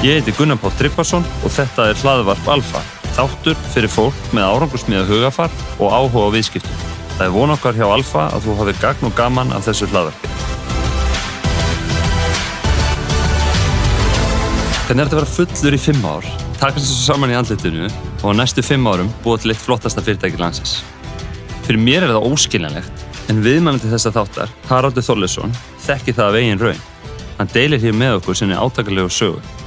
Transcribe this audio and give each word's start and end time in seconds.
Ég 0.00 0.14
heiti 0.16 0.32
Gunnar 0.32 0.56
Pátt 0.56 0.78
Tryggvason 0.80 1.26
og 1.44 1.52
þetta 1.52 1.90
er 1.90 1.98
hlaðvarp 2.00 2.46
Alfa, 2.48 2.80
þáttur 3.12 3.58
fyrir 3.74 3.90
fólk 3.92 4.30
með 4.32 4.46
árangursmiða 4.48 5.02
hugafar 5.10 5.52
og 5.76 5.92
áhuga 5.92 6.22
á 6.24 6.34
viðskiptum. 6.38 6.86
Það 7.18 7.24
er 7.26 7.34
von 7.34 7.52
okkar 7.52 7.76
hjá 7.76 7.84
Alfa 7.84 8.22
að 8.32 8.46
þú 8.46 8.54
hafið 8.62 8.80
gagn 8.80 9.08
og 9.10 9.12
gaman 9.18 9.52
af 9.52 9.68
þessu 9.68 9.90
hlaðvarpi. 9.92 10.30
Hvernig 14.88 15.04
er 15.04 15.04
þetta 15.04 15.04
að 15.04 15.20
vera 15.20 15.30
fullur 15.34 15.76
í 15.76 15.82
fimm 15.84 16.08
ár, 16.08 16.32
takast 16.56 16.86
þessu 16.86 17.04
saman 17.04 17.36
í 17.36 17.38
andlitinu 17.42 17.92
og 17.92 18.24
á 18.24 18.38
næstu 18.40 18.64
fimm 18.64 18.88
árum 18.88 19.12
búið 19.20 19.44
til 19.44 19.52
eitt 19.52 19.64
flottasta 19.68 20.00
fyrirtæki 20.00 20.40
landsins? 20.40 20.78
Fyrir 21.68 21.84
mér 21.84 22.08
er 22.08 22.16
það 22.16 22.32
óskiljanlegt, 22.32 23.08
en 23.28 23.44
viðmannandi 23.44 23.92
þessa 23.92 24.16
þáttar, 24.16 24.58
Haraldur 24.72 25.04
Þorlesson, 25.04 25.52
þekki 25.84 26.16
það 26.16 26.32
af 26.32 26.40
eigin 26.40 26.68
raun. 26.70 26.84
Hann 27.36 27.52
deilir 27.52 27.84
hér 27.84 27.92
með 27.92 28.22
okkur 28.22 28.40
sinni 28.40 28.56
átakalegu 28.56 29.12
sögu. 29.12 29.59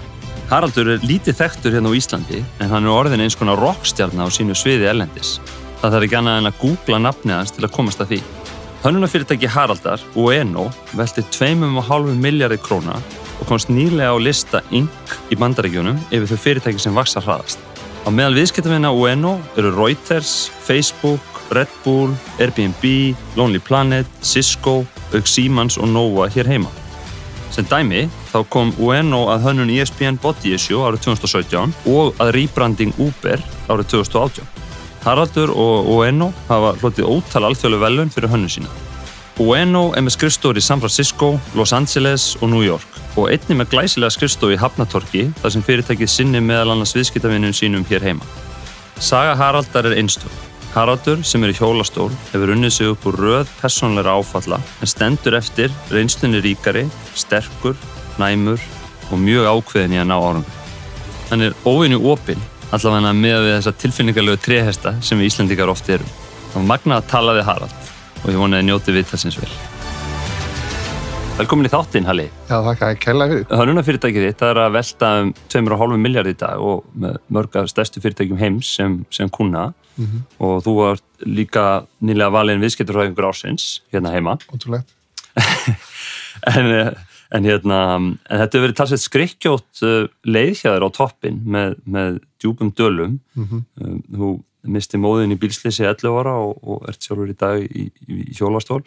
Haraldur 0.53 0.85
er 0.93 1.01
lítið 1.01 1.33
þekktur 1.39 1.73
hérna 1.73 1.89
á 1.89 1.97
Íslandi 1.97 2.39
en 2.61 2.69
hann 2.69 2.85
er 2.85 2.93
orðin 2.93 3.23
eins 3.23 3.33
konar 3.33 3.57
rockstjarnar 3.57 4.29
á 4.29 4.35
sínu 4.35 4.53
sviði 4.53 4.85
ellendis. 4.85 5.39
Það 5.81 5.95
þarf 5.95 6.05
ekki 6.05 6.17
annað 6.19 6.35
en 6.37 6.49
að 6.51 6.59
googla 6.59 6.99
nafnið 7.01 7.33
hans 7.39 7.53
til 7.55 7.63
að 7.65 7.71
komast 7.73 8.03
að 8.03 8.11
því. 8.11 8.19
Hönnunafyrirtæki 8.83 9.49
Haraldar, 9.49 10.03
Ueno, 10.13 10.67
velti 10.93 11.23
2,5 11.33 12.13
miljardi 12.21 12.59
króna 12.61 12.99
og 13.39 13.49
komst 13.49 13.73
nýlega 13.73 14.13
á 14.13 14.17
lista 14.21 14.61
Inc. 14.69 15.17
í 15.33 15.39
bandaríkjunum 15.41 15.97
yfir 16.11 16.29
þau 16.29 16.43
fyrirtæki 16.45 16.85
sem 16.85 17.01
vaksa 17.01 17.25
hraðast. 17.25 17.57
Á 18.05 18.13
meðal 18.13 18.37
viðskiptafinna 18.37 18.93
Ueno 18.93 19.39
eru 19.57 19.73
Reuters, 19.73 20.51
Facebook, 20.67 21.41
Red 21.49 21.73
Bull, 21.81 22.13
Airbnb, 22.37 22.85
Lonely 23.39 23.63
Planet, 23.63 24.05
Cisco, 24.21 24.83
Aug 25.17 25.25
Siemens 25.25 25.81
og 25.81 25.89
Nova 25.89 26.29
hér 26.29 26.53
heima. 26.53 26.82
Sem 27.53 27.67
dæmi 27.69 28.07
þá 28.31 28.39
kom 28.49 28.71
Ueno 28.81 29.27
að 29.29 29.43
hönnun 29.47 29.71
ESPN 29.75 30.17
Body 30.21 30.55
Issue 30.55 30.81
árið 30.81 31.03
2017 31.05 31.75
og 31.93 32.17
að 32.23 32.31
rebranding 32.39 32.95
Uber 32.97 33.43
árið 33.69 33.91
2018. 33.93 34.47
Haraldur 35.03 35.51
og 35.53 35.91
Ueno 35.93 36.31
hafa 36.47 36.73
hlotið 36.79 37.11
ótal 37.11 37.49
alþjóðlu 37.49 37.79
velun 37.83 38.13
fyrir 38.13 38.31
hönnun 38.31 38.49
sína. 38.49 38.71
Ueno 39.41 39.91
er 39.97 40.05
með 40.05 40.15
skrifstóri 40.15 40.61
í 40.61 40.65
San 40.65 40.81
Francisco, 40.81 41.35
Los 41.57 41.73
Angeles 41.73 42.33
og 42.41 42.49
New 42.53 42.63
York 42.65 43.01
og 43.17 43.29
einni 43.29 43.57
með 43.59 43.73
glæsilega 43.73 44.13
skrifstóri 44.15 44.57
í 44.57 44.61
Hafnatorki 44.61 45.27
þar 45.41 45.53
sem 45.53 45.65
fyrirtækið 45.65 46.09
sinni 46.09 46.41
meðal 46.41 46.73
annars 46.73 46.95
viðskiptavinnum 46.97 47.53
sínum 47.53 47.85
hér 47.89 48.05
heima. 48.07 48.25
Saga 48.97 49.37
Haraldar 49.37 49.89
er 49.89 49.97
einstök. 49.99 50.52
Haraldur, 50.73 51.19
sem 51.21 51.43
er 51.45 51.51
í 51.51 51.53
hjólastól, 51.53 52.07
hefur 52.31 52.49
unnið 52.55 52.71
sig 52.73 52.87
upp 52.89 53.03
úr 53.05 53.17
röð 53.21 53.49
personleira 53.59 54.15
áfalla 54.17 54.57
en 54.81 54.89
stendur 54.89 55.35
eftir 55.37 55.69
reynslunni 55.93 56.39
ríkari, 56.41 56.87
sterkur, 57.13 57.75
næmur 58.17 58.61
og 59.11 59.21
mjög 59.21 59.51
ákveðin 59.51 59.93
í 59.93 59.99
að 60.01 60.07
ná 60.09 60.15
árangur. 60.17 60.55
Hann 61.29 61.45
er 61.45 61.53
óvinni 61.69 61.99
opinn, 62.01 62.41
allavega 62.73 63.11
með 63.13 63.37
við 63.43 63.53
þessa 63.59 63.75
tilfinningarlegu 63.83 64.41
trehesta 64.41 64.95
sem 65.05 65.21
við 65.21 65.29
Íslandikar 65.29 65.69
oft 65.69 65.93
erum. 65.93 66.09
Það 66.47 66.57
var 66.57 66.65
magnað 66.71 67.03
að 67.03 67.13
tala 67.13 67.37
við 67.37 67.47
Harald 67.51 67.93
og 68.23 68.27
ég 68.33 68.41
vonaði 68.41 68.67
njóti 68.71 68.97
við 68.97 69.07
þessins 69.13 69.37
vel. 69.43 69.51
Velkomin 71.37 71.69
í 71.69 71.73
þáttinn, 71.73 72.09
Halli. 72.09 72.27
Já, 72.49 72.57
þakka, 72.65 72.91
kella 73.01 73.29
fyrir. 73.29 73.45
Hannunafyrirtækið 73.53 74.27
þitt 74.27 74.43
er 74.49 74.63
að 74.65 74.73
velta 74.79 75.13
um 75.21 75.31
2,5 75.53 75.95
miljard 76.01 76.33
í 76.33 76.35
dag 76.41 76.65
og 76.65 76.83
með 76.97 77.21
mörga 77.33 77.67
stærstu 77.69 78.01
fyrirtækjum 78.01 78.41
heims 78.41 78.73
sem, 78.81 78.99
sem 79.13 79.29
kuna 79.33 79.69
mm 79.95 80.05
-hmm. 80.05 80.21
og 80.39 80.63
þú 80.65 80.75
var 80.75 80.99
líka 81.25 81.85
nýlega 82.01 82.31
valin 82.31 82.61
viðskipturhæfingur 82.61 83.29
ásins 83.29 83.81
hérna 83.91 84.11
heima. 84.11 84.37
En, 86.43 86.65
en, 87.31 87.45
hérna, 87.45 87.95
en 87.95 88.39
þetta 88.39 88.57
hefur 88.57 88.65
verið 88.65 88.75
talsveit 88.75 89.01
skrikkjótt 89.01 89.83
uh, 89.85 90.07
leiðhjæðar 90.25 90.83
á 90.83 90.89
toppin 90.91 91.39
með, 91.45 91.75
með 91.85 92.19
djúpum 92.41 92.73
dölum. 92.75 93.19
Mm 93.35 93.47
-hmm. 93.47 94.01
Þú 94.17 94.43
misti 94.63 94.99
móðin 94.99 95.35
í 95.35 95.39
bílslýsi 95.39 95.85
11 95.87 96.19
ára 96.19 96.35
og, 96.39 96.59
og 96.63 96.87
ert 96.89 97.03
sjálfur 97.03 97.31
í 97.31 97.37
dag 97.37 97.63
í, 97.63 97.89
í, 98.07 98.31
hjólastól. 98.37 98.81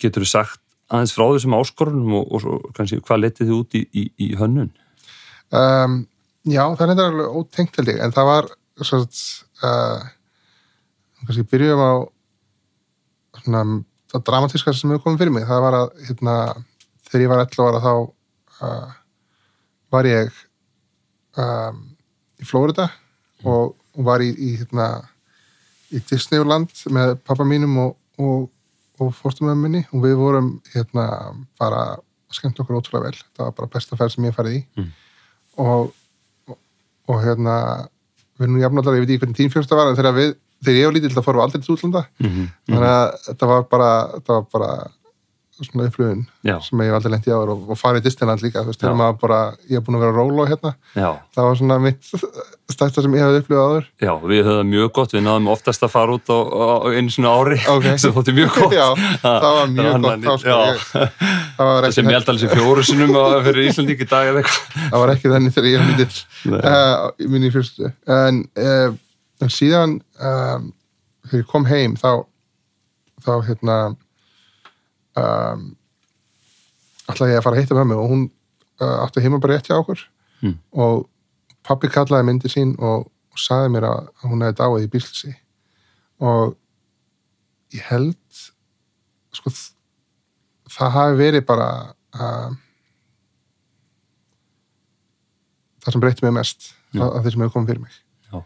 Getur 0.00 0.24
þú 0.24 0.28
sagt 0.28 0.60
aðeins 0.92 1.14
frá 1.16 1.24
þessum 1.32 1.56
áskorunum 1.56 2.18
og, 2.20 2.32
og, 2.34 2.46
og 2.56 2.74
kannski 2.76 3.00
hvað 3.04 3.22
letið 3.24 3.48
þið 3.48 3.56
út 3.56 3.78
í, 3.78 3.82
í, 3.92 4.04
í 4.20 4.28
hönnun? 4.38 4.72
Um, 5.54 6.04
já, 6.44 6.64
það 6.76 6.94
er 6.94 7.02
alveg 7.06 7.38
ótengt 7.40 7.80
held 7.80 7.92
ég, 7.92 8.00
en 8.04 8.14
það 8.14 8.30
var 8.30 8.50
svona, 8.82 9.08
uh, 9.62 10.02
kannski 11.22 11.46
byrjum 11.50 11.82
á 11.82 11.92
svona, 13.42 13.62
það 14.12 14.26
dramatíska 14.30 14.74
sem 14.74 14.92
hefur 14.92 15.04
komið 15.06 15.24
fyrir 15.24 15.36
mig, 15.36 15.46
það 15.48 15.64
var 15.66 15.78
að 15.78 15.86
hérna, 16.08 16.36
þegar 17.08 17.24
ég 17.24 17.32
var 17.32 17.44
11 17.44 17.64
ára 17.68 17.84
þá 17.84 17.92
uh, 18.64 18.92
var 19.94 20.10
ég 20.10 20.42
um, 21.38 21.80
í 22.42 22.48
Flórida 22.48 22.88
og, 23.44 23.74
var 23.94 24.24
í, 24.24 24.32
í 24.34 24.56
hérna 24.58 24.88
í 25.94 26.00
Disneyland 26.02 26.72
með 26.90 27.12
pappa 27.22 27.44
mínum 27.46 27.76
og, 27.78 27.92
og 28.18 28.48
og 29.02 29.14
fórstumömminni 29.14 29.84
og 29.92 30.04
við 30.04 30.16
vorum 30.18 30.50
hérna 30.74 31.06
bara 31.58 31.96
skemmt 32.34 32.58
okkur 32.62 32.78
ótrúlega 32.78 33.08
vel. 33.08 33.18
Það 33.34 33.48
var 33.48 33.56
bara 33.58 33.72
besta 33.74 33.98
færð 33.98 34.14
sem 34.14 34.28
ég 34.28 34.36
farið 34.36 34.58
í. 34.58 34.62
Mm. 34.78 34.90
og, 35.64 35.90
og, 36.50 36.58
og 37.10 37.20
hérna 37.22 37.56
við 38.34 38.46
erum 38.46 38.56
nú 38.56 38.64
jafnallar, 38.64 38.96
ég 38.98 39.04
veit 39.04 39.14
ekki 39.14 39.22
hvernig 39.24 39.38
tímfjörsta 39.38 39.78
var 39.78 39.90
en 39.90 39.98
þegar, 39.98 40.16
við, 40.18 40.34
þegar 40.64 40.80
ég 40.80 40.88
var 40.88 40.96
lítill 40.96 41.14
það 41.14 41.26
fórum 41.28 41.40
við 41.40 41.46
aldrei 41.46 41.64
til 41.64 41.74
útlanda 41.74 42.04
mm 42.04 42.30
-hmm. 42.30 42.52
þannig 42.68 42.90
að 42.90 43.06
þetta 43.28 43.50
var 43.52 43.66
bara, 43.70 43.90
þetta 44.14 44.38
var 44.38 44.46
bara 44.52 44.70
svona 45.62 45.86
upplöfun 45.86 46.24
sem 46.64 46.80
ég 46.82 46.90
hef 46.90 46.96
aldrei 46.98 47.12
lengt 47.12 47.26
í 47.28 47.32
áður 47.32 47.52
og, 47.54 47.68
og 47.70 47.78
farið 47.78 48.02
í 48.02 48.04
Disneyland 48.08 48.42
líka 48.42 48.64
þú 48.64 48.72
veist, 48.72 48.80
þegar 48.80 48.96
maður 48.98 49.20
bara, 49.20 49.38
ég 49.70 49.78
hef 49.78 49.86
búin 49.86 49.98
að 49.98 50.04
vera 50.04 50.14
róla 50.16 50.46
hérna. 50.50 50.72
Já. 50.96 51.08
það 51.36 51.46
var 51.48 51.58
svona 51.60 51.76
mitt 51.84 52.10
stærsta 52.74 53.04
sem 53.04 53.14
ég 53.14 53.22
hef 53.22 53.38
upplöfað 53.44 53.68
áður. 53.68 53.86
Já, 54.02 54.12
við 54.32 54.42
höfum 54.48 54.70
mjög 54.72 54.90
gott, 54.98 55.14
við 55.14 55.24
náðum 55.28 55.48
oftast 55.54 55.86
að 55.86 55.92
fara 55.94 56.16
út 56.18 56.32
á, 56.32 56.38
á 56.42 56.66
einu 56.90 57.14
svona 57.14 57.36
ári 57.38 57.60
okay. 57.76 57.96
sem 58.02 58.14
þótti 58.16 58.36
mjög 58.40 58.58
gott. 58.58 58.76
Já, 58.80 58.86
það 59.22 59.48
var 59.60 59.72
mjög 59.76 59.96
gott 60.08 60.26
þá 60.26 60.34
sko 60.42 60.58
ég 60.58 60.84
Það 61.60 61.90
sem 61.94 62.10
ég 62.10 62.18
held 62.18 62.30
alveg 62.32 62.42
sem 62.42 62.58
fjóru 62.58 62.86
sinum 62.88 63.16
fyrir 63.46 63.68
Íslandík 63.68 64.02
í 64.02 64.10
dag 64.10 64.32
eða 64.32 64.42
eitthvað. 64.42 64.78
Það 64.90 65.04
var 65.04 65.14
ekki 65.14 65.34
þenni 65.34 65.54
þegar 65.54 65.70
ég 65.70 65.80
hef 65.80 65.90
myndið 65.90 66.20
uh, 66.58 67.28
minni 67.30 67.50
í 67.50 67.54
fyrstu. 67.54 67.90
En, 68.10 68.40
uh, 68.58 68.96
en 69.44 69.52
síðan 69.54 69.98
um, 70.18 70.70
þegar 71.28 71.44
ég 71.44 71.50
kom 71.52 71.68
heim 71.70 71.98
þá 72.00 72.24
þá 73.24 73.34
hérna 73.46 73.76
um, 75.20 75.64
ætlaði 77.10 77.34
ég 77.34 77.40
að 77.40 77.46
fara 77.46 77.58
að 77.58 77.62
heita 77.62 77.78
með 77.78 77.88
mig 77.90 78.00
og 78.00 78.10
hún 78.12 78.24
uh, 78.80 78.96
átti 79.04 79.24
heima 79.24 79.40
bara 79.42 79.56
rétt 79.56 79.70
hjá 79.70 79.76
okkur 79.78 80.02
mm. 80.42 80.56
og 80.84 81.06
pappi 81.66 81.90
kallaði 81.92 82.28
myndi 82.28 82.50
sín 82.52 82.74
og, 82.78 83.06
og 83.32 83.40
saði 83.40 83.72
mér 83.74 83.88
að 83.90 84.10
hún 84.24 84.44
hefði 84.44 84.58
dáið 84.60 84.86
í 84.86 84.90
bílsi 84.94 85.32
og 86.24 86.54
ég 87.74 87.86
held 87.90 88.42
sko 89.34 89.52
það 90.74 90.94
hafi 90.98 91.18
verið 91.18 91.46
bara 91.46 91.68
uh, 92.14 92.54
það 95.84 95.96
sem 95.96 96.04
breytti 96.06 96.26
mig 96.26 96.38
mest 96.38 96.72
ja. 96.94 97.06
af 97.10 97.20
því 97.22 97.34
sem 97.34 97.44
hefur 97.44 97.58
komið 97.58 97.74
fyrir 97.74 97.84
mig 97.84 98.00
Já. 98.30 98.40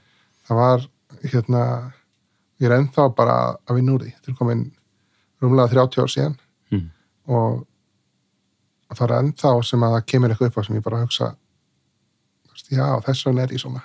það 0.48 0.62
var 0.62 0.88
hérna 1.28 1.62
ég 2.58 2.66
er 2.68 2.80
ennþá 2.80 3.06
bara 3.14 3.38
að 3.68 3.78
vinna 3.78 3.94
úr 3.94 4.04
því 4.04 4.14
þetta 4.16 4.32
er 4.32 4.38
komin 4.40 4.66
rúmlega 5.42 5.70
30 5.74 6.02
ár 6.02 6.12
síðan. 6.12 6.36
Og 7.28 7.66
það 8.96 9.04
er 9.08 9.14
ennþá 9.18 9.52
sem 9.68 9.84
að 9.84 9.94
það 9.96 10.06
kemur 10.12 10.32
eitthvað 10.32 10.50
upp 10.50 10.58
á 10.58 10.62
sem 10.66 10.78
ég 10.78 10.84
bara 10.86 11.02
hugsa 11.02 11.28
já, 12.72 12.86
þess 13.04 13.26
vegna 13.26 13.44
er 13.44 13.52
ég 13.54 13.62
svona. 13.62 13.82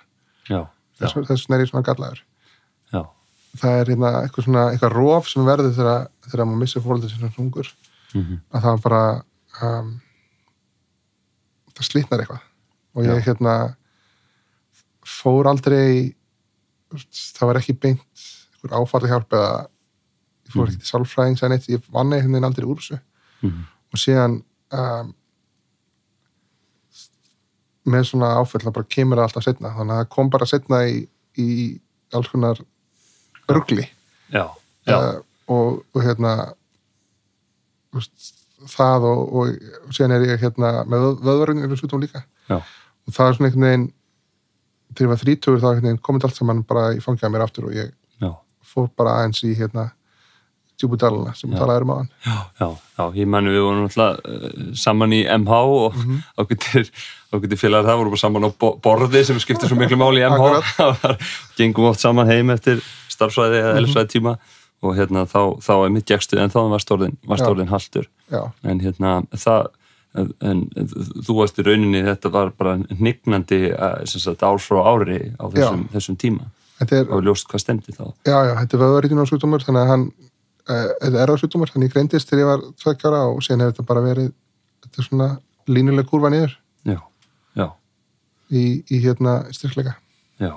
Já, 0.47 0.61
þess 0.99 1.17
vegna 1.17 1.57
er 1.57 1.65
ég 1.65 1.71
svona 1.71 1.85
gallaður. 1.87 2.23
Já. 2.93 3.03
það 3.59 3.79
er 3.79 3.91
hérna 3.91 4.11
eitthvað 4.23 4.47
svona 4.47 4.63
eitthvað 4.71 4.95
róf 4.97 5.29
sem 5.29 5.45
verður 5.45 5.75
þegar, 5.77 6.07
þegar 6.29 6.47
maður 6.49 6.61
missir 6.63 6.83
fólkið 6.83 7.11
sem 7.11 7.19
svona 7.21 7.35
hungur 7.37 7.69
mm 8.13 8.21
-hmm. 8.21 8.39
að 8.49 8.65
það 8.65 8.81
bara 8.87 9.03
um, 9.61 9.91
það 11.75 11.87
slítnar 11.89 12.23
eitthvað. 12.23 12.43
Og 12.93 13.05
ég 13.05 13.25
hérna 13.27 13.55
fór 15.03 15.49
aldrei 15.49 16.15
það 16.93 17.47
var 17.49 17.59
ekki 17.59 17.73
beint 17.73 18.25
einhver 18.63 18.77
áfalli 18.79 19.09
hjálp 19.09 19.33
eða 19.33 19.67
ég 20.47 20.53
fór 20.53 20.69
ekki 20.69 20.79
til 20.79 20.91
sálfræðings 20.91 21.43
en 21.43 21.55
eitt, 21.55 21.69
ég 21.69 21.81
vann 21.89 22.13
einhvern 22.13 22.31
veginn 22.31 22.47
aldrei 22.47 22.67
úr 22.67 22.79
þessu 22.79 22.99
mm 23.43 23.49
-hmm. 23.49 23.65
og 23.93 23.99
síðan 23.99 24.39
um, 24.73 25.13
með 27.83 28.03
svona 28.09 28.33
áfell 28.39 28.63
það 28.63 28.75
bara 28.77 28.91
kemur 28.95 29.19
alltaf 29.19 29.43
setna 29.43 29.73
þannig 29.75 29.93
að 29.93 30.01
það 30.01 30.11
kom 30.15 30.29
bara 30.29 30.45
setna 30.49 30.83
í, 30.87 31.07
í 31.37 31.79
alls 32.13 32.29
konar 32.31 32.59
örgli 33.51 33.87
já, 34.31 34.47
já. 34.87 34.97
Uh, 34.97 35.19
og, 35.47 35.83
og 35.93 36.03
hérna 36.03 36.53
það 38.71 39.09
og, 39.09 39.33
og, 39.33 39.49
síðan 39.91 40.15
er 40.17 40.29
ég 40.29 40.39
hérna 40.39 40.85
með 40.87 41.09
vöðvarinn 41.21 41.99
líka 41.99 42.23
já. 42.47 42.57
og 43.07 43.11
það 43.11 43.27
er 43.27 43.35
svona 43.35 43.49
einhvern 43.49 43.67
veginn 43.67 43.91
þegar 44.93 45.05
ég 45.05 45.11
var 45.11 45.23
þrítugur 45.23 45.61
þá 45.63 46.01
komið 46.01 46.25
allt 46.25 46.35
saman 46.35 46.63
bara 46.63 46.93
í 46.93 47.01
fangjaða 47.01 47.33
mér 47.33 47.45
aftur 47.45 47.67
og 47.67 47.75
ég 47.75 47.91
fór 48.73 48.89
bara 48.97 49.19
aðeins 49.19 49.43
í 49.45 49.53
hérna 49.57 49.91
djúbudalina 50.83 51.33
sem 51.39 51.51
talaði 51.55 51.85
um 51.87 51.91
á 51.93 51.95
hann 51.97 52.09
Já, 52.27 52.37
já, 52.61 52.67
já, 52.99 53.03
ég 53.17 53.27
mani 53.33 53.53
við 53.55 53.63
vorum 53.65 53.87
alltaf 53.89 54.19
uh, 54.23 54.71
saman 54.85 55.15
í 55.17 55.21
MH 55.25 55.59
og 55.79 55.95
Mhm. 55.97 56.17
ákveðtir, 56.43 56.89
ákveðtir 57.33 57.61
félagar 57.63 57.87
það 57.89 58.01
vorum 58.03 58.13
bara 58.17 58.23
saman 58.25 58.47
á 58.47 58.49
bo- 58.59 58.75
borði 58.83 59.23
sem 59.25 59.39
skiptir 59.39 59.71
svo 59.71 59.79
miklu 59.79 59.97
máli 60.03 60.21
í 60.21 60.27
MH 60.27 60.43
var- 61.03 61.17
gengum 61.57 61.89
oft 61.89 61.99
saman 62.03 62.27
heim 62.29 62.49
eftir 62.53 62.83
starfsvæði 63.09 63.61
Mhm. 63.61 63.63
eða 63.69 63.77
elisvæði 63.81 64.11
tíma 64.17 64.35
og 64.83 64.97
hérna 64.97 65.23
þá, 65.25 65.39
þá 65.63 65.71
er 65.85 65.89
mitt 65.95 66.05
gekstu 66.11 66.37
en 66.43 66.49
þá 66.51 66.59
var 66.69 66.81
stórðin, 66.83 67.15
var 67.25 67.37
stórðin 67.39 67.69
haltur. 67.71 68.09
Já, 68.29 68.51
en 68.67 68.81
hérna 68.83 69.23
það 69.31 69.69
en, 70.43 70.59
þú 71.25 71.35
varst 71.39 71.57
í 71.57 71.63
rauninni 71.65 72.01
þetta 72.05 72.29
var 72.33 72.51
bara 72.57 72.73
hnignandi 72.91 73.61
sem 74.05 74.21
sagt, 74.21 74.43
ár 74.45 74.59
frá 74.61 74.81
ári 74.91 75.31
á 75.39 75.45
þessum, 75.49 75.87
þessum 75.93 76.17
tíma. 76.21 76.49
Er, 76.83 77.07
og 77.09 77.23
ljóst 77.23 77.47
hvað 77.47 77.63
stemdi 77.63 77.95
þá. 77.95 78.11
Já, 78.27 78.35
já, 78.49 78.53
þetta 78.59 78.75
er 78.75 78.81
vöðvarítunar 78.83 79.29
sjúkdómur 79.31 79.63
þannig 79.63 79.85
að 79.85 79.91
hann, 79.93 80.03
uh, 80.69 80.89
þetta 81.01 81.13
er 81.13 81.23
erfarsjúkdómur 81.25 81.71
þannig 81.71 81.89
ég 81.89 81.95
greindist 81.95 82.29
þegar 82.29 82.43
ég 82.43 82.51
var 82.51 82.65
tveggjára 82.83 83.23
og 83.31 83.41
síðan 83.45 83.65
hefur 83.65 83.75
þetta 83.75 83.87
bara 83.89 84.05
verið 84.05 84.29
þetta 84.83 85.01
er 85.01 85.07
svona 85.07 85.29
línuleg 85.71 86.09
kurva 86.09 86.31
niður. 86.33 86.57
Já, 86.87 86.99
já. 87.57 87.67
Í, 88.51 88.65
í 88.91 89.01
hérna 89.03 89.39
styrkleika. 89.55 89.95
Já, 90.41 90.53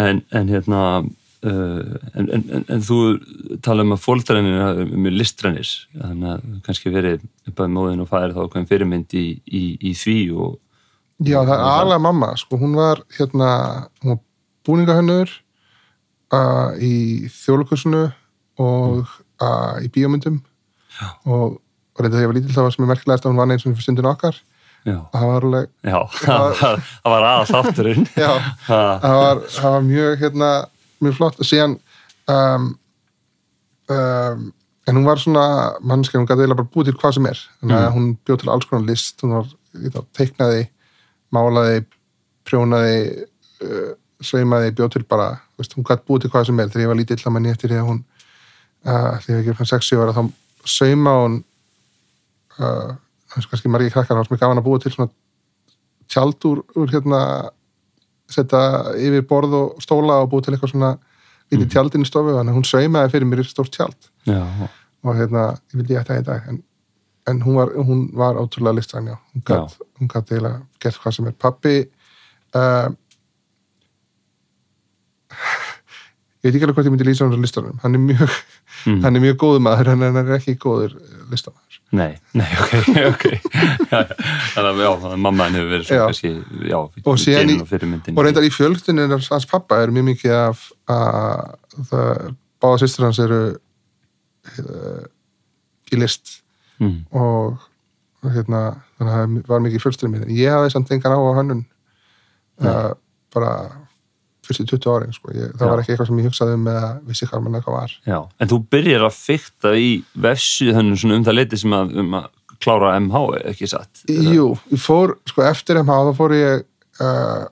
en, 0.00 0.22
en 0.32 0.50
hérna 0.52 0.82
uh, 1.00 1.94
en, 2.14 2.28
en, 2.28 2.64
en, 2.66 2.82
þú 2.84 2.98
tala 3.64 3.86
um 3.86 3.94
að 3.96 4.02
fólkdrænir 4.04 4.58
er 4.66 4.82
mjög 4.92 5.16
listrænir 5.20 5.70
þannig 5.94 6.34
að 6.34 6.58
kannski 6.66 6.92
verið 6.94 7.24
bæði 7.50 7.72
móðin 7.76 8.04
og 8.04 8.10
færi 8.10 8.34
þá 8.34 8.42
hverjum 8.42 8.68
fyrirmynd 8.70 9.16
í, 9.18 9.26
í, 9.46 9.64
í 9.90 9.94
því 9.98 10.18
og 10.36 10.60
Já, 11.22 11.38
það 11.46 11.52
er 11.54 11.64
aðlega 11.68 12.02
mamma, 12.02 12.28
sko, 12.40 12.58
hún 12.58 12.72
var 12.74 12.98
hérna, 13.14 13.48
hún 14.02 14.16
var 14.16 14.22
búningahönnur 14.66 15.30
uh, 16.34 16.72
í 16.82 17.28
þjólukursunu 17.30 18.08
og 18.60 19.04
uh, 19.42 19.76
í 19.82 19.88
bíómyndum. 19.92 20.40
Já. 20.92 21.08
og, 21.24 21.60
reynda 21.98 22.16
þegar 22.16 22.24
ég 22.24 22.30
var 22.30 22.36
lítill 22.36 22.56
það 22.56 22.66
var 22.66 22.74
sem 22.74 22.84
er 22.84 22.90
merkilegast 22.90 23.26
að 23.26 23.32
hún 23.32 23.40
var 23.40 23.52
eins 23.52 23.64
og 23.64 23.72
fyrir 23.72 23.86
stundin 23.86 24.10
okkar. 24.10 24.40
Já, 24.82 24.96
það 25.12 25.28
var 25.28 25.44
alveg, 25.46 25.68
já 25.86 25.98
það, 26.24 26.56
var 27.12 27.26
já, 28.18 28.30
Ha, 28.66 28.80
það 29.04 29.18
var, 29.20 29.42
var 29.62 29.84
mjög 29.86 30.24
hérna, 30.24 30.50
mjög 31.04 31.18
flott. 31.20 31.38
Og 31.38 31.46
síðan 31.46 31.76
um, 32.32 32.66
um, 33.92 34.48
en 34.88 34.98
hún 34.98 35.06
var 35.06 35.22
svona 35.22 35.46
mannskja, 35.86 36.18
hún 36.18 36.26
gæti 36.26 36.42
eiginlega 36.42 36.64
bara 36.64 36.72
búið 36.74 36.90
til 36.90 36.98
hvað 36.98 37.16
sem 37.18 37.28
er. 37.30 37.42
Þannig 37.60 37.78
að 37.78 37.96
hún 37.96 38.08
bjóð 38.26 38.40
til 38.42 38.52
alls 38.54 38.70
konar 38.70 38.88
list. 38.88 39.22
Hún 39.22 39.36
var, 39.36 39.52
þá, 39.94 40.00
teiknaði 40.18 40.64
málaði, 41.32 41.84
prjónaði 42.48 42.96
uh, 43.62 43.92
sveimaði, 44.22 44.74
bjóð 44.78 44.96
til 44.96 45.04
bara 45.06 45.28
veist, 45.60 45.76
hún 45.78 45.86
gæti 45.86 46.08
búið 46.08 46.26
til 46.26 46.32
hvað 46.34 46.50
sem 46.50 46.64
er. 46.64 46.72
Þegar 46.72 46.86
ég 46.88 46.92
var 46.92 47.00
lítill 47.04 47.22
að 47.22 47.36
manni 47.36 47.54
eftir 47.54 47.70
því 47.70 47.78
að 47.78 47.88
hún 47.92 48.02
þegar 48.84 49.38
ég 49.38 49.40
ekki 49.46 49.56
fann 49.60 49.70
60 49.72 50.02
ára 50.02 50.14
þá 50.16 50.22
sauma 50.66 51.12
hún 51.22 51.36
uh, 52.58 52.92
er 53.36 53.46
kannski 53.50 53.70
margir 53.72 53.92
krakkar 53.94 54.18
þá 54.20 54.26
sem 54.28 54.36
er 54.36 54.42
gaman 54.42 54.60
að 54.62 54.66
búið 54.68 54.82
til 54.86 54.92
svona 54.96 55.10
tjald 56.12 56.44
úr, 56.50 56.62
hérna 56.92 57.20
setja 58.32 58.60
yfir 59.00 59.24
borð 59.28 59.54
og 59.58 59.80
stóla 59.84 60.20
og 60.22 60.30
búið 60.32 60.46
til 60.48 60.54
eitthvað 60.56 60.72
svona 60.74 60.92
lítið 61.52 61.66
Mhm. 61.66 61.72
tjaldin 61.74 62.04
í 62.04 62.08
stofu 62.08 62.32
þannig 62.32 62.52
að 62.52 62.58
hún 62.58 62.68
saumaði 62.68 63.10
fyrir 63.12 63.28
mér 63.28 63.44
stórt 63.44 63.72
tjald. 63.72 64.10
Já, 64.26 64.40
og 65.04 65.16
hérna, 65.18 65.42
ég 65.72 65.76
vildi 65.80 65.94
ég 65.94 66.00
ætti 66.00 66.12
það 66.14 66.20
í 66.20 66.24
dag 66.24 66.48
en, 66.48 66.62
en 67.28 67.40
hún, 67.42 67.54
var, 67.56 67.68
hún 67.76 68.00
var 68.16 68.34
ótrúlega 68.40 68.76
listræn 68.78 69.10
já, 69.10 69.16
hún 69.34 70.08
gætt 70.08 70.30
eiginlega 70.32 70.62
gert 70.80 70.96
hvað 71.02 71.14
sem 71.16 71.26
er. 71.28 71.32
Pappi 71.32 71.74
uh, 72.54 72.88
ég 76.42 76.48
veit 76.50 76.56
ekki 76.58 76.66
alveg 76.66 76.74
hvort 76.78 76.88
ég 76.88 76.94
myndi 76.96 77.06
lýsa 77.06 77.26
hann 77.28 77.42
listanum, 77.44 77.78
hann 77.84 77.94
er 77.98 78.02
mjög 78.10 78.40
Mm. 78.82 79.02
hann 79.04 79.14
er 79.14 79.20
mjög 79.22 79.36
góður 79.38 79.60
maður 79.62 79.88
en 79.92 80.00
hann 80.02 80.16
er 80.18 80.30
ekki 80.38 80.54
góður 80.58 80.94
listamæður 81.30 81.76
nei, 81.94 82.16
nei, 82.34 82.46
ok, 82.56 82.72
ok. 83.12 83.24
Þannig 83.92 84.70
að, 84.70 84.80
já, 84.82 84.88
mamma 85.22 85.44
henni 85.46 85.60
hefur 85.60 85.70
verið 85.74 85.84
svo 85.86 85.98
Já. 85.98 86.04
kannski, 86.08 86.30
já, 86.72 86.78
Og 87.12 87.20
síðan 87.20 87.52
í- 87.52 87.58
og 88.16 88.24
reyndar 88.24 88.46
í 88.48 88.50
fjölktinu 88.50 89.04
hans 89.12 89.46
pappa 89.50 89.78
er 89.84 89.92
mjög 89.94 90.08
mikið 90.08 90.34
af 90.38 90.64
að 90.90 91.84
það, 91.92 92.32
báða 92.64 92.80
sýstur 92.82 93.06
hans 93.06 93.20
eru 93.22 93.40
uh, 93.52 95.04
í 95.92 96.00
list 96.00 96.38
mm. 96.80 96.96
og, 97.12 97.60
hérna 98.32 98.64
þannig 98.98 99.12
að 99.12 99.20
það 99.20 99.52
var 99.52 99.64
mikið 99.68 99.78
í 99.78 99.84
fjölktinu 99.84 100.24
ég 100.40 100.56
hafði 100.56 100.74
samt 100.74 100.90
engan 100.96 101.14
á 101.14 101.20
á 101.22 101.32
hönnun 101.38 101.62
uh, 102.64 102.90
bara 103.36 103.52
fyrstu 104.46 104.66
20 104.72 104.90
árin 104.92 105.14
sko. 105.14 105.32
ég, 105.36 105.52
það 105.54 105.64
Já. 105.66 105.70
var 105.70 105.82
ekki 105.82 105.92
eitthvað 105.94 106.10
sem 106.10 106.20
ég 106.22 106.28
hugsaði 106.30 106.56
um 106.58 106.68
eða 106.72 106.90
vissi 107.08 107.28
hvað 107.30 107.44
mann 107.44 107.58
eitthvað 107.58 107.76
var 107.78 107.96
Já, 108.10 108.18
en 108.42 108.52
þú 108.52 108.60
byrjar 108.74 109.06
að 109.08 109.18
fykta 109.18 109.74
í 109.78 109.90
svona 111.00 111.18
um 111.20 111.26
það 111.28 111.38
leiti 111.38 111.60
sem 111.62 111.76
að, 111.78 111.92
um 112.02 112.16
að 112.20 112.30
klára 112.62 112.94
MH, 113.00 113.22
ekki 113.52 113.68
satt? 113.70 114.04
Jú, 114.10 114.48
fór, 114.78 115.16
sko 115.30 115.44
eftir 115.46 115.80
MH 115.82 116.00
þá 116.08 116.12
fór 116.18 116.34
ég 116.38 116.64
uh, 117.02 117.44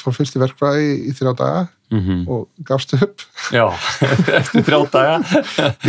fór 0.00 0.16
fyrst 0.16 0.36
í 0.36 0.42
verkfræði 0.42 0.88
í 1.10 1.14
þrjá 1.16 1.34
daga 1.36 1.68
Mm 1.90 2.22
og 2.30 2.44
gafst 2.62 2.92
upp 2.94 3.22
Já, 3.50 3.64
eftir 4.38 4.62
þrjá 4.62 4.78
daga. 4.92 5.16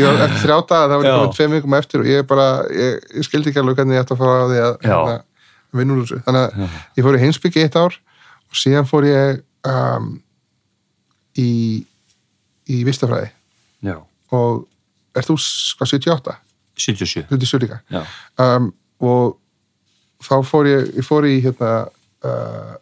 var 0.01 0.23
eftir 0.25 0.39
þrjá 0.47 0.55
daga, 0.65 0.87
það 0.89 0.95
var 0.97 1.05
Já. 1.05 1.11
komið 1.17 1.35
tveim 1.35 1.51
vikum 1.53 1.75
eftir 1.77 2.01
og 2.01 2.07
ég 2.09 2.25
bara, 2.25 2.47
ég, 2.73 2.95
ég 3.19 3.27
skildi 3.27 3.51
ekki 3.51 3.61
alveg 3.61 3.77
hvernig 3.77 3.99
ég 3.99 4.01
ætti 4.01 4.15
að 4.15 4.23
fara 4.23 4.39
á 4.41 4.45
því 4.49 4.57
að 4.63 4.71
Já. 4.81 4.89
hérna, 4.89 5.13
vinna 5.77 5.93
úr 5.93 6.01
þessu, 6.01 6.19
þannig 6.25 6.41
að 6.41 6.63
Já. 6.63 6.79
ég 6.97 7.05
fór 7.05 7.17
í 7.17 7.21
heimsbyggi 7.21 7.61
eitt 7.67 7.77
ár 7.77 7.99
og 8.49 8.57
síðan 8.63 8.89
fór 8.89 9.07
ég 9.11 9.43
um, 9.69 10.09
í 11.39 11.51
í 12.71 12.81
vistafræði. 12.87 13.31
Já, 13.83 13.97
og 14.35 14.65
er 15.17 15.27
þú 15.27 15.37
sko 15.41 15.87
78, 15.89 16.35
77. 16.77 17.25
77 17.29 17.65
líka. 17.65 17.81
Um, 18.39 18.71
og 19.01 19.37
þá 20.23 20.35
fór 20.47 20.69
ég, 20.69 20.91
ég 21.01 21.07
fór 21.07 21.27
í 21.27 21.39
hérna 21.43 21.73
uh, 22.27 22.77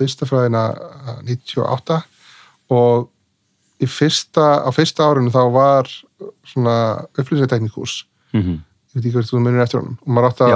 vistafræðina 0.00 0.66
uh, 0.74 1.16
98 1.24 2.00
og 2.74 3.08
í 3.82 3.88
fyrsta, 3.90 4.64
á 4.64 4.70
fyrsta 4.74 5.08
árinu 5.08 5.32
þá 5.34 5.42
var 5.54 5.90
svona 6.46 6.76
upplýsingateknikurs 7.16 8.04
mm 8.34 8.62
ég 8.94 9.02
veit 9.02 9.08
ekki 9.08 9.16
hvert 9.16 9.26
þú 9.26 9.38
munir 9.42 9.62
eftir 9.64 9.80
honum. 9.80 9.96
Og 10.06 10.10
maður 10.14 10.28
átti 10.28 10.44
að, 10.46 10.52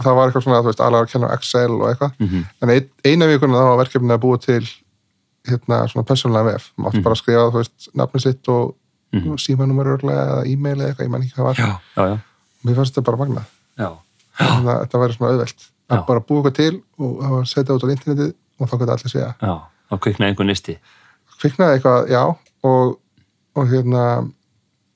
það 0.00 0.14
var 0.16 0.30
eitthvað 0.30 0.44
svona, 0.46 0.60
þú 0.62 0.70
veist, 0.70 0.78
alveg 0.80 1.02
að 1.02 1.10
kenna 1.10 1.32
Excel 1.34 1.74
og 1.74 1.82
eitthvað, 1.90 2.14
Mm 2.16 2.44
en 2.64 2.70
ein, 2.72 2.86
eina 3.04 3.26
vikuna 3.28 3.58
þá 3.58 3.66
var 3.68 3.80
verkefni 3.82 4.14
að 4.14 4.22
búa 4.22 4.38
til 4.40 4.62
hérna 5.48 5.82
svona 5.90 6.06
persónulega 6.08 6.52
vef, 6.54 6.70
maður 6.78 6.88
átti 6.90 6.98
Mhm. 7.00 7.04
bara 7.04 7.14
að 7.14 7.20
skrifa 7.22 7.44
þú 7.50 7.58
veist, 7.60 7.88
nafni 7.94 8.20
sitt 8.20 8.48
og, 8.48 8.74
og 9.14 9.38
símanúmer 9.38 9.86
örglega 9.94 10.24
eða 10.30 10.46
e-mail 10.50 10.76
eða 10.80 10.88
eitthvað, 10.90 11.04
ég 11.06 11.10
man 11.10 11.22
ekki 11.22 11.34
hvað 11.36 11.44
var. 11.44 11.54
Já, 11.54 11.78
já, 11.96 12.06
já. 12.08 12.18
mér 12.64 12.74
fannst 12.80 12.94
þetta 12.94 13.04
bara 13.04 13.16
magnað. 13.20 13.44
Já, 13.78 13.90
þannig 14.38 14.70
að 14.74 14.80
þetta 14.84 15.00
væri 15.04 15.16
svona 15.18 15.30
auðvelt. 15.34 15.66
Að 15.94 16.06
bara 16.08 16.20
búa 16.20 16.40
eitthvað 16.42 16.54
til 16.56 16.82
og 16.98 17.10
það 17.20 17.34
að 17.38 17.44
setja 17.52 17.74
út 17.76 17.84
á 17.84 17.92
internetið 17.94 18.34
og 18.60 18.68
þá 18.70 18.74
gæti 18.80 18.92
allir 18.94 19.12
segja 19.12 19.34
þá 19.90 19.94
kviknaði 20.00 20.28
einhver 20.32 20.46
nisti. 20.48 20.78
kviknaði 21.40 21.76
eitthvað, 21.78 22.08
já 22.08 22.22
og, 22.64 22.98
og 23.54 23.68
hérna 23.68 24.02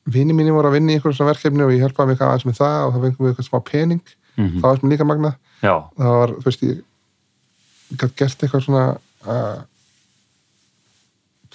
vini 0.08 0.32
mínir 0.32 0.54
voru 0.56 0.68
að 0.70 0.78
vinna 0.78 0.92
í 0.92 0.96
einhverjum 0.96 1.16
svona 1.18 1.32
verkefni 1.34 1.62
og 1.62 1.70
ég 1.74 1.82
hjálpaði 1.84 2.08
mig 2.08 2.22
aðeins 2.24 2.46
með 2.48 2.56
það 2.58 2.86
og 2.86 2.92
þá 2.94 3.00
fengum 3.04 3.26
við 3.26 3.30
eitthvað 3.34 3.48
smá 3.50 3.60
pening. 3.68 4.02
Mm 4.38 4.54
það 4.58 4.62
var 4.70 4.78
sem 4.80 4.90
líka 4.90 5.04
magnað. 5.04 5.34
Já, 5.62 5.74
það 5.98 6.14
var, 6.18 6.28
þú 6.38 6.44
veist, 6.48 6.62
ég 6.62 7.98
gæti 7.98 8.16
gert 8.16 8.42
eitthvað 8.46 8.64
svona 8.64 8.84
það 9.24 9.64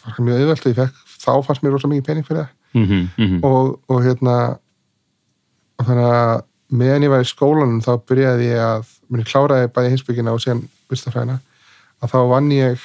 var 0.05 0.25
mjög 0.27 0.41
auðvelt 0.41 0.65
og 0.65 0.71
ég 0.71 0.79
fekk, 0.81 0.99
þá 1.23 1.31
fannst 1.45 1.63
mér 1.63 1.75
rosa 1.75 1.89
mikið 1.91 2.07
pening 2.07 2.27
fyrir 2.27 2.41
það 2.43 2.49
mm 2.73 2.85
-hmm. 3.17 3.39
og, 3.43 3.79
og 3.87 4.03
hérna 4.03 4.35
og 5.79 5.87
þannig 5.87 6.09
að 6.09 6.43
meðan 6.73 7.03
ég 7.03 7.13
var 7.13 7.21
í 7.21 7.29
skólanum 7.29 7.81
þá 7.81 7.93
byrjaði 8.09 8.49
ég 8.49 8.59
að 8.59 8.93
mér 9.09 9.25
kláraði 9.29 9.71
bæði 9.73 9.93
hinsbyggina 9.93 10.33
og 10.33 10.41
síðan 10.41 10.63
vistafræðina 10.89 11.39
að 12.01 12.13
þá 12.13 12.19
vann 12.29 12.51
ég 12.51 12.79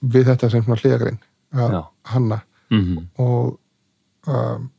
við 0.00 0.28
þetta 0.30 0.50
sem 0.50 0.62
svona 0.62 0.80
hliðagrein 0.80 1.18
að 1.52 1.84
hanna 2.04 2.42
Mm 2.70 3.08
og 3.16 3.58
um, 4.26 4.70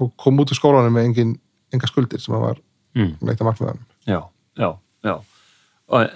og 0.00 0.12
kom 0.16 0.40
út 0.40 0.50
úr 0.52 0.56
skólanum 0.56 0.92
með 0.92 1.04
engin, 1.04 1.32
enga 1.72 1.88
skuldir 1.88 2.20
sem 2.20 2.34
að 2.34 2.40
var 2.40 2.60
mm. 2.94 3.12
neitt 3.20 3.40
að 3.40 3.48
markmiðanum 3.48 3.86
Já, 4.06 4.20
já, 4.56 4.78
já. 5.04 5.22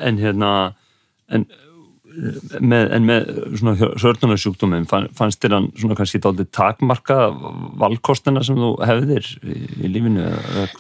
En 0.01 0.19
hérna, 0.19 0.75
en 1.29 1.47
með, 2.15 2.85
en 2.95 3.07
með 3.09 3.31
fann, 4.91 5.09
fannst 5.19 5.41
þér 5.43 5.55
hann 5.57 5.69
svona 5.75 5.97
kannski 5.99 6.21
dálítið 6.23 6.51
takmarka 6.55 7.17
valkostina 7.81 8.43
sem 8.47 8.57
þú 8.61 8.69
hefðir 8.87 9.27
í, 9.43 9.57
í 9.83 9.91
lífinu? 9.91 10.27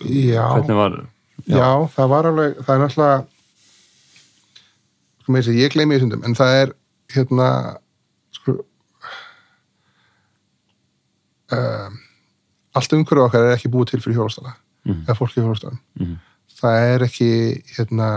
Já. 0.07 0.45
Var, 0.69 0.99
Já. 1.50 1.69
það 1.97 2.09
var 2.14 2.29
alveg, 2.31 2.61
það 2.64 2.75
er 2.76 2.83
náttúrulega 2.85 3.17
sko 5.25 5.33
með 5.35 5.41
þess 5.43 5.53
að 5.55 5.61
ég 5.64 5.73
gleymi 5.75 5.97
því 5.97 6.00
sundum, 6.05 6.25
en 6.29 6.35
það 6.38 6.50
er 6.62 6.73
hérna 7.14 7.49
sko 8.38 8.55
um, 11.55 11.99
allt 12.75 12.93
umhverju 12.97 13.25
okkar 13.29 13.49
er 13.49 13.57
ekki 13.57 13.71
búið 13.73 13.93
til 13.95 14.03
fyrir 14.05 14.19
hjólastala 14.21 14.55
Mhm. 14.85 15.05
eða 15.09 15.17
fólki 15.17 15.41
í 15.41 15.45
hjólastalum 15.45 15.79
Mhm. 16.00 16.17
það 16.61 16.75
er 16.95 17.05
ekki 17.07 17.29
hérna 17.76 18.09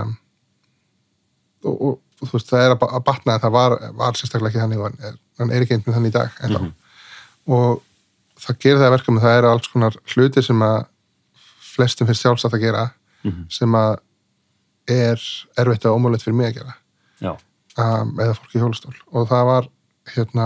og, 1.64 1.82
og 1.82 2.00
þú 2.22 2.32
veist, 2.34 2.50
það 2.50 2.64
er 2.66 2.72
að, 2.76 2.80
ba- 2.82 2.92
að 2.98 3.04
batna 3.06 3.34
en 3.38 3.40
það 3.44 3.52
var, 3.52 3.76
var 3.94 4.14
sérstaklega 4.18 4.50
ekki 4.50 4.62
þannig 4.64 4.80
og 4.80 4.86
hann 5.40 5.52
er, 5.52 5.62
ekki 5.62 5.76
einhvern 5.78 5.98
þannig 5.98 6.10
í 6.14 6.18
dag 6.18 6.40
ennþá. 6.42 6.62
Mhm. 6.62 6.74
og, 7.58 7.82
það 8.38 8.58
gerir 8.64 8.78
það 8.82 8.92
verkum 8.94 9.20
það 9.22 9.38
eru 9.38 9.48
alls 9.50 9.68
konar 9.74 9.96
hlutir 10.14 10.44
sem 10.46 10.60
að 10.62 10.86
flestum 11.74 12.08
finnst 12.08 12.22
sjálfsagt 12.26 12.54
að 12.58 12.62
gera 12.68 12.84
Mhm. 13.26 13.46
sem 13.50 13.72
að 13.76 13.98
er 14.88 15.20
erfitt 15.58 15.86
og 15.86 15.98
ómögulegt 16.00 16.24
fyrir 16.24 16.36
mig 16.38 16.54
að 16.54 16.60
gera. 16.62 16.76
Um, 17.78 18.14
eða 18.18 18.34
fólk 18.34 18.54
í 18.56 18.60
hjólastól. 18.62 18.94
Og 19.14 19.28
það 19.30 19.44
var 19.46 19.68
hérna 20.16 20.46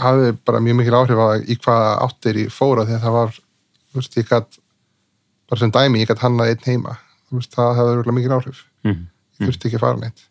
hafði 0.00 0.32
bara 0.46 0.60
mjög 0.60 0.76
mikil 0.80 0.96
áhrif 0.98 1.18
á 1.20 1.28
í 1.40 1.56
hvaða 1.56 1.92
áttir 2.06 2.36
ég 2.44 2.50
fóra 2.54 2.84
þegar 2.86 3.00
það 3.04 3.14
var 3.16 3.30
þú 3.36 3.94
veist, 4.00 4.18
ég 4.20 4.28
gætt 4.28 4.58
bara 5.50 5.58
sem 5.62 5.70
dæmi, 5.74 6.02
ég 6.02 6.10
gætt 6.10 6.22
hannað 6.24 6.52
einn 6.52 6.66
heima. 6.66 6.96
Þú 7.30 7.38
veist, 7.40 7.54
það 7.56 7.80
verið 7.80 8.14
mikil 8.18 8.34
áhrif. 8.36 8.60
Mhm, 8.84 9.00
ég 9.00 9.08
þurfti 9.40 9.68
ekki 9.68 9.78
að 9.80 9.84
fara 9.84 10.00
neitt. 10.00 10.24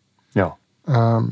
Um, 0.90 1.30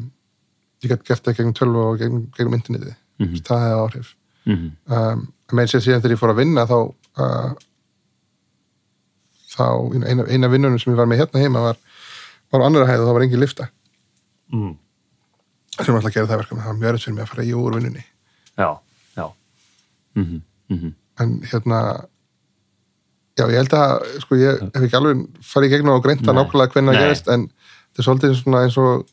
ég 0.82 0.92
gætt 0.92 1.06
gert 1.08 1.24
það 1.26 1.38
gegnum 1.40 1.56
tölvu 1.58 1.84
og 1.84 2.02
gegnum, 2.02 2.26
gegnum 2.36 2.58
interneti 2.58 2.94
mm 3.18 3.40
það 3.46 3.64
hefði 3.64 3.78
áhrif. 3.82 4.10
Mhm, 4.48 4.68
um, 4.94 5.24
með 5.58 5.70
sér 5.72 5.82
síðan 5.84 6.02
þegar 6.04 6.14
ég 6.14 6.20
fór 6.20 6.32
að 6.32 6.38
vinna 6.38 6.64
þá 6.68 6.76
uh, 7.24 7.54
þá 9.52 9.64
eina, 10.06 10.26
eina 10.28 10.50
vinnunum 10.52 10.78
sem 10.80 10.92
ég 10.92 11.00
var 11.00 11.08
með 11.10 11.24
hérna 11.24 11.42
heima 11.42 11.64
var, 11.64 11.80
var 12.52 12.62
á 12.62 12.66
annar 12.68 12.86
hæð 12.88 13.02
og 13.02 13.08
það 13.08 13.16
var 13.16 13.24
engin 13.26 13.42
lifta 13.42 13.66
mhm, 14.54 14.76
sem 15.78 15.96
alltaf 15.98 16.14
gerði 16.14 16.30
það 16.30 16.42
verkum 16.44 16.62
það 16.62 16.70
var 16.70 16.78
mjög 16.78 16.92
erfitt 16.92 17.06
fyrir 17.06 17.16
mig 17.16 17.24
að 17.24 17.32
fara 17.32 17.48
í 17.48 17.56
úr 17.58 17.78
vinnunni. 17.78 18.04
Já, 18.58 18.68
já, 19.18 19.26
mhm, 20.18 20.40
mhm, 20.72 20.94
en 21.24 21.34
hérna 21.50 21.82
já 23.38 23.44
ég 23.46 23.58
held 23.60 23.76
að 23.78 23.92
sko 24.24 24.38
ég 24.38 24.62
hef 24.64 24.84
ekki 24.86 24.98
alveg 24.98 25.26
farið 25.46 25.68
í 25.68 25.74
gegnum 25.74 25.94
og 25.94 26.04
greinta 26.06 26.34
nákvæmlega 26.34 26.74
hvernig 26.74 26.94
það 26.94 27.04
gerist 27.04 27.30
en 27.34 27.48
þetta 27.98 28.04
er 28.04 28.08
svolítið 28.08 28.36
svona 28.38 28.64
eins 28.66 28.78
og 28.78 29.06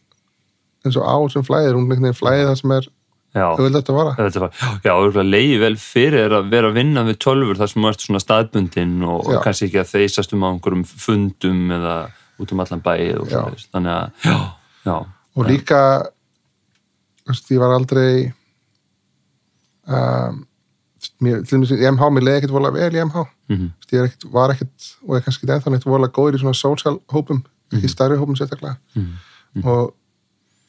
eins 0.85 0.99
og 0.99 1.07
á 1.09 1.17
sem 1.33 1.45
flæðir, 1.45 1.77
hún 1.77 1.89
veginn 1.89 2.15
flæðir 2.15 2.51
það 2.51 2.59
sem 2.61 2.75
er 2.75 2.87
auðvitað 3.35 3.89
að 3.91 3.97
vara? 3.97 4.49
Já, 4.85 4.91
auðvitað 4.93 5.27
leiði 5.27 5.57
vel 5.59 5.73
fyrir 5.81 6.35
að 6.37 6.51
vera 6.53 6.69
að 6.69 6.77
vinna 6.79 7.03
við 7.07 7.17
tölfur 7.25 7.59
þar 7.59 7.71
sem 7.71 7.87
ert 7.89 8.05
svona 8.05 8.21
staðbundin 8.23 8.95
og, 9.03 9.25
og 9.25 9.41
kannski 9.43 9.67
ekki 9.67 9.81
að 9.81 9.91
þeysast 9.91 10.35
um 10.35 10.45
á 10.45 10.47
einhverjum 10.53 10.85
fundum 10.87 11.63
eða 11.75 11.95
út 12.39 12.51
um 12.51 12.63
allan 12.63 12.83
bæið 12.85 13.21
og 13.23 13.29
svoleiðis. 13.31 13.67
þannig 13.75 13.95
að, 13.95 14.25
já, 14.27 14.37
já, 14.85 14.95
og 15.35 15.49
líka 15.49 15.81
þú 17.23 17.33
veist, 17.33 17.51
ég 17.51 17.63
var 17.63 17.75
aldrei 17.75 18.09
um, 19.87 20.39
mér, 21.23 21.43
til 21.43 21.57
dæmis 21.57 21.73
í 21.75 21.81
MH, 21.91 22.11
mér 22.15 22.27
leiði 22.27 22.41
ekkert 22.41 22.55
vola 22.55 22.73
vel 22.75 22.91
í 22.91 23.03
MH 23.03 23.25
mhm, 23.51 23.73
Þú 23.83 23.83
veist, 23.83 23.97
ég 23.97 24.09
ekkert, 24.09 24.29
var 24.35 24.55
ekkert 24.55 24.89
og 25.03 25.17
er 25.17 25.27
kannski 25.27 25.49
ennþá 25.49 25.75
neitt 25.75 25.89
vola 25.89 26.11
góður 26.11 26.39
í 26.39 26.43
svona 26.43 26.59
social 26.59 26.99
hópum, 27.71 27.77
ekki 27.79 27.89
stærri 27.91 28.17
hópum 28.21 28.35
sérstaklega. 28.39 28.77
Mhm, 28.95 29.65
og, 29.65 29.93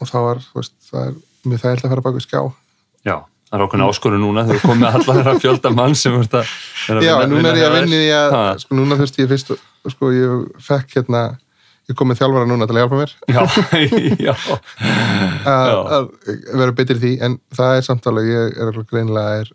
og 0.01 0.09
það 0.11 0.27
var, 0.29 0.43
veist, 0.55 0.75
það 0.91 1.07
er 1.09 1.15
mjög 1.47 1.61
þægilt 1.65 1.85
að 1.85 1.91
fara 1.95 2.05
bak 2.09 2.15
við 2.19 2.27
skjá. 2.27 2.43
Já, 3.07 3.17
það 3.51 3.59
er 3.61 3.65
okkur 3.67 3.83
áskoru 3.87 4.19
núna 4.21 4.45
þegar 4.47 4.61
þú 4.61 4.69
komið 4.71 4.87
allar 4.91 5.17
þeirra 5.21 5.35
fjölda 5.41 5.71
mann 5.77 5.95
sem 5.95 6.15
ert 6.21 6.35
að 6.35 6.47
að 6.91 7.03
Já, 7.07 7.17
vinna- 7.17 7.23
en 7.23 7.31
núna 7.37 7.49
er 7.53 7.57
ég 7.57 7.67
að 7.67 7.75
hjá 7.77 7.81
vinna 7.81 7.97
í 8.03 8.13
að, 8.17 8.61
sko, 8.65 8.75
núna 8.81 8.97
þurfti 9.01 9.23
ég 9.25 9.29
fyrst, 9.35 9.53
sko, 9.95 10.11
ég 10.15 10.63
fekk 10.67 10.97
hérna, 10.99 11.23
ég 11.89 11.95
kom 11.97 12.09
með 12.11 12.19
þjálfara 12.23 12.47
núna 12.51 12.67
til 12.67 12.77
að 12.77 12.83
hjálpa 12.83 12.99
mér. 12.99 13.13
Já, 13.31 13.43
já, 14.27 14.35
að, 15.47 15.71
Já. 15.71 16.11
vera 16.59 16.73
betri 16.75 16.97
í 16.97 17.03
því, 17.03 17.13
en 17.27 17.39
það 17.55 17.77
er 17.79 17.87
samt 17.87 18.07
alveg, 18.11 18.27
ég 18.33 18.57
er 18.59 18.71
alveg 18.73 18.89
greinilega 18.91 19.41
er 19.45 19.53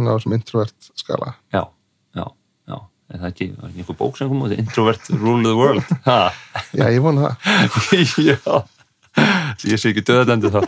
ná 0.00 0.14
sem 0.22 0.32
introvert 0.36 0.90
skala. 0.96 1.34
já, 1.52 1.60
já, 1.60 1.62
já 1.62 1.75
er 3.12 3.20
það 3.22 3.28
ekki, 3.30 3.46
var 3.60 3.68
ekki 3.70 3.82
einhver 3.84 3.98
bók 4.00 4.16
sem 4.18 4.28
kom 4.30 4.42
út? 4.46 4.54
Introvert 4.58 5.10
Rule 5.14 5.42
the 5.46 5.54
World? 5.58 5.92
Ha, 6.08 6.18
Já, 6.74 6.86
ég 6.90 7.00
vona 7.04 7.30
það. 7.30 7.36
Já. 8.30 8.56
Ég 9.64 9.80
sé 9.80 9.92
ekki 9.94 10.02
döðadendu 10.04 10.50
þá. 10.52 10.60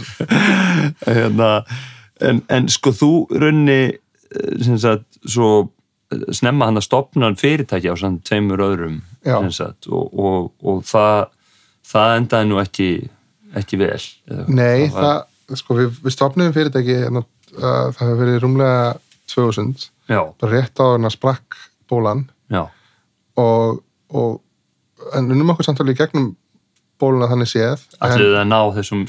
Hérna, 1.08 1.50
en, 2.22 2.42
en 2.52 2.68
sko 2.70 2.92
þú 2.94 3.10
runni 3.40 3.80
sem 4.62 4.78
sagt 4.78 5.18
svo 5.26 5.48
eh, 6.12 6.22
snemma 6.36 6.68
hann 6.68 6.78
að 6.78 6.86
stopna 6.86 7.32
fyrirtæki 7.38 7.90
á 7.90 7.96
samt 7.98 8.22
tveimur 8.28 8.62
öðrum 8.62 9.00
sagt, 9.52 9.88
og, 9.90 10.12
og, 10.14 10.52
og 10.62 10.84
það 10.88 11.24
það 11.90 12.14
endaði 12.20 12.48
nú 12.52 12.60
ekki 12.62 12.90
ekki 13.58 13.80
vel 13.80 13.98
Nei, 14.46 14.86
var- 14.92 15.26
það, 15.50 15.58
sko, 15.58 15.78
við, 15.80 15.88
við 16.04 16.14
stopnum 16.14 16.52
fyrirtæki, 16.54 16.96
en, 17.08 17.22
uh, 17.24 17.24
það 17.58 18.04
hefur 18.04 18.20
verið 18.22 18.38
rúmlega 18.44 18.84
2000, 19.36 19.88
já, 20.10 20.20
bara 20.40 20.52
rétt 20.52 20.80
á 20.80 20.84
þarna 20.94 21.10
sprakk 21.12 21.58
bólan. 21.90 22.26
Já, 22.50 22.64
og, 23.40 23.80
og 24.10 25.10
en 25.16 25.30
unnum 25.32 25.54
okkur 25.54 25.70
samtalið 25.70 25.96
í 25.96 26.00
gegnum 26.02 26.30
bóluna 27.00 27.28
þannig 27.30 27.50
séð. 27.50 27.84
allir 28.04 28.34
það 28.34 28.48
ná 28.50 28.58
þessum 28.76 29.04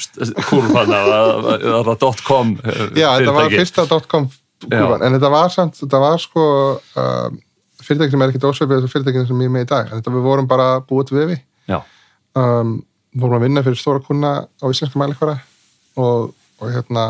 kurvan 0.47 0.93
að 0.95 1.91
dot 2.01 2.21
com 2.27 2.53
eh, 2.63 2.83
Já, 2.99 3.07
þetta 3.19 3.35
var 3.35 3.55
fyrsta 3.55 3.87
.com 4.11 4.27
kurvan, 4.63 5.03
en 5.05 5.17
þetta 5.17 5.31
var 5.33 5.53
samt, 5.53 5.79
þetta 5.81 6.01
var 6.03 6.21
sko 6.21 6.45
uh, 6.77 7.27
fyrirtæki 7.81 8.13
sem 8.13 8.23
er 8.23 8.31
ekkit 8.31 8.47
ósveipið 8.47 8.77
þessu 8.77 8.93
fyrirtækinu 8.93 9.27
sem 9.29 9.43
ég 9.43 9.51
er 9.51 9.55
með 9.55 9.65
í 9.65 9.69
dag, 9.73 9.89
en 9.89 9.99
þetta 9.99 10.15
við 10.15 10.27
vorum 10.29 10.49
bara 10.49 10.69
búið 10.87 11.09
til 11.09 11.17
vefi, 11.17 11.39
já, 11.71 11.79
um, 12.39 12.77
vorum 13.17 13.39
að 13.39 13.47
vinna 13.47 13.65
fyrir 13.65 13.81
stóra 13.81 14.03
kuna 14.05 14.33
á 14.47 14.65
íslenska 14.69 15.01
mælikvara 15.01 15.39
og, 15.99 16.31
og 16.61 16.71
hérna 16.71 17.07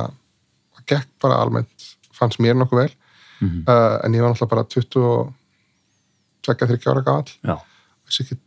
það 0.80 0.88
gekk 0.96 1.12
bara 1.22 1.42
almennt, 1.44 1.92
fannst 2.16 2.42
mér 2.42 2.58
nokkuð 2.58 2.86
vel 2.86 2.92
Mhm. 3.42 3.64
uh, 3.68 3.98
en 4.06 4.14
ég 4.16 4.22
var 4.22 4.30
náttúrulega 4.32 4.56
bara 4.56 4.64
22-23 4.70 6.88
ára 6.92 7.02
gafall 7.06 7.32
vissi 8.06 8.24
ekkit, 8.24 8.46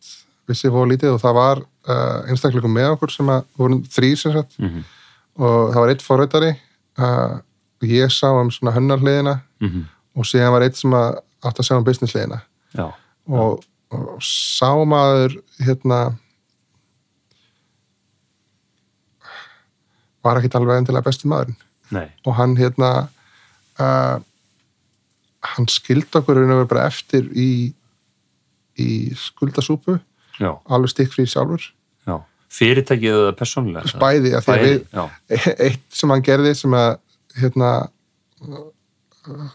vissi 0.48 0.68
fóða 0.70 0.90
lítið 0.92 1.10
og 1.16 1.20
það 1.22 1.34
var 1.38 1.58
uh, 1.88 2.20
einstakleikum 2.30 2.72
með 2.74 2.88
okkur 2.94 3.10
sem 3.10 3.28
að 3.32 3.44
vorum 3.58 3.82
þrý 3.84 4.10
sem 4.16 4.32
sagt. 4.32 4.58
Mhm, 4.58 4.80
og 5.38 5.72
það 5.74 5.80
var 5.80 5.88
eitt 5.94 6.02
forrautari 6.04 6.52
uh, 6.98 7.34
og 7.82 7.88
ég 7.90 8.10
sá 8.12 8.28
um 8.30 8.50
svona 8.54 8.72
hönnarliðina 8.76 9.40
mhm, 9.60 9.80
og 10.16 10.24
síðan 10.30 10.52
var 10.54 10.62
eitt 10.62 10.76
sem 10.78 10.92
að 10.94 11.18
átt 11.44 11.58
að 11.58 11.66
sjá 11.66 11.76
um 11.76 11.84
businessliðina 11.84 12.38
og, 13.26 13.64
og 13.90 14.22
sá 14.22 14.70
maður 14.86 15.34
hérna 15.60 16.14
var 20.24 20.36
ekkit 20.40 20.54
alveg 20.56 20.78
endilega 20.80 21.04
besti 21.04 21.28
maðurinn. 21.28 21.56
Nei, 21.92 22.06
og 22.24 22.34
hann 22.38 22.54
hérna 22.56 23.08
uh, 23.78 24.16
hann 25.44 25.68
skildi 25.70 26.20
okkur 26.20 26.40
bara 26.68 26.86
eftir 26.88 27.26
í 27.32 27.74
í 28.80 29.14
skuldasúpu 29.18 29.98
já, 30.40 30.50
alveg 30.66 30.92
stikkfrí 30.92 31.26
sjálfur. 31.30 31.66
Já. 32.08 32.18
Fyrirtækið 32.54 33.18
eða 33.20 33.34
persónulega 33.38 34.00
bæði 34.02 34.34
að 34.34 34.46
því 34.46 34.54
að 34.54 34.64
við 34.64 34.78
já, 34.82 35.04
eitt 35.68 35.84
sem 35.94 36.14
hann 36.14 36.24
gerði 36.26 36.54
sem 36.58 36.76
að 36.78 36.90
hérna 37.40 37.70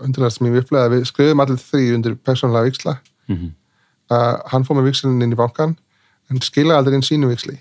undirlega 0.04 0.34
sem 0.34 0.50
ég 0.50 0.60
upplega 0.64 0.92
við 0.96 1.06
skrifum 1.08 1.44
allir 1.44 1.62
því 1.62 1.84
undir 1.98 2.18
persónulega 2.26 2.70
viksla 2.72 2.96
mhm, 3.30 3.52
uh, 4.12 4.36
hann 4.52 4.66
fór 4.68 4.80
með 4.80 4.90
vikslinn 4.90 5.22
inn 5.22 5.36
í 5.36 5.40
bankan 5.40 5.76
en 6.30 6.42
skila 6.44 6.80
aldrei 6.80 6.98
inn 6.98 7.06
sínu 7.06 7.30
viksli 7.30 7.56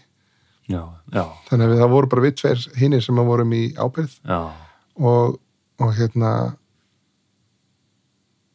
já, 0.68 0.80
já, 1.12 1.24
þannig 1.50 1.74
að 1.74 1.82
það 1.82 1.92
voru 1.94 2.12
bara 2.14 2.24
við 2.24 2.38
tveir 2.40 2.64
hinnir 2.80 3.04
sem 3.04 3.20
að 3.20 3.30
vorum 3.30 3.54
í 3.56 3.62
ábyrð 3.76 4.16
og, 4.32 5.38
og 5.78 5.94
hérna 5.98 6.32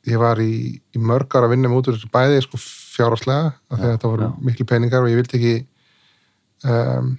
ég 0.10 0.20
var 0.20 0.42
í, 0.44 0.80
í 0.94 1.02
mörg 1.02 1.32
ára 1.36 1.48
að 1.48 1.56
vinna 1.56 1.72
með 1.72 1.80
út 1.80 1.90
úr 1.92 1.98
þessu 1.98 2.12
bæði 2.14 2.42
sko 2.44 2.60
því 3.72 3.86
að 3.86 3.94
þetta 3.94 4.12
voru 4.12 4.26
já. 4.28 4.34
miklu 4.48 4.66
peningar 4.70 5.06
og 5.06 5.12
ég 5.12 5.22
vildi 5.22 5.40
ekki 5.40 5.54
um, 6.70 7.14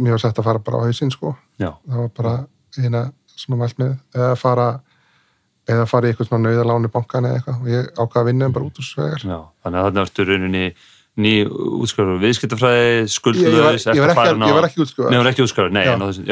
mér 0.00 0.16
var 0.16 0.24
sett 0.24 0.40
að 0.40 0.48
fara 0.48 0.64
bara 0.66 0.82
á 0.82 0.84
hausinn 0.86 1.12
sko. 1.12 1.34
Já, 1.60 1.70
það 1.86 2.02
var 2.02 2.12
bara 2.16 2.34
eina 2.80 3.06
að 3.36 3.56
mælt 3.60 3.80
með 3.80 3.94
eða 4.16 4.34
fara 4.40 4.68
eða 5.66 5.86
fara 5.90 6.06
í 6.06 6.12
eitthvað 6.12 6.30
svona 6.30 6.48
nauðaláni 6.48 6.90
bankan 6.94 7.26
eða 7.28 7.40
eitthvað. 7.40 7.62
Og 7.62 7.70
ég 7.72 7.88
ákvaða 7.96 8.22
að 8.22 8.28
vinna 8.30 8.48
um 8.48 8.56
bara 8.56 8.68
út 8.68 8.80
úr 8.80 8.86
svegar 8.86 9.24
já 9.26 9.38
þannig 9.66 9.80
að 9.80 9.88
þarna 9.88 10.04
ertu 10.06 10.26
rauninni 10.26 10.64
ný 11.16 11.32
útskrifur 11.48 12.18
viðskiptafræði, 12.20 12.88
ég, 13.06 13.46
ég, 13.46 13.84
ég, 13.86 14.02
var 14.04 14.10
ekki, 14.12 14.34
ég 14.36 15.20
var 15.22 15.30
ekki 15.30 15.46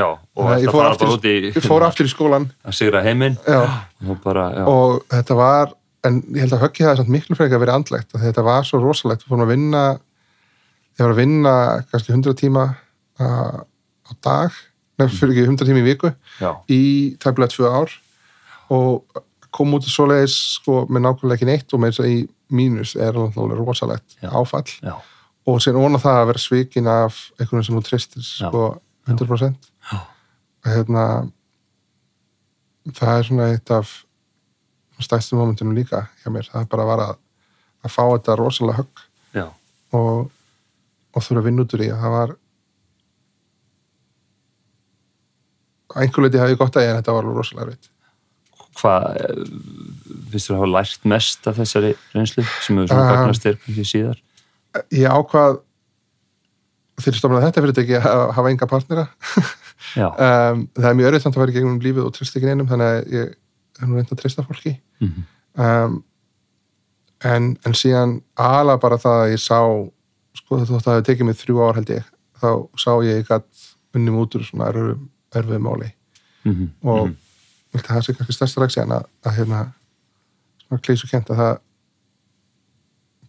á 0.04 0.10
og 0.36 0.50
ég, 0.52 0.66
í 0.66 1.52
ég 1.54 1.64
fór 1.64 1.86
aftur 1.86 2.08
í 2.08 2.12
skólan 2.12 2.50
að 2.68 2.76
sigra 2.76 3.00
heiminn. 3.04 3.38
Og 3.48 4.20
bara, 4.24 4.50
og 4.68 5.00
þetta 5.12 5.38
var 5.38 5.72
en 6.04 6.20
ég 6.34 6.44
held 6.44 6.56
að 6.58 6.66
höggið 6.66 6.90
það 6.90 6.98
samt 7.00 7.12
miklu 7.14 7.38
frekar 7.38 7.56
að 7.56 7.64
vera 7.64 7.78
andlegt 7.78 8.12
þetta 8.26 8.44
var 8.44 8.68
svo 8.68 8.82
rosalegt. 8.82 9.24
Við 9.24 9.32
fórum 9.32 9.46
að 9.46 9.54
vinna 9.54 9.84
ég 10.94 11.02
var 11.02 11.14
að 11.14 11.20
vinna 11.22 11.54
kannski 11.90 12.14
100 12.14 12.38
tíma 12.38 12.68
uh, 12.70 13.60
á 13.64 14.12
dag. 14.22 14.62
Nefnir 15.00 15.18
fyrir 15.18 15.34
ekki 15.34 15.46
100 15.48 15.70
tíma 15.70 15.80
í 15.80 15.86
viku. 15.88 16.12
Já, 16.38 16.50
í 16.70 16.82
tæpilega 17.22 17.56
tvö 17.56 17.72
ár. 17.72 17.94
Og 18.74 19.24
kom 19.54 19.74
út 19.76 19.86
svoleiðis 19.86 20.36
sko 20.58 20.84
með 20.90 21.06
nákvæmlega 21.06 21.38
ekki 21.38 21.48
neitt 21.48 21.74
og 21.74 21.82
með 21.82 21.94
þess 21.94 22.04
að 22.04 22.12
í 22.12 22.18
mínus 22.52 22.94
er 22.96 23.16
alveg 23.16 23.58
rosalegt 23.58 24.16
Já. 24.20 24.30
áfall. 24.30 24.68
Já, 24.82 24.94
og 25.46 25.60
sér 25.60 25.78
óna 25.80 26.00
það 26.00 26.20
að 26.20 26.28
vera 26.32 26.42
svikin 26.42 26.88
af 26.90 27.20
einhvern 27.38 27.64
sem 27.64 27.76
þú 27.76 27.84
tristir 27.86 28.24
sko 28.24 28.64
100% 29.08 29.70
Já. 29.92 29.98
og 30.00 30.70
hérna 30.72 31.04
það 32.92 33.18
er 33.18 33.28
svona 33.28 33.50
eitt 33.52 33.70
af 33.74 33.92
stæstum 35.02 35.40
momentunum 35.40 35.74
líka 35.76 36.06
hjá 36.22 36.30
mér, 36.32 36.48
það 36.52 36.62
er 36.62 36.70
bara 36.70 36.84
að 36.84 36.90
vara 36.92 37.08
að, 37.10 37.90
fá 37.90 38.02
þetta 38.04 38.36
rosalega 38.40 38.78
högg 38.82 39.04
og, 39.92 40.30
og 41.14 41.22
þurfa 41.26 41.42
að 41.42 41.48
vinna 41.48 41.64
út 41.64 41.76
úr 41.76 41.84
í 41.84 41.90
það 41.92 42.14
var 42.14 42.36
einhver 45.94 46.24
leiti 46.26 46.40
hafði 46.40 46.56
ég 46.56 46.62
gott 46.62 46.78
að 46.78 46.86
ég 46.86 46.94
en 46.94 47.00
þetta 47.00 47.16
var 47.16 47.28
rosalega 47.28 47.72
veit 47.72 47.90
Hvað, 48.74 49.04
eh, 49.20 49.44
finnst 50.32 50.48
þú 50.50 50.54
að 50.54 50.58
hafa 50.58 50.70
lært 50.74 51.04
mest 51.04 51.46
af 51.46 51.56
þessari 51.60 51.92
reynslu 52.14 52.42
sem 52.64 52.76
hefur 52.76 52.88
svona 52.90 53.04
Ah. 53.04 53.12
gagnast 53.16 53.44
þér 53.46 53.58
kannski 53.64 53.84
síðar? 53.92 54.18
ég 54.90 55.06
ákvað 55.14 55.60
fyrir 57.02 57.18
stofnað 57.18 57.44
þetta 57.46 57.62
fyrirtæki 57.62 57.96
að 58.00 58.32
hafa 58.34 58.50
enga 58.50 58.66
partnera 58.70 59.04
um, 59.98 60.64
það 60.74 60.88
er 60.90 60.96
mjög 60.98 61.08
örið 61.10 61.22
samt 61.24 61.36
að 61.38 61.52
í 61.52 61.54
gegnum 61.56 61.80
lífið 61.82 62.06
og 62.08 62.12
treysta 62.16 62.38
ekki 62.38 62.50
neinum 62.50 62.68
þannig 62.70 62.90
að 62.90 63.14
ég 63.14 63.30
er 63.82 63.86
nú 63.90 63.94
reynd 63.98 64.12
að 64.14 64.20
treysta 64.22 64.44
fólki 64.46 64.76
Mhm. 65.00 65.24
um, 65.58 66.04
en, 67.24 67.56
en 67.66 67.72
síðan 67.78 68.20
ala 68.36 68.76
bara 68.78 68.98
það 69.00 69.18
að 69.24 69.32
ég 69.34 69.42
sá 69.42 69.58
sko 70.34 70.58
þetta 70.58 70.70
þótt 70.70 70.78
að 70.80 70.84
það 70.86 70.94
hefði 70.98 71.08
tekið 71.10 71.26
mig 71.30 71.38
þrjú 71.40 71.62
ár 71.68 71.74
held 71.78 71.90
ég 71.94 72.04
þá 72.42 72.48
sá 72.84 72.90
ég 73.06 73.18
ég 73.22 73.28
gætt 73.30 73.66
unnum 73.94 74.18
út 74.22 74.34
úr 74.38 74.44
svona 74.46 74.70
erfið, 75.34 75.60
máli 75.62 75.92
Mhm, 76.44 76.70
og 76.84 77.06
mhm. 77.06 77.08
mm 77.08 77.10
-hmm. 77.10 77.16
Það 77.82 78.04
sé 78.06 78.14
kannski 78.14 78.36
stærsta 78.36 78.62
ræksi 78.62 78.82
en 78.84 78.94
að, 78.94 79.06
að 79.26 79.36
hérna 79.38 79.60
svona 80.64 80.84
klísu 80.84 81.10
kent 81.10 81.30
að 81.32 81.40
það 81.40 81.54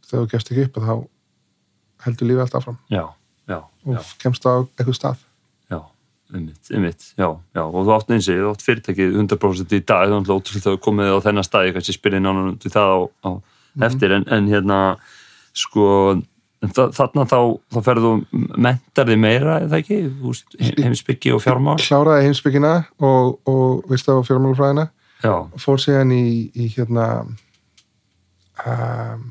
þegar 0.06 0.26
þú 0.26 0.32
gefst 0.34 0.52
ekki 0.52 0.66
upp 0.68 0.80
að 0.80 0.90
þá 0.90 0.96
heldur 2.06 2.30
lífið 2.30 2.44
allt 2.44 2.58
áfram. 2.60 2.78
Já, 2.94 3.04
já, 3.50 3.58
og 3.58 3.96
já, 3.96 4.02
kemst 4.22 4.46
á 4.46 4.54
eitthvað 4.62 4.98
stað. 5.00 5.24
Já, 5.72 5.80
einmitt, 6.34 6.72
einmitt, 6.72 7.08
já, 7.18 7.28
já, 7.58 7.64
og 7.64 7.80
þú 7.80 7.96
átt 7.96 8.14
eins 8.14 8.30
og 8.30 8.40
þú 8.42 8.52
átt 8.52 8.66
fyrirtækið 8.68 9.18
100% 9.24 9.76
í 9.76 9.82
dag, 9.82 10.14
þú 10.14 10.22
átt 10.22 10.34
ótrúlega 10.36 10.76
að 10.76 10.82
komið 10.86 11.18
á 11.18 11.26
þennan 11.26 11.48
stað, 11.48 11.70
ég 11.70 11.78
kannski 11.78 11.98
spyrja 11.98 12.36
til 12.62 12.74
það 12.76 12.94
á, 12.94 12.98
á 13.26 13.30
eftir, 13.90 14.16
en, 14.16 14.28
en 14.32 14.52
hérna, 14.52 14.80
sko, 15.58 15.88
en 16.64 16.70
þa- 16.72 16.92
þarna 16.96 17.26
þá, 17.30 17.38
þá 17.76 17.80
ferðu 17.86 18.12
mentar 18.58 19.10
þig 19.12 19.20
meira, 19.20 19.58
eða 19.66 19.80
ekki, 19.82 19.98
heimsbyggi 20.84 21.34
og 21.36 21.42
fjármál? 21.44 21.76
kláraði 21.82 22.28
heimsbyggina 22.30 22.74
og, 23.00 23.40
og 23.50 23.84
veist 23.92 24.08
á 24.10 24.16
fjármálufræðina 24.26 24.88
Já, 25.24 25.34
fór 25.58 25.80
síðan 25.82 26.12
í, 26.16 26.52
í 26.56 26.68
hérna 26.76 27.06
um, 28.66 29.24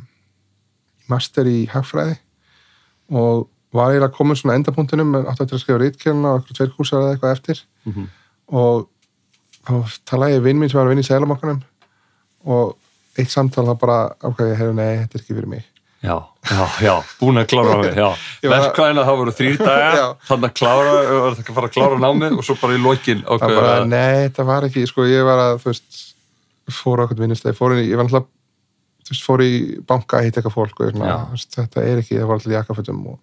master 1.11 1.47
í 1.51 1.65
hagfræði 1.71 2.17
og 3.15 3.49
var 3.75 3.91
eiginlega 3.93 4.15
komin 4.15 4.39
svona 4.39 4.55
endapunktinum 4.59 5.15
en 5.19 5.27
átti 5.31 5.45
að 5.49 5.61
skrifa 5.61 5.81
rítkjörna 5.83 6.31
og 6.37 6.41
eitthvað 6.45 6.59
tveir 6.61 6.73
kúsar 6.77 7.03
eða 7.03 7.15
eitthvað 7.17 7.35
eftir. 7.37 7.63
Mhm. 7.89 8.05
og 8.55 8.89
þá 9.65 9.99
talaði 10.11 10.37
ég 10.37 10.43
vinn 10.45 10.59
mín 10.61 10.69
sem 10.71 10.79
var 10.79 10.87
að 10.87 10.93
vinna 10.93 11.05
í 11.05 11.09
Sælabankanum 11.09 11.63
og 12.55 12.75
eitt 13.19 13.31
samtal 13.33 13.65
það 13.65 13.79
bara 13.81 13.99
ákvæði, 14.21 14.57
heyrðu 14.61 14.75
nei, 14.77 14.91
þetta 15.01 15.17
er 15.19 15.23
ekki 15.25 15.35
fyrir 15.39 15.49
mig 15.49 15.65
já, 16.05 16.15
já, 16.51 16.63
já, 16.85 16.95
búin 17.21 17.41
að 17.41 17.49
klára 17.53 17.79
mig, 17.81 17.99
já, 17.99 18.09
verkvæðina 18.53 19.07
þá 19.09 19.13
voru 19.21 19.35
þrýr 19.39 19.59
dagar, 19.63 19.99
þannig 20.29 20.51
að 20.51 20.57
klára, 20.61 20.95
var 20.95 21.37
það 21.39 21.45
að 21.45 21.59
fara 21.59 21.71
að 21.71 21.77
klára 21.79 22.01
námið 22.05 22.39
og 22.39 22.47
svo 22.47 22.59
bara 22.61 22.77
í 22.77 22.83
lokin 22.85 23.25
það 23.25 23.45
ákveður 23.45 23.61
bara, 23.63 23.85
nei, 23.89 24.15
þetta 24.27 24.49
var 24.53 24.69
ekki 24.69 24.87
sko, 24.91 25.09
ég 25.09 25.27
var 25.27 25.45
að, 25.49 25.59
þú 25.65 25.73
veist 25.73 26.01
fór 26.75 27.01
á 27.01 27.05
eitthvað 27.05 27.25
vinnustæði, 27.25 27.59
fór 27.59 27.77
í, 27.77 27.85
ég 27.89 28.01
var 28.01 28.09
náttúrulega 28.09 28.33
þú 29.05 29.13
veist, 29.13 29.25
fór 29.25 29.45
í 29.45 29.53
banka 29.89 30.21
að 30.21 30.29
hitta 30.29 30.41
eitthvað 30.41 30.57
fólk 30.57 30.81
og 30.85 31.01
veist, 31.35 31.53
þetta 31.57 31.85
er 31.85 32.01
ekki, 32.01 32.19
það 32.21 32.31
var 32.31 32.39
alltaf 32.39 32.55
jakkafötum 32.55 33.03
og 33.13 33.19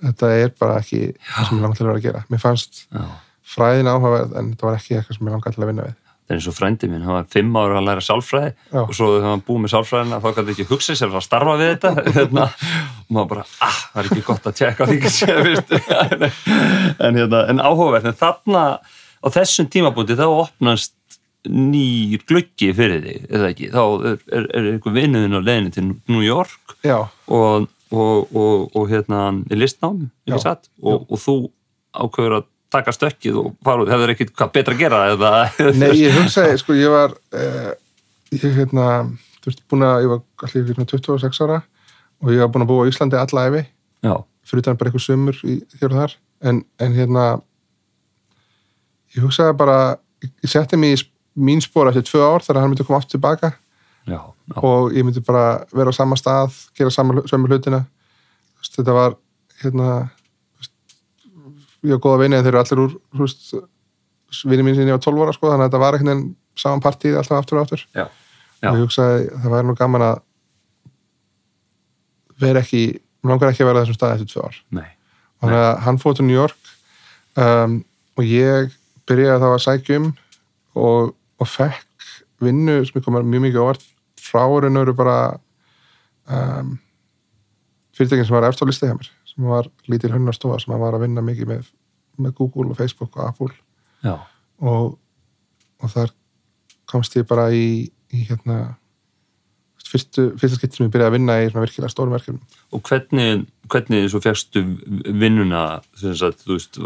þetta 0.00 0.30
er 0.36 0.52
bara 0.60 0.78
ekki 0.80 1.00
það 1.16 1.48
sem 1.48 1.58
ég 1.58 1.64
langt 1.64 1.78
til 1.78 1.84
að 1.84 1.90
vera 1.90 2.00
að 2.00 2.06
gera. 2.06 2.22
Mér 2.30 2.42
fannst 2.42 2.84
já, 2.86 3.02
fræðin 3.54 3.90
áhugaverð 3.90 4.36
en 4.38 4.52
þetta 4.52 4.68
var 4.68 4.78
ekki 4.78 4.96
eitthvað 4.96 5.18
sem 5.18 5.28
ég 5.30 5.36
langt 5.36 5.48
til 5.50 5.64
að 5.64 5.70
vinna 5.72 5.88
við. 5.88 5.98
Það 6.30 6.36
er 6.36 6.38
eins 6.38 6.46
og 6.46 6.54
frændi 6.54 6.86
minn, 6.86 7.02
hann 7.02 7.16
var 7.16 7.24
fimm 7.30 7.56
ára 7.58 7.80
að 7.80 7.86
læra 7.88 8.02
sálfræði 8.06 8.50
Já. 8.70 8.80
og 8.84 8.92
svo 8.94 9.08
þegar 9.16 9.32
hann 9.32 9.40
búið 9.48 9.62
með 9.64 9.72
sálfræðina 9.72 10.20
þá 10.22 10.28
kannski 10.36 10.52
ekki 10.54 10.66
hugsa 10.68 10.94
sér 10.94 11.16
að 11.18 11.24
starfa 11.26 11.56
við 11.58 11.70
þetta. 11.72 11.90
Hérna, 12.16 12.44
og 13.02 13.16
maður 13.16 13.30
bara, 13.32 13.44
ah, 13.66 13.80
það 13.90 14.02
er 14.02 14.10
ekki 14.10 14.24
gott 14.28 14.46
að 14.46 14.56
tjekka 14.60 14.86
því 14.86 14.98
ekki 15.00 15.12
sé, 15.16 15.34
veist 15.40 15.74
en, 15.74 17.18
hérna, 17.18 17.42
en 17.50 17.62
áhugaverð, 17.64 18.06
en 18.12 18.18
þarna 18.20 18.62
á 18.78 19.26
þessum 19.34 19.70
tímabúti 19.74 20.18
þá 20.20 20.24
opnast 20.28 20.94
nýr 21.50 22.22
gluggi 22.30 22.70
fyrir 22.76 23.02
þig, 23.08 23.26
eða 23.26 23.50
ekki, 23.50 23.72
þá 23.74 23.82
er, 23.82 24.24
er, 24.30 24.48
er 24.54 24.70
einhver 24.76 24.96
vinnuðin 25.00 25.34
á 25.34 25.40
leiðinni 25.42 25.74
til 25.74 25.86
New 25.90 26.22
York 26.22 26.76
og, 26.86 27.66
og, 27.90 28.30
og, 28.30 28.70
og 28.70 28.90
hérna 28.92 29.32
í 29.50 29.58
listnám, 29.58 30.04
ekki 30.28 30.44
satt 30.46 30.70
og, 30.78 31.08
og 31.10 31.18
þú 31.18 31.36
ákveður 31.90 32.38
að 32.38 32.49
taka 32.70 32.94
stökkið 32.94 33.40
og 33.40 33.50
fara 33.66 33.84
út, 33.84 33.90
hefur 33.90 34.14
ekkert 34.14 34.32
hvað 34.36 34.54
betra 34.54 34.76
að 34.76 34.82
gera 34.84 35.02
eða 35.10 35.32
nei, 35.80 35.90
ég 36.04 36.16
hugsaði, 36.16 36.56
sko, 36.62 36.76
ég 36.78 36.92
var 36.92 37.16
uh, 37.34 37.72
ég 38.30 38.46
hérna 38.56 38.86
þú 39.40 39.50
veist, 39.50 39.62
búin 39.70 39.86
að, 39.86 40.06
ég 40.06 40.14
var 40.14 40.48
allir 40.48 40.66
hérna 40.70 40.88
26 40.88 41.44
ára 41.46 41.60
og 42.20 42.34
ég 42.34 42.42
var 42.44 42.52
búin 42.54 42.66
að 42.66 42.72
búa 42.72 42.86
á 42.86 42.90
Íslandi 42.90 43.18
alla 43.18 43.46
efi 43.50 43.64
fyrir 44.50 44.64
utan 44.64 44.78
bara 44.78 44.90
eitthvað 44.90 45.06
sömur 45.06 45.40
í, 45.46 45.56
hér 45.80 45.92
og 45.92 45.98
þar. 46.00 46.16
En, 46.48 46.60
en 46.82 46.96
hérna 46.96 47.24
ég 49.14 49.24
hugsaði 49.24 49.56
bara 49.60 49.78
ég 50.24 50.50
setti 50.50 50.78
mig 50.80 50.96
í 50.96 51.02
mín 51.40 51.62
spór 51.62 51.90
eftir 51.90 52.06
tvö 52.08 52.22
ár 52.24 52.44
þegar 52.44 52.64
hann 52.64 52.72
myndi 52.72 52.86
koma 52.86 53.00
aftur 53.00 53.18
tilbaka. 53.18 53.52
Já, 54.08 54.18
já. 54.18 54.56
og 54.56 54.94
ég 54.96 55.06
myndi 55.06 55.22
bara 55.24 55.62
vera 55.74 55.92
á 55.92 55.94
sama 55.94 56.18
stað 56.18 56.56
gera 56.76 56.92
sama, 56.92 57.22
sömu 57.30 57.50
hlutina. 57.50 57.84
Þetta 58.64 58.96
var 58.96 59.16
hérna 59.62 59.90
ég 61.86 61.94
var 61.96 62.02
góða 62.04 62.22
vini 62.24 62.36
en 62.36 62.44
þeir 62.44 62.52
eru 62.54 62.62
allir 62.62 62.82
úr 62.84 62.96
þú 63.16 63.26
veist, 63.26 63.52
vini 64.50 64.66
mín 64.66 64.76
sinni 64.78 64.94
á 64.94 65.00
12 65.00 65.24
ára 65.24 65.34
sko, 65.36 65.50
þannig 65.50 65.66
að 65.66 65.70
þetta 65.70 65.82
var 65.82 65.96
einhvern 65.96 66.10
veginn 66.12 66.34
saman 66.60 66.82
partíð 66.84 67.20
alltaf 67.20 67.40
aftur 67.40 67.60
og 67.60 67.66
aftur 67.66 67.84
já, 67.94 68.06
já. 68.60 68.70
og 68.70 68.74
ég 68.74 68.82
hugsaði 68.84 69.28
það 69.36 69.54
væri 69.54 69.68
nú 69.68 69.76
gaman 69.78 70.06
að 70.06 70.16
vera 72.40 72.64
ekki 72.64 72.82
mér 73.20 73.34
langar 73.34 73.52
ekki 73.52 73.64
að 73.64 73.70
vera 73.70 73.84
þessum 73.84 73.98
stað 73.98 74.16
eftir 74.16 74.32
tvö 74.32 74.48
ár 74.48 74.58
Nei. 74.80 74.90
þannig 75.42 75.62
að 75.64 75.72
hann 75.86 76.00
fór 76.02 76.16
til 76.16 76.26
New 76.26 76.36
York 76.36 76.74
um, 77.40 77.78
og 78.16 78.28
ég 78.28 78.76
byrjaði 79.08 79.42
þá 79.42 79.48
að 79.50 79.64
sækja 79.66 80.00
um 80.00 80.10
og, 80.80 81.14
og 81.40 81.50
fekk 81.50 82.10
vinnu 82.40 82.80
sem 82.88 83.04
kom 83.04 83.18
mjög 83.20 83.46
mikið 83.46 83.62
óvart 83.64 83.86
frá 84.20 84.44
raun 84.44 84.76
og 84.76 84.84
veru 84.84 84.96
bara 84.96 85.18
um, 86.30 86.76
fyrirtækin 87.96 88.28
sem 88.28 88.36
var 88.36 88.48
eftir 88.48 88.68
á 88.68 88.70
listi 88.70 88.88
hjá 88.88 88.96
mér 88.96 89.10
sem 89.30 89.46
var 89.50 89.70
lítil 89.90 90.12
hönnarstofa 90.14 90.58
sem 90.62 90.74
var 90.80 90.96
að 90.96 91.06
vinna 91.06 91.24
mikið 91.24 91.52
með, 91.52 91.70
með 92.20 92.36
Google 92.40 92.72
og 92.72 92.80
Facebook 92.80 93.16
og 93.16 93.28
Apple. 93.28 93.54
Já, 94.04 94.16
og, 94.60 94.98
og 95.80 95.94
þar 95.94 96.14
komst 96.90 97.16
ég 97.16 97.28
bara 97.30 97.48
í, 97.54 97.88
í 98.10 98.26
hérna 98.28 98.60
fyrstu, 99.90 100.26
fyrsta 100.38 100.58
skipti 100.58 100.78
sem 100.78 100.86
ég 100.86 100.92
byrjaði 100.94 101.10
að 101.10 101.16
vinna 101.16 101.38
í 101.40 101.48
svona 101.48 101.64
virkilega 101.64 101.92
stórum 101.92 102.14
verkefnum. 102.14 102.42
Og 102.76 102.82
hvernig, 102.86 103.44
hvernig 103.72 104.10
svo 104.12 104.20
fegstu 104.24 104.62
vinnuna 105.22 105.64
sem 105.98 106.14
sagt, 106.18 106.44
þú 106.46 106.56
veist 106.56 106.78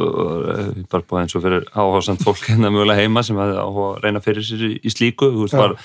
bara 0.93 1.05
bara 1.11 1.25
eins 1.25 1.37
og 1.37 1.45
fyrir 1.45 1.67
áhásamt 1.75 2.25
fólk 2.25 2.47
hérna 2.49 2.73
mögulega 2.73 3.05
heima 3.05 3.25
sem 3.27 3.41
að 3.41 3.59
reyna 4.05 4.23
fyrir 4.25 4.47
sér 4.47 4.67
í, 4.71 4.73
í 4.81 4.93
slíku, 4.93 5.31
þú 5.35 5.47
veist, 5.47 5.57
Já. 5.57 5.63
var, 5.65 5.77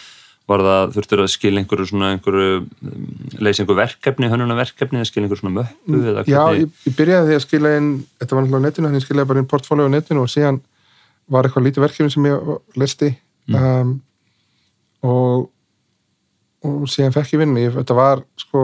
var 0.49 0.63
það 0.65 0.95
þurftur 0.95 1.23
að 1.23 1.31
skilja 1.33 1.61
einhverju 1.63 1.87
svona 1.91 2.09
einhverju 2.15 2.49
um, 2.59 3.05
leysa 3.37 3.63
einhverju 3.63 3.79
verkefni, 3.79 4.31
hönnuna 4.31 4.57
verkefni 4.57 4.99
eða 4.99 5.09
skilja 5.09 5.27
einhverju 5.27 5.43
svona 5.43 5.55
möppu 5.59 6.01
eða 6.11 6.25
Já, 6.29 6.41
ég, 6.57 6.73
ég 6.87 6.97
byrjaði 6.97 7.29
því 7.29 7.37
að 7.37 7.45
skila 7.45 7.75
inn 7.77 7.91
þetta 8.21 8.35
var 8.37 8.45
náttúrulega 8.45 8.61
á 8.61 8.67
netinu, 8.67 8.87
þannig 8.89 8.97
að 8.97 9.01
ég 9.01 9.07
skilaði 9.07 9.31
bara 9.31 9.43
inn 9.43 9.49
portfólió 9.53 9.87
á 9.89 9.95
netinu 9.95 10.25
og 10.25 10.33
síðan 10.33 10.59
var 11.29 11.47
eitthvað 11.47 11.67
lítið 11.67 11.85
verkefni 11.85 12.13
sem 12.15 12.29
ég 12.29 12.51
listi 12.81 13.13
um, 13.53 13.95
og 15.05 15.49
og 16.65 16.87
síðan 16.91 17.13
fekk 17.15 17.35
ég 17.35 17.43
vinnu, 17.43 17.61
ég, 17.61 17.75
þetta 17.77 17.95
var 17.95 18.23
sko 18.39 18.61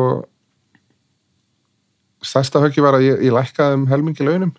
stærsta 2.25 2.61
höggi 2.63 2.83
var 2.83 2.97
að 2.97 3.05
ég, 3.07 3.21
ég 3.27 3.35
lækkaði 3.35 3.77
um 3.79 3.85
helmingi 3.91 4.25
launum, 4.25 4.55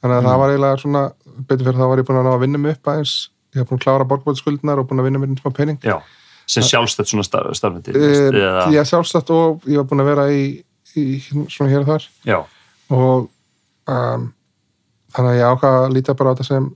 þannig 0.00 0.16
að 0.16 0.26
það 0.26 0.40
var 0.42 0.54
eiginlega 0.54 0.80
svona, 0.82 1.02
betur 1.44 1.68
fyrir 1.68 1.78
það 1.78 1.92
var 1.92 2.02
ég 2.02 2.08
búin 2.08 2.20
að 2.20 2.26
ná 2.26 2.32
að 2.32 2.42
vinna 2.44 2.62
mig 2.62 2.78
upp 2.78 2.90
aðeins, 2.90 3.14
ég 3.54 3.62
haf 3.62 3.70
búin 3.70 3.80
að 3.80 3.84
klára 3.84 4.08
borgbóðskuldnar 4.10 4.82
og 4.82 4.88
búin 4.90 5.02
að 5.02 5.08
vinna 5.10 5.22
mér 5.22 5.36
smá 5.38 5.54
pening. 5.54 5.78
Já, 5.86 6.00
sem 6.50 6.66
sjálfstætt 6.66 7.10
svona 7.10 7.26
starf, 7.26 7.54
starfandi 7.58 7.94
uh, 7.94 8.06
eða, 8.28 8.64
ég 8.74 8.88
sjálfstætt 8.88 9.32
og 9.34 9.66
ég 9.70 9.80
var 9.80 9.88
búin 9.90 10.04
að 10.04 10.10
vera 10.10 10.26
í, 10.34 10.44
í 10.98 11.06
svona 11.22 11.70
hér 11.70 11.84
og 11.84 11.90
þar. 11.92 12.08
Já, 12.26 12.38
og 12.90 13.28
um, 13.94 14.28
þannig 15.14 15.32
að 15.32 15.38
ég 15.40 15.54
ákvað 15.54 15.78
að 15.80 15.94
líta 15.96 16.16
bara 16.18 16.32
á 16.32 16.34
þetta 16.34 16.48
sem 16.50 16.70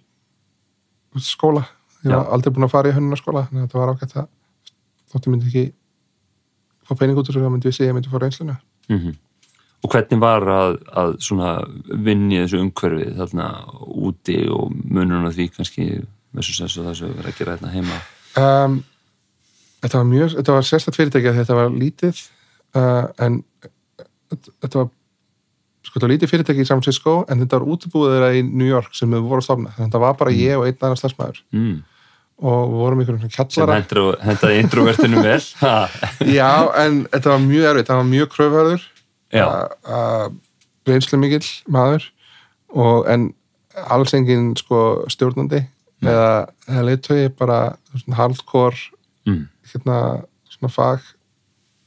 skóla. 1.25 1.67
Ég 2.05 2.13
var 2.13 2.23
Já. 2.23 2.33
aldrei 2.37 2.55
búin 2.55 2.69
að 2.69 2.75
fara 2.75 2.91
í 2.91 2.97
hönnunarskóla 2.97 3.47
þannig 3.49 3.65
að 3.65 3.69
þetta 3.69 3.83
var 3.83 3.95
ágætt 3.95 4.17
að 4.21 4.31
þótt 5.13 5.29
ég 5.29 5.35
myndi 5.35 5.51
ekki 5.51 5.67
fá 6.85 6.97
pening 7.01 7.19
út 7.19 7.29
þessu 7.31 7.43
þá 7.43 7.53
myndi 7.53 7.71
ég 7.71 7.77
sé 7.77 7.89
að 7.89 7.97
myndi 7.99 8.13
fá 8.13 8.19
reynsluna. 8.21 8.59
Mm 8.91 9.15
og 9.85 9.93
hvernig 9.93 10.21
var 10.21 10.47
að, 10.49 10.79
að 10.97 11.15
svona 11.25 11.51
vinni 11.85 12.41
þessu 12.41 12.63
umhverfi 12.65 13.11
þarna 13.19 13.49
úti 13.85 14.39
og 14.49 14.73
munurinn 14.73 15.29
á 15.29 15.33
því 15.35 15.49
kannski 15.53 15.89
versus 16.35 16.61
þess 16.63 16.81
að 16.81 16.89
það 16.89 16.99
sem 17.01 17.15
verið 17.19 17.31
að 17.31 17.41
gera 17.41 17.57
hérna 17.57 17.73
heima? 17.75 17.99
Um, 18.41 18.79
þetta 19.85 20.01
var 20.01 20.11
mjög 20.11 20.37
þetta 20.39 20.57
var 20.57 20.69
sérstætt 20.69 20.99
fyrirtæki 20.99 21.31
að 21.31 21.41
þetta 21.43 21.57
var 21.61 21.73
lítið 21.79 22.21
uh, 22.75 23.07
en 23.23 23.41
þetta 24.33 24.83
var 24.83 24.93
sko 25.85 25.99
þetta 25.99 26.07
var 26.07 26.15
lítið 26.15 26.33
fyrirtæki 26.33 26.65
í 26.65 26.69
San 26.69 26.81
Francisco 26.81 27.17
en 27.29 27.43
þetta 27.45 27.61
var 27.61 27.75
útibúið 27.75 28.15
þeirra 28.15 28.31
í 28.39 28.45
New 28.47 28.69
York 28.69 28.95
sem 28.97 29.13
við 29.13 29.27
vorum 29.27 29.43
að 29.43 29.49
stofna 29.49 29.75
þannig 29.75 29.85
að 29.85 29.91
þetta 29.91 30.05
var 30.07 30.17
bara 30.23 30.39
ég 30.39 30.57
og 30.61 30.67
einn 30.69 30.81
annar 30.81 31.01
slagsmaður 31.01 31.43
mm. 31.55 31.77
og 32.51 32.65
við 32.73 32.81
vorum 32.81 33.05
ykkur 33.05 33.21
sem 33.21 33.35
kjallara. 33.37 33.79
hendur, 33.79 34.19
hendaði 34.25 34.65
introvertinu 34.65 35.25
vel. 35.27 35.39
Já, 36.39 36.51
en 36.81 37.05
þetta 37.13 37.35
var 37.35 37.45
mjög 37.45 37.71
erfitt, 37.71 37.91
það 37.93 38.01
var 38.01 38.11
mjög 38.11 38.33
kröfverður 38.35 38.89
reynslu 40.89 41.21
mikill 41.21 41.47
maður. 41.73 42.09
Og, 42.75 43.05
en 43.11 43.31
alls 43.91 44.15
engin 44.17 44.53
sko, 44.59 45.05
stjórnandi 45.11 45.65
eða, 46.05 46.47
eða 46.69 46.85
leiðtögi 46.89 47.31
bara 47.39 47.59
hardcore 48.17 48.79
mm. 49.29 49.45
Hérna 49.73 49.99
svona 50.51 50.73
fag 50.73 51.11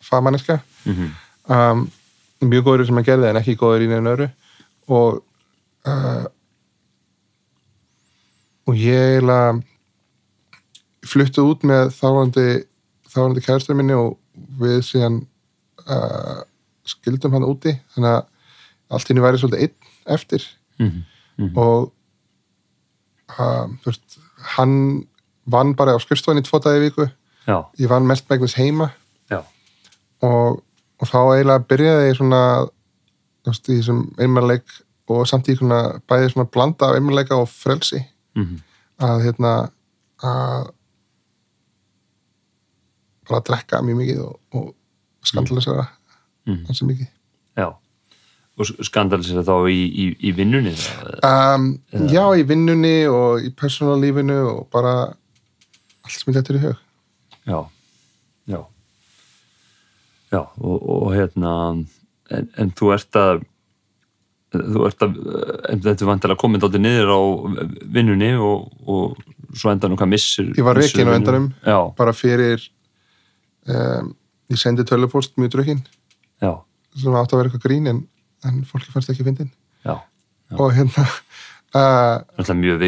fagmanniska 0.03 0.59
Mm 0.85 1.15
um, 1.47 1.87
mjög 2.41 2.67
góður 2.67 2.85
sem 2.85 2.97
hann 2.99 3.07
gerði 3.07 3.29
en 3.31 3.39
ekki 3.39 3.57
góður 3.57 3.85
í 3.85 3.89
neina 3.89 4.13
öru 4.13 4.27
og 4.93 5.21
uh, 5.87 6.25
og 8.67 8.75
ég 8.77 9.15
eiginlega 9.15 9.55
fluttu 11.07 11.45
út 11.47 11.63
með 11.67 11.93
þáandi 11.95 12.47
þáandi 13.07 13.43
kæristur 13.45 13.77
minni 13.79 13.95
og 13.95 14.17
við 14.59 14.81
síðan 14.85 15.21
uh, 15.87 16.41
skildum 16.87 17.35
hann 17.35 17.47
úti. 17.47 17.73
Þannig 17.95 18.11
að 18.11 18.97
allt 18.97 19.11
henni 19.11 19.23
væri 19.23 19.39
svolítið 19.41 19.63
einn 19.65 19.93
eftir. 20.17 20.49
Mhm. 20.77 21.05
Mhm. 21.37 21.57
og 21.57 21.91
uh, 23.37 23.67
veist, 23.85 24.17
hann 24.57 25.05
vann 25.45 25.75
bara 25.77 25.93
á 25.93 26.01
skrifstofinni 26.01 26.41
tvo 26.45 26.59
dagi 26.59 26.81
viku 26.87 27.05
Já, 27.47 27.57
ég 27.79 27.87
vann 27.89 28.07
mest 28.07 28.27
megnis 28.29 28.53
heima. 28.59 28.89
Og, 30.21 30.63
og 30.99 31.07
þá 31.07 31.17
eiginlega 31.35 31.65
byrjaði 31.69 32.07
ég 32.09 32.15
svona 32.17 32.39
þú 33.45 33.51
veist, 33.51 33.67
í 33.69 33.75
þessum 33.77 33.99
einmannleik 34.17 34.71
og 35.13 35.27
samt 35.29 35.47
í 35.47 35.55
svona 35.55 35.77
bæði 36.09 36.31
svona 36.33 36.47
blanda 36.51 36.87
af 36.89 36.95
einmannleika 36.97 37.37
og 37.37 37.49
frelsi. 37.51 38.01
Mm 38.35 38.57
að 38.97 39.19
hérna 39.27 39.49
að 40.25 40.71
bara 43.27 43.37
að 43.41 43.45
drekka 43.49 43.81
mjög 43.85 43.99
mikið 43.99 44.21
og, 44.23 44.39
og 44.57 44.71
skandalisera 45.29 45.83
Mhm. 46.47 46.63
hansi 46.65 46.85
mikið. 46.87 47.07
Já. 47.57 47.67
Og 48.57 48.65
skandalisir 48.87 49.43
þá 49.45 49.53
í, 49.69 49.77
í, 49.85 50.05
í 50.17 50.31
vinnunni? 50.33 50.73
um, 51.27 51.65
Já, 52.09 52.23
í 52.39 52.45
vinnunni 52.47 53.05
og 53.11 53.43
í 53.45 53.51
persónalífinu 53.53 54.37
og 54.55 54.67
bara 54.73 54.93
allt 55.11 56.15
sem 56.15 56.33
ég 56.33 56.39
letur 56.39 56.57
í 56.57 56.63
hug 56.65 56.77
Já, 57.47 57.59
já. 58.51 58.59
Já, 60.33 60.41
og, 60.41 60.77
og 60.83 61.13
hérna, 61.15 61.51
en, 62.35 62.49
en 62.59 62.73
þú 62.75 62.91
ert 62.97 63.19
að, 63.19 63.43
þú 64.51 64.87
ert 64.89 65.05
að, 65.05 65.19
en 65.71 65.83
þetta 65.85 66.03
er 66.03 66.11
vantilega 66.11 66.41
komið 66.41 66.65
dálítið 66.65 66.83
niður 66.83 67.13
á 67.15 67.21
vinnunni 67.97 68.33
og, 68.35 68.67
og 68.83 69.55
svo 69.55 69.71
endanum 69.71 69.99
hvað 69.99 70.11
missir. 70.11 70.51
Ég 70.59 70.67
var 70.67 70.75
rekinn 70.77 71.07
á 71.07 71.15
endanum. 71.15 71.51
Já, 71.63 71.79
bara 71.95 72.15
fyrir 72.15 72.67
um, 73.71 74.11
ég 74.51 74.59
sendi 74.59 74.85
tölupost 74.87 75.37
mjög 75.39 75.55
já, 76.41 76.53
sem 76.95 77.15
átt 77.15 77.33
að 77.33 77.41
vera 77.41 77.49
eitthvað 77.49 77.65
grín 77.65 77.89
en, 77.91 78.03
en 78.45 78.61
fólki 78.67 78.91
fannst 78.93 79.11
ekki 79.11 79.25
fyndin 79.25 79.49
já. 79.85 79.97
og 80.57 80.73
hérna 80.75 81.05
Það 81.75 82.51
er 82.53 82.59
mjög 82.61 82.83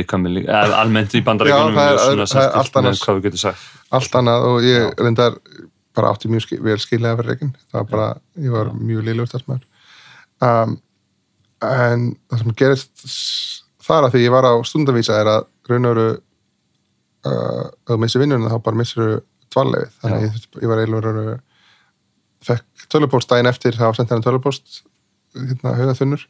eða 0.45 0.77
almennt 0.79 1.15
í 1.17 1.21
bandaríkunum 1.25 1.75
það 1.75 1.97
það 2.31 2.45
allt 2.59 2.71
með 2.71 2.79
annars. 2.79 3.01
hvað 3.03 3.17
við 3.17 3.25
getum 3.27 3.41
sagt. 3.41 3.65
allt 3.91 4.15
annað 4.15 4.45
og 4.47 4.67
ég 4.67 5.01
reyndar 5.01 5.35
bara 5.97 6.13
átti 6.13 6.31
mjög 6.31 6.45
skil, 6.45 6.59
vel 6.63 6.77
skilja 6.79 7.11
að 7.11 7.19
vera 7.19 7.33
reikin 7.33 7.51
það 7.59 7.79
var 7.81 7.89
bara, 7.91 8.07
ég 8.39 8.55
var 8.55 8.71
mjög 8.77 9.03
liðlegur 9.07 9.31
starfsmæður 9.33 9.65
um, 10.47 10.77
en 11.67 12.07
það 12.29 12.43
sem 12.43 12.55
gerist 12.61 13.05
þar 13.83 14.07
að 14.07 14.15
því 14.15 14.23
ég 14.23 14.35
var 14.37 14.47
á 14.47 14.53
stundavísa 14.69 15.19
er 15.19 15.31
að 15.33 15.41
raun 15.69 15.89
og 15.89 15.95
veru 15.97 16.07
uh, 16.13 17.67
ef 17.67 17.91
þú 17.91 17.99
missir 18.05 18.23
vinnunum 18.23 18.51
þá 18.53 18.59
bara 18.69 18.79
missir 18.79 19.15
dvallegið, 19.49 19.95
þannig 19.99 20.19
að 20.19 20.27
ég, 20.27 20.49
ég 20.63 20.71
var 20.71 20.83
eiginlega 20.83 21.37
fekk 22.47 22.89
tölupóst 22.93 23.29
daginn 23.29 23.49
eftir 23.49 23.75
þá 23.75 23.89
sendi 23.97 24.15
hann 24.15 24.23
tölupóst 24.23 24.83
hérna 25.35 25.75
höfða 25.77 25.97
þunnur 25.99 26.27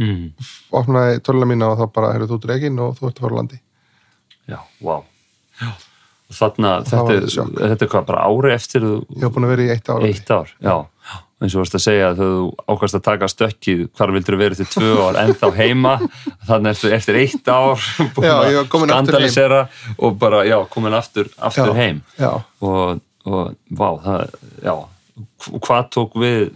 Mm. 0.00 0.30
opnaði 0.72 1.18
töluna 1.20 1.46
mína 1.50 1.66
og 1.72 1.78
þá 1.82 1.86
bara 1.92 2.12
heyrðu 2.14 2.30
þú 2.30 2.36
út 2.38 2.46
reikin 2.48 2.78
og 2.80 2.94
þú 2.96 3.08
ert 3.10 3.18
að 3.18 3.24
fara 3.26 3.34
á 3.34 3.38
landi 3.42 3.58
Já, 4.48 4.58
vá. 4.82 4.94
Já. 5.60 5.72
Þarna, 6.32 6.70
þetta, 6.88 7.12
er- 7.12 7.26
þetta 7.68 7.84
er 7.84 7.90
hvað, 7.92 8.06
bara 8.08 8.22
ári 8.24 8.54
eftir 8.54 8.80
þú, 8.86 8.92
ég 9.12 9.26
hef 9.26 9.34
búin 9.34 9.44
að 9.44 9.50
vera 9.52 9.66
í 9.66 9.70
eitt 9.74 9.90
ár 9.92 10.06
eitt 10.08 10.30
ár, 10.32 10.48
já. 10.64 10.74
eins 11.42 11.54
og 11.54 11.60
varst 11.60 11.76
að 11.76 11.82
segja 11.84 12.06
að 12.14 12.22
þú 12.22 12.28
ákvæmst 12.72 12.96
að 12.96 13.02
taka 13.10 13.28
stökkið 13.28 13.82
hvar 13.98 14.12
vildur 14.16 14.36
þú 14.38 14.40
verið 14.40 14.62
til 14.62 14.68
tvö 14.72 14.94
ár 15.10 15.18
ennþá 15.26 15.50
heima 15.58 15.92
þannig 16.48 16.70
eftir, 16.72 16.94
eftir 16.96 17.18
eitt 17.20 17.50
ár 17.52 17.84
búin 18.16 18.26
Já, 18.30 18.32
að 18.38 18.48
ég 18.48 18.56
var 18.62 18.70
kominn 18.72 18.94
aftur 18.96 19.18
heim. 19.20 19.28
skandalisera 19.28 19.60
og 19.98 20.16
bara, 20.24 20.40
já, 20.48 20.56
komin 20.72 20.96
aftur, 20.96 21.28
aftur 21.36 21.68
Já. 21.68 21.76
heim 21.82 22.00
já, 22.16 22.32
og, 22.64 23.02
og 23.28 23.52
vá, 23.68 23.88
það, 24.08 24.32
já 24.64 24.74
hvað 25.68 25.90
tók 25.92 26.16
við 26.24 26.48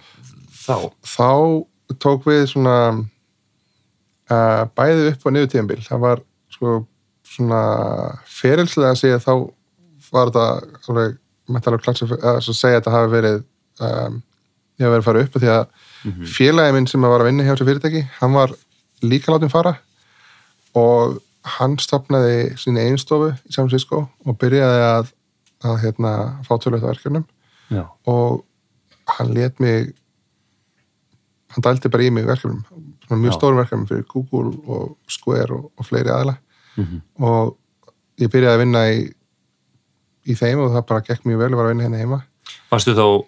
þá? 0.65 0.89
þá 1.05 1.29
tók 2.01 2.25
við 2.33 2.47
svona 2.55 2.79
uh, 4.31 4.63
bæði 4.79 5.11
upp 5.13 5.27
og 5.27 5.33
niður 5.37 5.51
tíðanbíl 5.55 5.83
það 5.87 6.03
var 6.07 6.23
sko 6.57 6.77
svona 7.27 7.61
ferilslega 8.31 8.93
að 8.95 9.01
segja 9.03 9.19
þá 9.23 9.33
var 10.15 10.31
þetta 10.31 10.47
alveg 10.89 11.17
mætti 11.51 11.71
alveg 11.71 11.83
klassif 11.87 12.13
að 12.17 12.41
svo 12.47 12.55
segja 12.57 12.79
að 12.79 12.81
þetta 12.85 12.95
hafi 12.97 13.13
verið 13.17 13.37
um, 13.83 14.21
ég 14.79 14.87
hafi 14.87 14.93
verið 14.93 15.03
að 15.03 15.09
fara 15.11 15.27
upp 15.29 15.41
því 15.43 15.53
að 15.59 15.67
Mhm. 16.07 16.27
félagi 16.31 16.73
minn 16.77 16.87
sem 16.87 17.03
var 17.03 17.19
að 17.19 17.27
vinna 17.27 17.43
hjá 17.43 17.57
þessu 17.57 17.65
fyrirtæki 17.67 18.01
hann 18.21 18.33
var 18.37 18.53
líka 19.03 19.33
látin 19.33 19.51
fara 19.51 19.73
og 20.79 21.17
hann 21.57 21.75
stopnaði 21.83 22.53
sína 22.61 22.85
einstofu 22.87 23.33
í 23.33 23.51
San 23.55 23.65
Francisco 23.67 24.05
og 24.25 24.37
byrjaði 24.39 24.85
að, 24.87 25.09
að 25.67 25.81
hérna, 25.83 26.13
fá 26.47 26.53
tölvöld 26.63 26.85
verkefnum 26.87 27.25
Já, 27.75 27.89
og 28.07 28.45
hann 29.17 29.33
let 29.35 29.59
mig 29.59 29.95
hann 31.55 31.65
dældi 31.67 31.91
bara 31.91 32.07
í 32.07 32.13
mig 32.15 32.27
verkefnum 32.29 32.63
mjög 33.15 33.33
Já. 33.33 33.37
stórum 33.39 33.57
verkefnum 33.61 33.87
fyrir 33.87 34.05
Google 34.11 34.53
og 34.67 34.97
Square 35.09 35.55
og, 35.55 35.71
og 35.79 35.87
fleiri 35.87 36.11
aðla 36.11 36.37
Mhm. 36.77 36.99
og 37.25 37.57
ég 38.21 38.29
byrjaði 38.29 38.53
að 38.55 38.59
vinna 38.61 38.81
í, 38.93 38.99
í 40.29 40.35
þeim 40.37 40.59
og 40.61 40.73
það 40.75 40.87
bara 40.91 41.01
gekk 41.07 41.23
mjög 41.25 41.39
vel 41.39 41.47
að 41.53 41.57
vera 41.57 41.69
að 41.69 41.73
vinna 41.73 41.85
hérna 41.87 41.99
heima 42.03 42.19
varstu 42.71 42.93
þá 42.93 43.05
uh, 43.07 43.23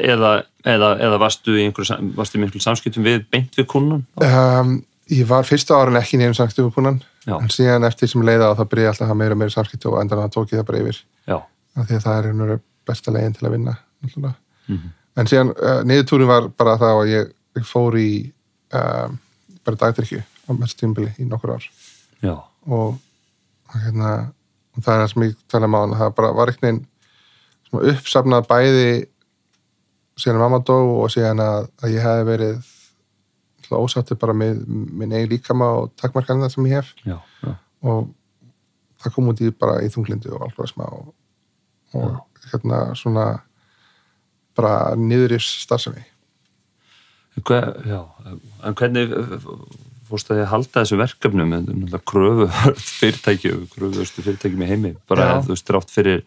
Já. 0.00 0.14
eða, 0.14 0.30
eða, 0.64 0.88
eða 1.04 1.18
varstu 1.20 1.56
í 1.58 1.66
einhverju, 1.66 2.60
samskiptum 2.64 3.04
við 3.04 3.26
beint 3.30 3.52
við 3.60 3.66
kunnan? 3.66 4.06
um, 4.24 4.84
ég 5.12 5.26
var 5.28 5.44
fyrsta 5.44 5.76
árin 5.76 5.96
ekki 6.00 6.16
nefnum 6.18 6.34
samskiptum 6.40 6.70
við 6.70 6.74
kúnan 6.78 7.00
Já. 7.26 7.36
en 7.42 7.48
síðan 7.52 7.84
eftir 7.86 8.08
sem 8.08 8.22
leiða 8.24 8.50
og 8.52 8.56
það 8.58 8.70
byrjaði 8.72 8.88
alltaf 8.94 9.04
að 9.04 9.10
hafa 9.12 9.20
meira 9.20 9.36
og 9.36 9.38
meira 9.42 9.50
samskiptum 9.58 9.92
og 9.92 10.00
endan 10.00 10.22
að 10.24 10.32
tók 10.34 10.52
ég 10.54 10.60
það 10.62 10.68
bara 10.70 10.80
yfir 10.84 11.02
Já, 11.28 11.36
af 11.76 11.86
því 11.90 11.98
að 12.00 12.06
það 12.06 12.30
er 12.54 12.60
besta 12.86 13.10
legin 13.12 13.34
til 13.34 13.46
að 13.48 13.52
vinna 13.58 13.76
náttúrulega. 14.02 14.34
Mhm. 14.68 14.88
En 15.16 15.30
síðan 15.30 15.52
uh, 15.54 15.80
niðurtúrin 15.88 16.30
var 16.30 16.48
bara 16.56 16.76
það 16.80 17.00
að 17.00 17.12
ég, 17.12 17.34
ég 17.58 17.66
fór 17.68 17.98
í 18.00 18.10
um, 18.76 19.18
bara 19.66 19.80
dagdrykju 19.82 20.22
á 20.22 20.50
mest 20.54 20.78
tímbili 20.80 21.12
í 21.18 21.26
nokkur 21.28 21.56
ár. 21.56 21.66
Já, 22.22 22.34
og, 22.68 22.98
hérna 23.74 24.12
og 24.76 24.84
það 24.84 24.92
er 24.94 25.02
það 25.02 25.12
sem 25.12 25.26
ég 25.26 25.36
tala 25.50 25.70
um 25.70 25.76
á 25.76 25.82
það 26.02 26.14
bara 26.20 26.32
var 26.36 26.54
svona 26.56 27.92
uppsafnað 27.92 28.48
bæði 28.48 28.90
síðan 30.16 30.40
mamma 30.40 30.60
dó 30.64 30.76
og 31.02 31.10
síðan 31.12 31.42
að, 31.44 31.68
að 31.82 31.96
ég 31.96 32.04
hefði 32.06 32.26
verið 32.30 32.72
ósáttur 33.76 34.18
bara 34.20 34.34
með 34.36 34.62
minn 34.68 35.12
eigin 35.12 35.32
líkama 35.32 35.68
og 35.80 35.90
takkmarkanir 35.98 36.52
sem 36.52 36.68
ég 36.70 36.78
hef. 36.78 36.92
Já, 37.04 37.18
já. 37.42 37.56
og 37.82 38.12
það 39.02 39.14
kom 39.16 39.32
út 39.32 39.42
í 39.42 39.50
bara 39.50 39.80
í 39.84 39.90
þunglindu 39.92 40.32
og 40.36 40.46
alkoholisma 40.46 40.86
og, 40.94 41.10
og 41.98 42.46
hérna 42.52 42.80
svona 42.98 43.26
bara 44.56 44.94
niður 44.98 45.36
í 45.36 45.40
starfsemi. 45.42 46.04
En 47.36 48.76
hvernig 48.76 49.12
fórst 50.06 50.30
að 50.30 50.40
þið 50.40 50.50
halda 50.52 50.82
þessu 50.82 51.00
verkefnum? 51.00 51.54
Með 51.86 51.96
kröfu 52.08 52.46
fyrirtæki 53.00 53.54
kröfustu 53.74 54.24
fyrirtæki 54.24 54.60
með 54.60 54.72
heimi 54.72 54.92
bara 55.10 55.32
Já. 55.32 55.34
þú 55.46 55.54
veist, 55.54 55.66
þrátt 55.70 55.92
fyrir 55.92 56.22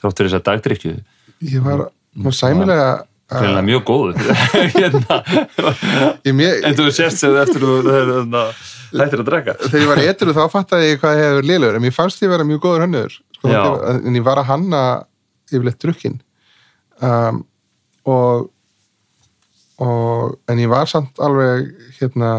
þrátt 0.00 0.16
fyrir 0.16 0.30
þess 0.30 0.38
að 0.40 0.46
dagdrykju 0.48 0.94
ég 1.52 1.66
var 1.66 1.86
nú 2.16 2.32
sæmilega 2.32 2.88
hvernig 3.26 3.58
uh, 3.58 3.66
mjög 3.66 3.82
góður. 3.88 4.18
Hérna. 4.78 5.16
en 6.22 6.76
þú 6.78 6.86
sést 6.94 7.18
sér 7.18 7.40
eftir 7.42 7.64
þú 7.64 7.72
hérna, 7.88 8.44
hættir 8.92 9.22
að 9.24 9.30
drekka. 9.32 9.56
Þegar 9.64 9.82
ég 9.82 9.90
var 9.90 10.02
etru 10.04 10.36
þá 10.36 10.44
fattaði 10.52 10.92
ég 10.92 11.00
hvað 11.02 11.22
hefur 11.22 11.48
liðlegur 11.50 11.78
en 11.78 11.84
mér 11.84 11.96
fannst 11.96 12.22
ég 12.22 12.30
vera 12.30 12.46
mjög 12.46 12.62
góður 12.68 12.86
hönnur 12.86 13.16
sko, 13.40 13.50
en 13.96 14.18
ég 14.20 14.26
var 14.26 14.40
að 14.42 14.50
hanna 14.52 14.82
yfirleitt 15.50 15.82
drukkin 15.82 16.20
um, 17.04 17.42
og, 18.06 18.46
og 19.82 20.36
en 20.50 20.62
ég 20.62 20.70
var 20.70 20.88
samt 20.90 21.20
alveg 21.22 21.68
hérna 21.98 22.32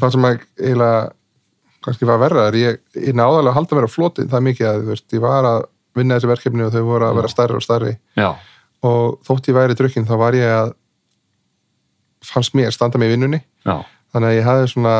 það 0.00 0.14
sem 0.14 0.28
að 0.28 0.44
eiginlega 0.60 1.00
kannski 1.84 2.08
var 2.08 2.20
verra 2.20 2.48
er 2.50 2.58
ég, 2.60 2.80
ég 2.96 3.16
náði 3.16 3.40
alveg 3.40 3.56
að 3.56 3.88
á 3.88 3.90
floti 3.90 4.26
það 4.28 4.46
mikið 4.48 4.70
að 4.70 4.82
veist, 4.90 5.06
ég 5.14 5.22
var 5.24 5.48
að 5.48 5.62
vinna 5.96 6.18
þessi 6.18 6.30
verkefni 6.30 6.66
og 6.66 6.74
þau 6.74 6.82
voru 6.86 7.08
að 7.08 7.16
vera 7.18 7.30
stærri 7.32 7.56
og 7.56 7.64
stærri. 7.64 7.94
Já, 8.18 8.30
og 8.86 9.18
þótt 9.26 9.50
ég 9.50 9.56
væri 9.56 9.76
drukkin 9.78 10.06
þá 10.08 10.14
var 10.20 10.36
ég 10.38 10.52
að 10.54 10.74
fannst 12.30 12.54
mér 12.56 12.74
standa 12.74 13.00
mig 13.00 13.10
í 13.10 13.14
vinnunni. 13.16 13.40
Já, 13.64 13.80
þannig 14.12 14.30
að 14.30 14.36
ég 14.36 14.48
hafði 14.48 14.70
svona 14.74 14.94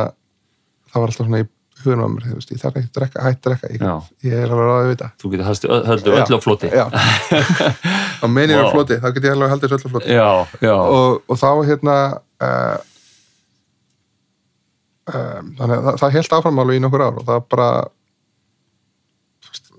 það 0.91 1.03
var 1.03 1.13
alltaf 1.13 1.29
svona 1.29 1.43
í 1.45 1.49
hugunum 1.85 2.05
á 2.05 2.09
mér 2.13 2.27
þú 2.29 2.37
veist, 2.39 2.53
ég 2.55 2.61
þarf 2.63 2.79
ekki 2.81 2.91
að 2.91 2.97
drekka, 2.99 3.25
hætt 3.25 3.41
að 3.41 3.47
drekka 3.47 3.71
ég, 3.73 3.85
ég 4.27 4.37
er 4.37 4.53
alveg 4.55 4.69
ráðið 4.71 4.89
við 4.91 4.95
þetta 4.95 5.09
þú 5.21 5.33
getur 5.33 5.49
haldið 5.51 6.19
öllu 6.21 6.39
á 6.39 6.45
floti. 6.45 6.71
Já. 6.71 6.85
á 8.23 8.27
Vá. 8.27 8.61
á 8.61 8.73
floti, 8.75 8.99
þá 9.01 9.09
get 9.17 9.27
ég 9.29 9.37
alveg 9.37 9.55
haldið 9.55 9.77
öllu 9.77 9.91
á 9.91 9.93
floti. 9.95 10.15
Já, 10.15 10.31
já, 10.65 10.75
og, 10.77 11.23
og 11.27 11.41
þá 11.41 11.49
hérna 11.71 11.97
uh, 12.47 12.77
um, 15.15 15.55
þannig 15.59 15.77
að 15.77 15.87
það, 15.87 15.97
það 16.03 16.15
held 16.19 16.37
áfram 16.39 16.61
alveg 16.65 16.81
í 16.81 16.85
nokkur 16.85 17.07
ár 17.07 17.23
og 17.23 17.27
það 17.31 17.47
bara 17.55 17.71
þú 19.41 19.55
veist, 19.55 19.73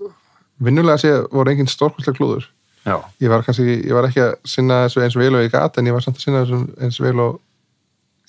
vinnulega 0.68 1.02
sé 1.02 1.14
voru 1.32 1.54
engin 1.54 1.70
stórkvæslega 1.70 2.18
klúður. 2.18 2.48
Já, 2.82 2.96
ég 3.22 3.30
var 3.30 3.44
kannski, 3.46 3.76
ég 3.86 3.94
var 3.94 4.08
ekki 4.08 4.24
að 4.24 4.32
sinna 4.48 4.80
þessu 4.86 5.04
eins 5.04 5.16
vel 5.18 5.30
og 5.38 5.44
ég 5.44 5.52
gat 5.54 5.76
en 5.78 5.86
ég 5.86 5.94
var 5.94 6.02
samt 6.02 6.18
að 6.18 6.24
sinna 6.26 6.42
þessu 6.42 6.64
eins 6.82 6.98
vel 7.02 7.14
og 7.22 7.38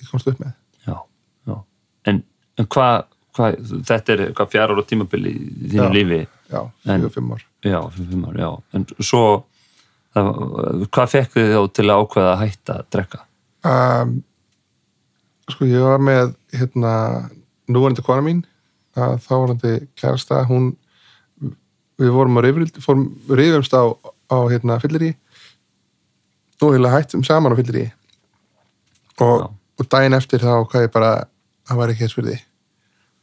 ég 0.04 0.12
komst 0.12 0.30
upp 0.30 0.44
með. 0.44 0.54
Já, 0.86 0.98
já. 1.50 1.56
En, 2.12 2.20
en 2.62 2.70
hvað, 2.76 3.08
hva, 3.38 3.50
þetta 3.90 4.14
er 4.16 4.24
hvað 4.38 4.52
fjara 4.54 4.76
ára 4.76 4.86
tímabil 4.90 5.24
í 5.30 5.34
þínu 5.74 5.88
Já. 5.88 5.94
lífi? 5.96 6.22
já, 6.54 6.60
fjögur, 6.86 7.14
fimm 7.16 7.32
ár 7.34 7.44
Já, 7.64 7.80
fyrir 7.96 8.10
fimm 8.12 8.26
ár, 8.30 8.38
já. 8.38 8.50
En 8.78 8.86
svo, 9.00 9.24
það, 10.14 10.30
hvað 10.94 11.12
fekk 11.16 11.38
þið 11.38 11.52
þá 11.56 11.62
til 11.80 11.88
að 11.88 12.04
ákveða 12.04 12.34
að 12.34 12.42
hætta 12.44 12.78
að 12.80 12.88
drekka? 12.98 13.24
um, 13.64 14.14
sko 15.54 15.68
ég 15.68 15.84
var 15.84 16.02
með 16.04 16.34
hérna 16.56 16.94
núverandi 17.72 18.04
kona 18.06 18.24
mín 18.26 18.44
að 19.00 19.18
þá 19.26 19.34
varandi 19.34 19.74
kærasta 20.00 20.44
hún 20.50 20.74
við 22.00 22.12
vorum 22.16 22.40
að 22.40 22.50
rifumst 22.52 23.76
á, 23.76 23.84
á 24.32 24.38
hérna 24.52 24.80
fyllir 24.84 25.10
í 25.10 25.12
og 26.64 26.72
heila 26.78 26.94
hættum 26.94 27.24
saman 27.28 27.52
á 27.52 27.60
fyllir 27.60 27.80
í 27.82 27.86
og, 29.24 29.50
og 29.80 29.88
daginn 29.92 30.16
eftir 30.16 30.44
þá 30.44 30.64
hvað 30.72 30.86
ég 30.86 30.94
bara 30.94 31.12
það 31.68 31.80
var 31.82 31.92
ekki 31.94 32.06
þess 32.06 32.18
fyrir 32.18 32.30
því 32.32 32.40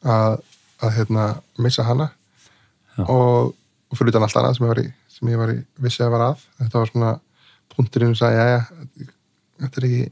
að, 0.05 0.39
að 0.81 0.95
hérna 0.97 1.25
missa 1.61 1.85
hana 1.85 2.11
Já. 2.97 3.05
og, 3.07 3.53
og 3.91 3.99
fyrir 3.99 4.13
utan 4.15 4.25
allt 4.27 4.37
annað 4.41 4.57
sem 4.59 4.67
ég 4.67 4.73
var 4.75 4.83
í 4.85 4.89
sem 5.11 5.29
ég 5.33 5.41
var 5.41 5.53
í 5.53 5.59
vissi 5.85 6.03
að 6.05 6.13
var 6.15 6.25
að 6.31 6.45
þetta 6.63 6.79
var 6.83 6.91
svona 6.93 7.11
punkturinn 7.75 8.15
sem 8.17 8.21
sagði, 8.23 8.41
jæja, 8.41 8.61
þetta 9.61 9.81
er 9.83 9.89
ekki 9.89 10.05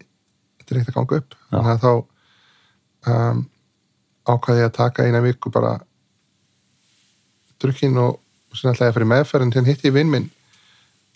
þetta 0.59 0.75
er 0.75 0.81
ekkert 0.83 0.89
að 0.89 0.99
ganga 0.99 1.21
upp 1.23 1.37
Já. 1.39 1.53
þannig 1.57 1.73
að 1.73 1.85
þá 1.85 1.93
um, 3.15 3.45
ákvaði 4.29 4.61
ég 4.65 4.69
að 4.69 4.77
taka 4.77 5.07
eina 5.09 5.23
viku 5.25 5.51
bara 5.55 5.77
drukkin 7.63 7.97
og 8.03 8.19
sem 8.57 8.71
ætlaði 8.73 8.91
að 8.93 8.97
fyrir 8.99 9.11
meðferð 9.13 9.47
en 9.47 9.55
hérna 9.57 9.71
hitti 9.73 9.89
ég 9.91 9.97
vinn 9.97 10.13
minn 10.13 10.29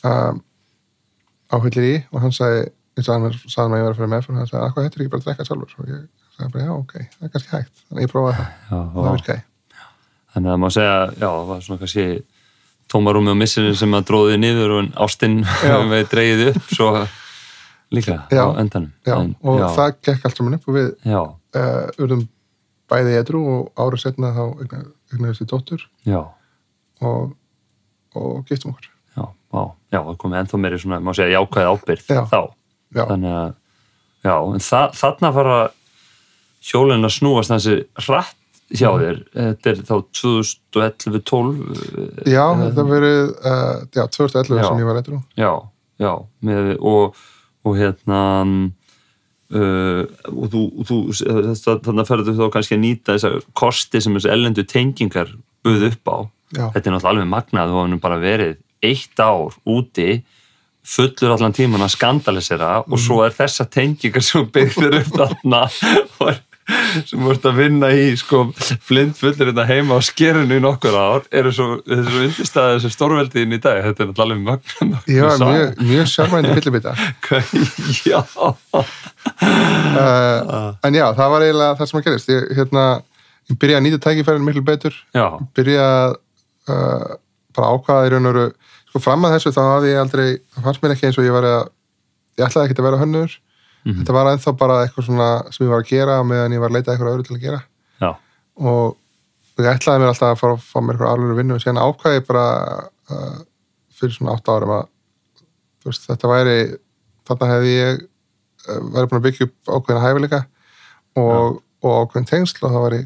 um, 0.08 0.40
á 1.52 1.56
hullir 1.61 1.87
í 1.88 1.94
og 2.12 2.22
hann 2.24 2.35
sagði 2.35 2.64
eins 2.96 3.08
og 3.08 3.14
hann 3.14 3.26
var- 3.28 3.38
sagði 3.44 3.62
hann 3.62 3.76
að 3.76 3.80
ég 3.80 3.87
var 3.87 3.94
að 3.94 4.00
fyrir 4.00 4.12
meðferð 4.14 4.35
og 4.35 4.40
hann 4.42 4.50
sagði, 4.50 4.72
hvað 4.74 4.87
hættir 4.88 5.04
ekki 5.04 5.12
bara 5.14 5.22
að 5.22 5.28
drekka 5.28 5.46
sjálfur 5.48 5.76
og 5.85 5.92
ég 5.92 6.02
sagði 6.37 6.53
bara, 6.57 6.64
já, 6.66 6.73
ok, 6.77 6.92
það 7.16 7.27
er 7.29 7.33
kannski 7.37 7.55
hægt. 7.57 7.73
Þannig 7.87 7.99
að 7.99 8.05
ég 8.07 8.12
prófaði 8.12 8.37
það, 8.68 8.85
það 8.97 9.09
virkaði. 9.16 9.42
Þannig 10.33 10.53
að 10.55 10.61
maður 10.62 10.77
segja, 10.79 10.95
já, 11.12 11.27
það 11.29 11.49
var 11.53 11.64
svona 11.66 11.83
kannski 11.83 12.07
tómarúmi 12.92 13.33
og 13.33 13.38
missinu 13.40 13.73
sem 13.77 13.97
að 13.97 14.07
dróði 14.11 14.38
niður 14.40 14.75
og 14.79 14.88
ástinn 15.07 15.38
við 15.92 16.07
dreigið 16.12 16.51
upp 16.53 16.71
svo 16.77 16.88
líka 17.92 18.14
Já. 18.33 18.45
á 18.49 18.57
endanum. 18.61 18.92
já, 19.05 19.14
En, 19.21 19.35
og 19.45 19.59
já, 19.61 19.66
það 19.77 19.90
gekk 20.09 20.25
allt 20.29 20.38
saman 20.40 20.57
upp 20.57 20.68
og 20.73 20.77
við 20.79 20.88
uh, 21.12 21.27
urðum 22.01 22.23
bæði 22.92 23.18
edru 23.21 23.42
og 23.49 23.83
árið 23.85 24.03
setna 24.07 24.31
þá 24.37 24.42
eignaðist 25.12 25.45
í 25.45 25.49
dóttur 25.49 25.85
og, 27.03 27.33
og 28.16 28.42
giftum 28.49 28.73
okkur. 28.73 28.88
Já, 29.16 29.25
já, 29.92 29.99
það 30.01 30.16
komið 30.25 30.40
ennþá 30.42 30.61
meiri 30.64 30.81
svona, 30.81 31.01
má 31.05 31.12
segja, 31.16 31.37
jákvæði 31.37 31.73
ábyrgð 31.77 32.09
Já. 32.16 32.23
þá. 32.33 32.40
Þannig 32.97 33.37
að, 33.42 33.53
já, 34.25 34.35
en 34.57 34.64
þa 34.68 34.81
þarna 35.01 35.33
fara 35.37 35.57
hjólinn 36.70 37.05
að 37.09 37.16
snúast 37.18 37.51
þessi 37.53 37.75
hratt 38.07 38.38
hjá 38.72 38.88
Mhm. 38.92 39.01
þér. 39.03 39.16
Þetta 39.37 39.66
er 39.72 39.79
þá 39.88 39.96
2011-12 40.16 41.57
já 42.31 42.44
þetta 42.62 42.83
verið 42.88 43.20
uh, 43.44 43.77
já, 43.92 44.05
2011 44.09 44.62
Já. 44.62 44.68
sem 44.68 44.81
ég 44.81 44.88
var 44.88 45.01
edru 45.03 45.18
Já, 45.37 45.53
já, 46.01 46.12
með, 46.46 46.70
og, 46.81 47.18
og 47.68 47.72
hérna 47.77 48.20
uh, 49.53 50.05
og 50.33 50.46
þú, 50.53 50.61
þú 50.88 50.98
þannig 51.20 52.03
að 52.05 52.11
ferðu 52.12 52.35
þá 52.38 52.44
kannski 52.55 52.77
að 52.79 52.85
nýta 52.87 53.16
þessar 53.16 53.38
kosti 53.59 54.03
sem 54.05 54.16
þessi 54.16 54.33
ellendu 54.33 54.64
tengingar 54.68 55.33
buð 55.62 55.88
upp 55.90 56.07
á. 56.09 56.18
já, 56.57 56.64
Þetta 56.75 56.87
er 56.88 56.94
náttúrulega 56.96 57.12
alveg 57.14 57.31
magnað 57.33 57.75
og 57.77 57.83
hann 57.85 58.01
bara 58.03 58.20
verið 58.22 58.57
eitt 58.83 59.20
ár 59.22 59.53
úti 59.68 60.22
fullur 60.83 61.37
allan 61.37 61.55
tíman 61.55 61.85
að 61.85 61.92
skandalisera 61.94 62.72
og 62.83 62.98
svo 62.98 63.20
er 63.22 63.35
þessa 63.37 63.68
tengingar 63.70 64.25
sem 64.27 64.48
byggður 64.51 64.96
upp 65.03 65.12
þarna 65.20 65.61
og 66.25 66.40
sem 67.08 67.24
vorst 67.24 67.44
að 67.48 67.58
vinna 67.61 67.88
í 67.94 68.16
sko 68.18 68.38
flint 68.85 69.16
fullur 69.18 69.48
þetta 69.50 69.64
heima 69.68 69.96
á 69.96 70.00
skerinu 70.04 70.54
í 70.58 70.62
nokkur 70.62 70.96
ár 70.96 71.22
eru 71.35 71.50
svo, 71.54 71.66
svo 71.85 72.18
undirstæðið 72.26 72.74
þessu 72.76 72.90
stórveldiðin 72.96 73.56
í 73.56 73.61
dag, 73.62 73.76
þetta 73.88 74.02
er 74.06 74.12
ég 75.11 75.20
var 75.26 75.37
saga. 75.38 75.52
mjög, 75.52 75.68
mjög 75.92 76.06
sjálfmændi 76.12 76.50
fyllibita 76.58 76.92
já, 78.06 78.20
uh, 78.72 78.85
en 80.85 81.00
já, 81.00 81.06
það 81.18 81.28
var 81.37 81.46
eiginlega 81.46 81.78
það 81.80 81.90
sem 81.90 82.00
að 82.00 82.06
gerist 82.08 82.32
ég, 82.32 82.40
hérna, 82.58 82.85
ég 83.50 83.54
byrjaði 83.62 83.80
að 83.80 83.87
nýta 83.87 84.04
tækifærin 84.06 84.46
miklu 84.46 84.64
betur. 84.66 84.94
Já, 85.16 85.26
byrjaði 85.56 86.18
uh, 86.72 87.08
bara 87.56 87.72
ákvaða 87.76 88.08
í 88.08 88.12
raun 88.12 88.28
og 88.28 88.37
veru 88.37 88.46
sko 88.92 89.00
fram 89.00 89.24
að 89.26 89.38
þessu 89.38 89.54
þá 89.56 89.62
hafði 89.64 89.94
ég 89.94 90.02
aldrei 90.02 90.26
það 90.52 90.66
fannst 90.66 90.82
mér 90.82 90.94
ekki 90.94 91.08
eins 91.08 91.18
og 91.20 91.26
ég 91.26 91.35
var 91.35 91.48
að 91.48 91.62
ég 92.38 92.46
ætlaði 92.46 92.68
ekki 92.68 92.80
að 92.80 92.88
vera 92.88 93.00
hönnur 93.00 93.37
Mhm. 93.85 93.99
þetta 94.01 94.14
var 94.16 94.31
ennþá 94.33 94.57
bara 94.59 94.81
eitthvað 94.85 95.07
svona 95.09 95.29
sem 95.51 95.66
ég 95.66 95.73
var 95.73 95.83
að 95.83 95.88
gera 95.90 96.23
meðan 96.23 96.53
ég 96.55 96.62
var 96.62 96.71
að 96.71 96.77
leita 96.77 96.92
eitthvað 96.92 97.14
öðru 97.14 97.27
til 97.27 97.37
að 97.37 97.45
gera. 97.47 97.62
Já, 98.01 98.11
og 98.57 98.97
ég 99.59 99.71
ætlaði 99.73 100.03
mér 100.03 100.12
alltaf 100.12 100.31
að 100.33 100.40
fara 100.40 100.57
að 100.57 100.64
fá 100.66 100.79
mér 100.81 100.95
eitthvað 100.95 101.12
alveg 101.12 101.37
vinnu 101.40 101.55
og 101.57 101.62
síðan 101.62 101.83
ákvaði 101.83 102.18
ég 102.21 102.27
bara 102.29 102.47
uh, 103.11 103.38
fyrir 103.99 104.14
svona 104.16 104.37
átta 104.37 104.57
árum 104.57 104.75
að 104.77 104.85
veist, 105.85 106.07
þetta 106.09 106.31
væri 106.31 106.57
þarna 107.29 107.51
hefði 107.53 107.73
ég 107.77 108.03
uh, 108.03 108.83
væri 108.95 109.11
búin 109.11 109.21
að 109.21 109.27
byggja 109.27 109.49
upp 109.49 109.73
ákveðina 109.77 110.05
hæfileika 110.07 110.42
og, 111.21 111.59
og 111.83 111.97
ákveðin 112.07 112.31
tengsl 112.31 112.62
og 112.62 112.75
það 112.75 112.87
væri 112.87 113.03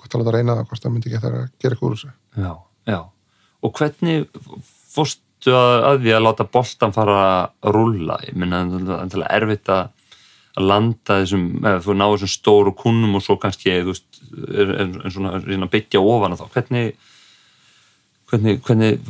gott 0.00 0.14
að 0.14 0.22
láta 0.22 0.34
reyna 0.36 0.56
það 0.58 0.66
hvort 0.70 0.82
það 0.84 0.94
myndi 0.96 1.12
ekki 1.12 1.22
að 1.22 1.38
gera 1.62 1.80
þessu. 1.80 2.10
Já, 2.36 2.52
já. 2.90 2.98
Og 3.64 3.72
hvernig 3.78 4.26
fórstu 5.46 5.54
að, 5.54 5.84
að 5.86 6.00
því 6.02 6.14
að 6.14 6.24
láta 6.24 6.46
boltan 6.50 6.94
fara 6.94 7.18
að 7.26 7.70
rúlla, 7.74 8.18
ég 8.26 8.36
minna 8.36 8.64
það 8.66 9.22
er 9.22 9.36
erfitt 9.36 9.70
að 9.70 9.92
landa 10.56 11.20
þessum, 11.20 11.46
eða 11.60 11.82
þú 11.84 11.94
náðu 11.94 12.16
þessum 12.16 12.32
stóru 12.32 12.72
kunnum 12.74 13.18
og 13.18 13.22
svo 13.22 13.36
kannski, 13.36 13.74
er 13.76 15.10
svona 15.12 15.68
byggja 15.70 16.00
ofan 16.00 16.36
þá, 16.36 16.46
hvernig 16.54 16.94
hvernig, 18.26 18.60
hvernig 18.64 19.00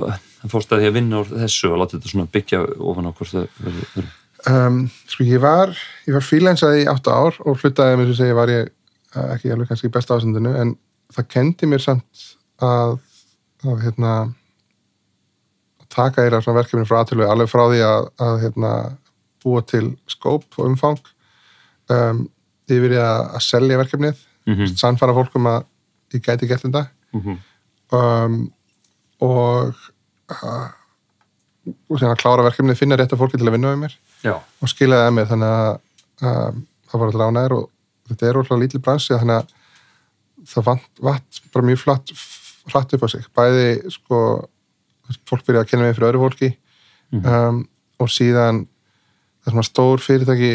fórstu 0.51 0.77
að 0.77 0.83
því 0.83 0.89
að 0.91 0.97
vinna 0.99 1.21
úr 1.23 1.31
þessu 1.33 1.71
og 1.71 1.79
láta 1.81 1.97
þetta 1.97 2.13
svona 2.13 2.33
byggja 2.35 2.63
ofan 2.77 3.09
á 3.09 3.13
hvort 3.17 3.33
þau 3.33 3.47
verður 3.63 4.11
um, 4.51 4.81
sko 5.09 5.27
ég 5.27 5.41
var 5.43 5.73
ég 6.05 6.17
var 6.19 6.27
freelanceað 6.27 6.81
í 6.83 6.89
átta 6.91 7.15
ár 7.15 7.39
og 7.47 7.57
fluttaði 7.63 7.97
með 7.97 8.11
þess 8.11 8.17
að 8.17 8.21
segja 8.25 8.37
var 8.37 8.53
ég 8.53 8.69
uh, 8.69 9.31
ekki 9.37 9.55
alveg 9.55 9.71
kannski 9.71 9.93
besta 9.95 10.19
ásendinu 10.19 10.53
en 10.61 10.75
það 11.15 11.31
kendi 11.33 11.71
mér 11.71 11.83
samt 11.87 12.27
að, 12.61 12.99
að 13.65 13.87
hérna 13.87 14.13
taka 15.97 16.25
eira 16.27 16.43
svona 16.45 16.61
verkefni 16.61 16.87
frá 16.89 17.01
aðtölu 17.01 17.27
alveg 17.27 17.51
frá 17.51 17.65
því 17.73 17.83
að, 17.89 18.09
að 18.27 18.39
hérna, 18.45 18.73
búa 19.45 19.63
til 19.67 19.85
skóp 20.11 20.47
og 20.59 20.69
umfang 20.71 21.01
um, 21.93 22.25
yfir 22.69 22.97
að, 23.01 23.21
að 23.39 23.45
selja 23.47 23.83
verkefnið 23.83 24.25
Mhm, 24.47 24.77
sannfara 24.79 25.15
fólk 25.15 25.35
um 25.41 25.49
að 25.51 25.65
ég 26.15 26.23
gæti 26.23 26.47
gert 26.47 26.63
þetta. 26.63 26.85
Mhm, 27.17 27.39
um, 27.99 28.37
og 29.27 29.73
uh, 30.31 30.69
og 31.67 31.99
síðan 31.99 32.13
að 32.13 32.21
klára 32.21 32.45
verkefnið 32.47 32.79
finna 32.79 32.99
rétt 32.99 33.11
að 33.11 33.25
fólki 33.25 33.41
til 33.41 33.49
að 33.49 33.57
vinna 33.57 33.73
með 33.73 33.81
mér 33.81 33.97
já, 34.23 34.37
og 34.39 34.71
skilaði 34.71 35.03
það 35.09 35.17
með. 35.17 35.29
Þannig 35.33 35.55
að 35.57 35.73
um, 36.31 36.61
það 36.87 37.01
var 37.03 37.11
alltaf 37.11 37.33
ánæður 37.33 37.55
og 37.57 37.65
þetta 38.07 38.29
er 38.29 38.39
alltaf 38.41 38.63
lítið 38.63 38.85
bransi 38.87 39.17
þannig 39.17 39.41
að 39.41 39.55
það 40.53 40.67
vant, 40.69 40.87
vant 41.09 41.41
bara 41.57 41.67
mjög 41.67 41.83
flatt 41.83 42.15
hratt 42.71 42.95
upp 42.95 43.03
á 43.03 43.09
sig. 43.11 43.27
Bæði 43.35 43.67
sko 43.97 44.21
fólk 45.29 45.45
byrjaði 45.47 45.65
að 45.65 45.71
kenna 45.71 45.87
mig 45.87 45.99
fyrir 45.99 46.09
öru 46.13 46.23
fólki. 46.25 46.53
Mm. 47.15 47.27
um, 47.31 47.61
og 48.03 48.09
síðan 48.11 48.65
það 49.45 49.53
sem 49.53 49.61
að 49.63 49.69
stór 49.69 50.03
fyrirtæki 50.03 50.55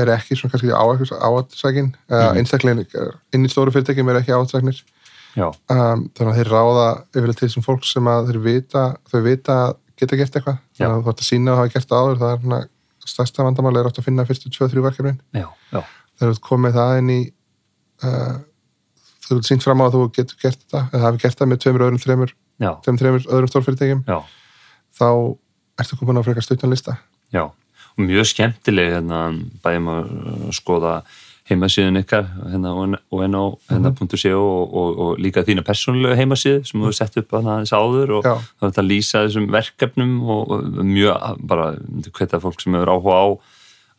er 0.00 0.10
ekki 0.14 0.38
svona 0.38 0.54
kannski 0.54 0.72
áatsækin 0.74 1.92
uh, 2.10 2.32
mm. 2.34 3.12
inn 3.36 3.46
í 3.46 3.50
stóru 3.50 3.74
fyrirtækjum 3.74 4.10
er 4.10 4.20
ekki 4.20 4.34
áatsæknir 4.34 4.80
um, 5.38 6.02
þannig 6.16 6.32
að 6.32 6.40
þeir 6.40 6.50
ráða 6.50 6.88
yfirlega 7.14 7.38
til 7.40 7.50
sem 7.54 7.64
fólk 7.64 7.86
sem 7.86 8.10
að 8.10 8.30
þeir 8.30 8.40
vita, 8.48 8.84
þau 9.10 9.20
vita 9.26 9.56
geta 10.00 10.18
gert 10.18 10.36
eitthvað, 10.38 10.60
þannig 10.78 10.96
að 10.96 11.06
þú 11.06 11.12
ætti 11.12 11.24
að 11.24 11.30
sína 11.30 11.54
að 11.54 11.58
hafa 11.60 11.72
gert 11.74 11.94
áður, 11.94 12.20
það 12.20 12.34
er 12.34 12.44
svona 12.44 12.60
stærsta 13.10 13.46
vandamál 13.46 13.74
er 13.76 13.88
átt 13.88 13.98
að 14.00 14.06
finna 14.06 14.26
fyrstu 14.28 14.52
2-3 14.54 14.84
verkefnin. 14.84 15.18
Þegar 16.20 16.36
þú 16.36 16.44
komið 16.46 16.76
það 16.78 17.00
inn 17.00 17.10
í 17.14 17.20
uh, 18.06 18.36
þú 19.26 19.38
ert 19.38 19.48
sínt 19.50 19.66
fram 19.66 19.82
á 19.82 19.84
að 19.86 19.96
þú 19.96 20.04
getur 20.16 20.40
gert 20.42 20.62
þetta 20.62 20.82
eða 20.90 21.04
hafi 21.06 21.22
gert 21.24 21.40
það 21.40 21.50
með 21.52 21.62
2-3 21.66 22.30
þeim 22.60 23.00
þreifur 23.00 23.26
öðrum 23.30 23.50
stórfyrirtækjum. 23.52 24.04
Þá 25.00 25.08
ertu 25.80 25.98
komin 25.98 26.20
á 26.20 26.26
frekar 26.26 26.44
stuttanlista 26.44 26.98
Já, 27.32 27.46
og 27.46 28.04
mjög 28.04 28.28
skemmtileg 28.32 28.94
hérna, 28.96 29.26
bæðum 29.64 29.90
uh, 29.92 29.98
að 30.50 30.56
skoða 30.56 30.94
heimasíðun 31.50 32.00
ykkar 32.02 32.26
hérna, 32.52 32.72
og 32.74 33.22
enn 33.24 33.36
á 33.38 33.44
hérna.co 33.70 33.94
mhm. 33.94 34.34
og, 34.38 34.74
og, 34.74 35.00
og 35.04 35.22
líka 35.22 35.44
þína 35.46 35.64
persónulega 35.66 36.18
heimasíð 36.18 36.60
sem 36.68 36.82
þú 36.82 36.92
sett 36.94 37.18
upp 37.22 37.34
að 37.38 37.48
það 37.48 37.72
áður 37.74 38.12
og 38.18 38.26
þá 38.26 38.34
er 38.34 38.44
þetta 38.66 38.82
að 38.84 38.90
lýsa 38.90 39.24
þessum 39.24 39.48
verkefnum 39.54 40.12
og 40.30 40.52
mjög 40.86 41.40
bara 41.50 41.72
hvetta 42.10 42.42
fólk 42.42 42.62
sem 42.62 42.76
eru 42.78 42.98
áhuga 42.98 43.18
á 43.18 43.26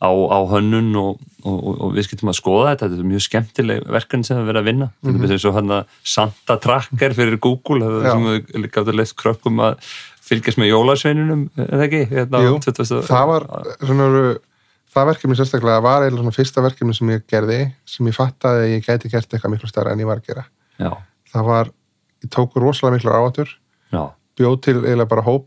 á, 0.02 0.10
á 0.10 0.38
hönnun 0.50 0.90
og, 0.98 1.18
og, 1.46 1.58
og, 1.58 1.74
og 1.86 1.90
við 1.96 2.08
skemmtum 2.08 2.30
að 2.32 2.38
skoða 2.38 2.70
þetta, 2.72 2.88
þetta 2.90 3.02
er 3.02 3.10
mjög 3.10 3.24
skemmtileg 3.26 3.82
verkefni 3.96 4.26
sem 4.26 4.38
við 4.40 4.48
verðum 4.50 4.62
að 4.62 4.70
vinna 4.70 4.88
mm. 4.90 5.10
-hmm. 5.12 5.34
eins 5.34 5.44
og 5.48 5.58
hann 5.58 5.74
að 5.78 5.98
Santa 6.14 6.56
Tracker 6.62 7.14
fyrir 7.18 7.38
Google 7.42 7.90
Já. 8.02 8.08
sem 8.10 8.24
við 8.28 8.64
líka 8.64 8.82
áttu 8.82 8.96
leitt 8.96 9.14
krökkum 9.18 9.60
að 9.62 9.92
fylgjast 10.22 10.58
með 10.58 10.72
jólasveininum 10.72 11.44
er 11.56 11.74
það 11.74 11.84
ekki? 11.86 12.02
Hérna, 12.14 12.42
Jú, 12.46 12.56
20. 12.66 13.04
það 13.06 13.28
var 13.30 13.46
svona, 13.82 14.08
það 14.94 15.08
verkefni 15.12 15.38
sérstaklega 15.38 15.84
var 15.84 16.06
eiginlega 16.06 16.22
svona 16.22 16.38
fyrsta 16.38 16.64
verkefni 16.66 16.96
sem 16.98 17.12
ég 17.14 17.26
gerði 17.30 17.60
sem 17.94 18.10
ég 18.10 18.16
fattaði 18.16 18.64
að 18.66 18.74
ég 18.74 18.88
gæti 18.88 19.12
gert 19.12 19.30
eitthvað 19.30 19.54
miklu 19.54 19.70
stærra 19.70 19.94
en 19.94 20.02
ég 20.02 20.10
var 20.10 20.22
að 20.22 20.32
gera 20.32 20.46
já, 20.78 20.90
það 21.34 21.46
var, 21.50 21.70
ég 22.24 22.32
tók 22.32 22.58
rosalega 22.58 22.98
miklu 22.98 23.46
já, 23.92 24.02
bjóð 24.38 24.58
til 24.64 24.76
eiginlega 24.82 25.10
bara 25.10 25.26
hóp 25.26 25.46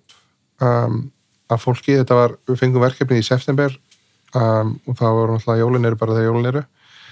um, 0.62 1.04
af 1.52 1.62
fólki, 1.62 1.98
þetta 2.00 2.18
var, 2.18 2.36
við 2.50 2.60
fengum 2.62 2.84
verkefni 2.84 3.20
í 3.22 3.26
september 3.26 3.74
um, 4.40 4.72
og 4.88 4.98
það 5.00 5.18
voru 5.20 5.36
náttúrulega 5.36 5.64
jólin 5.64 5.90
eru 5.90 6.00
bara 6.00 6.18
þegar 6.18 6.30
jólin 6.30 6.50
eru. 6.52 6.64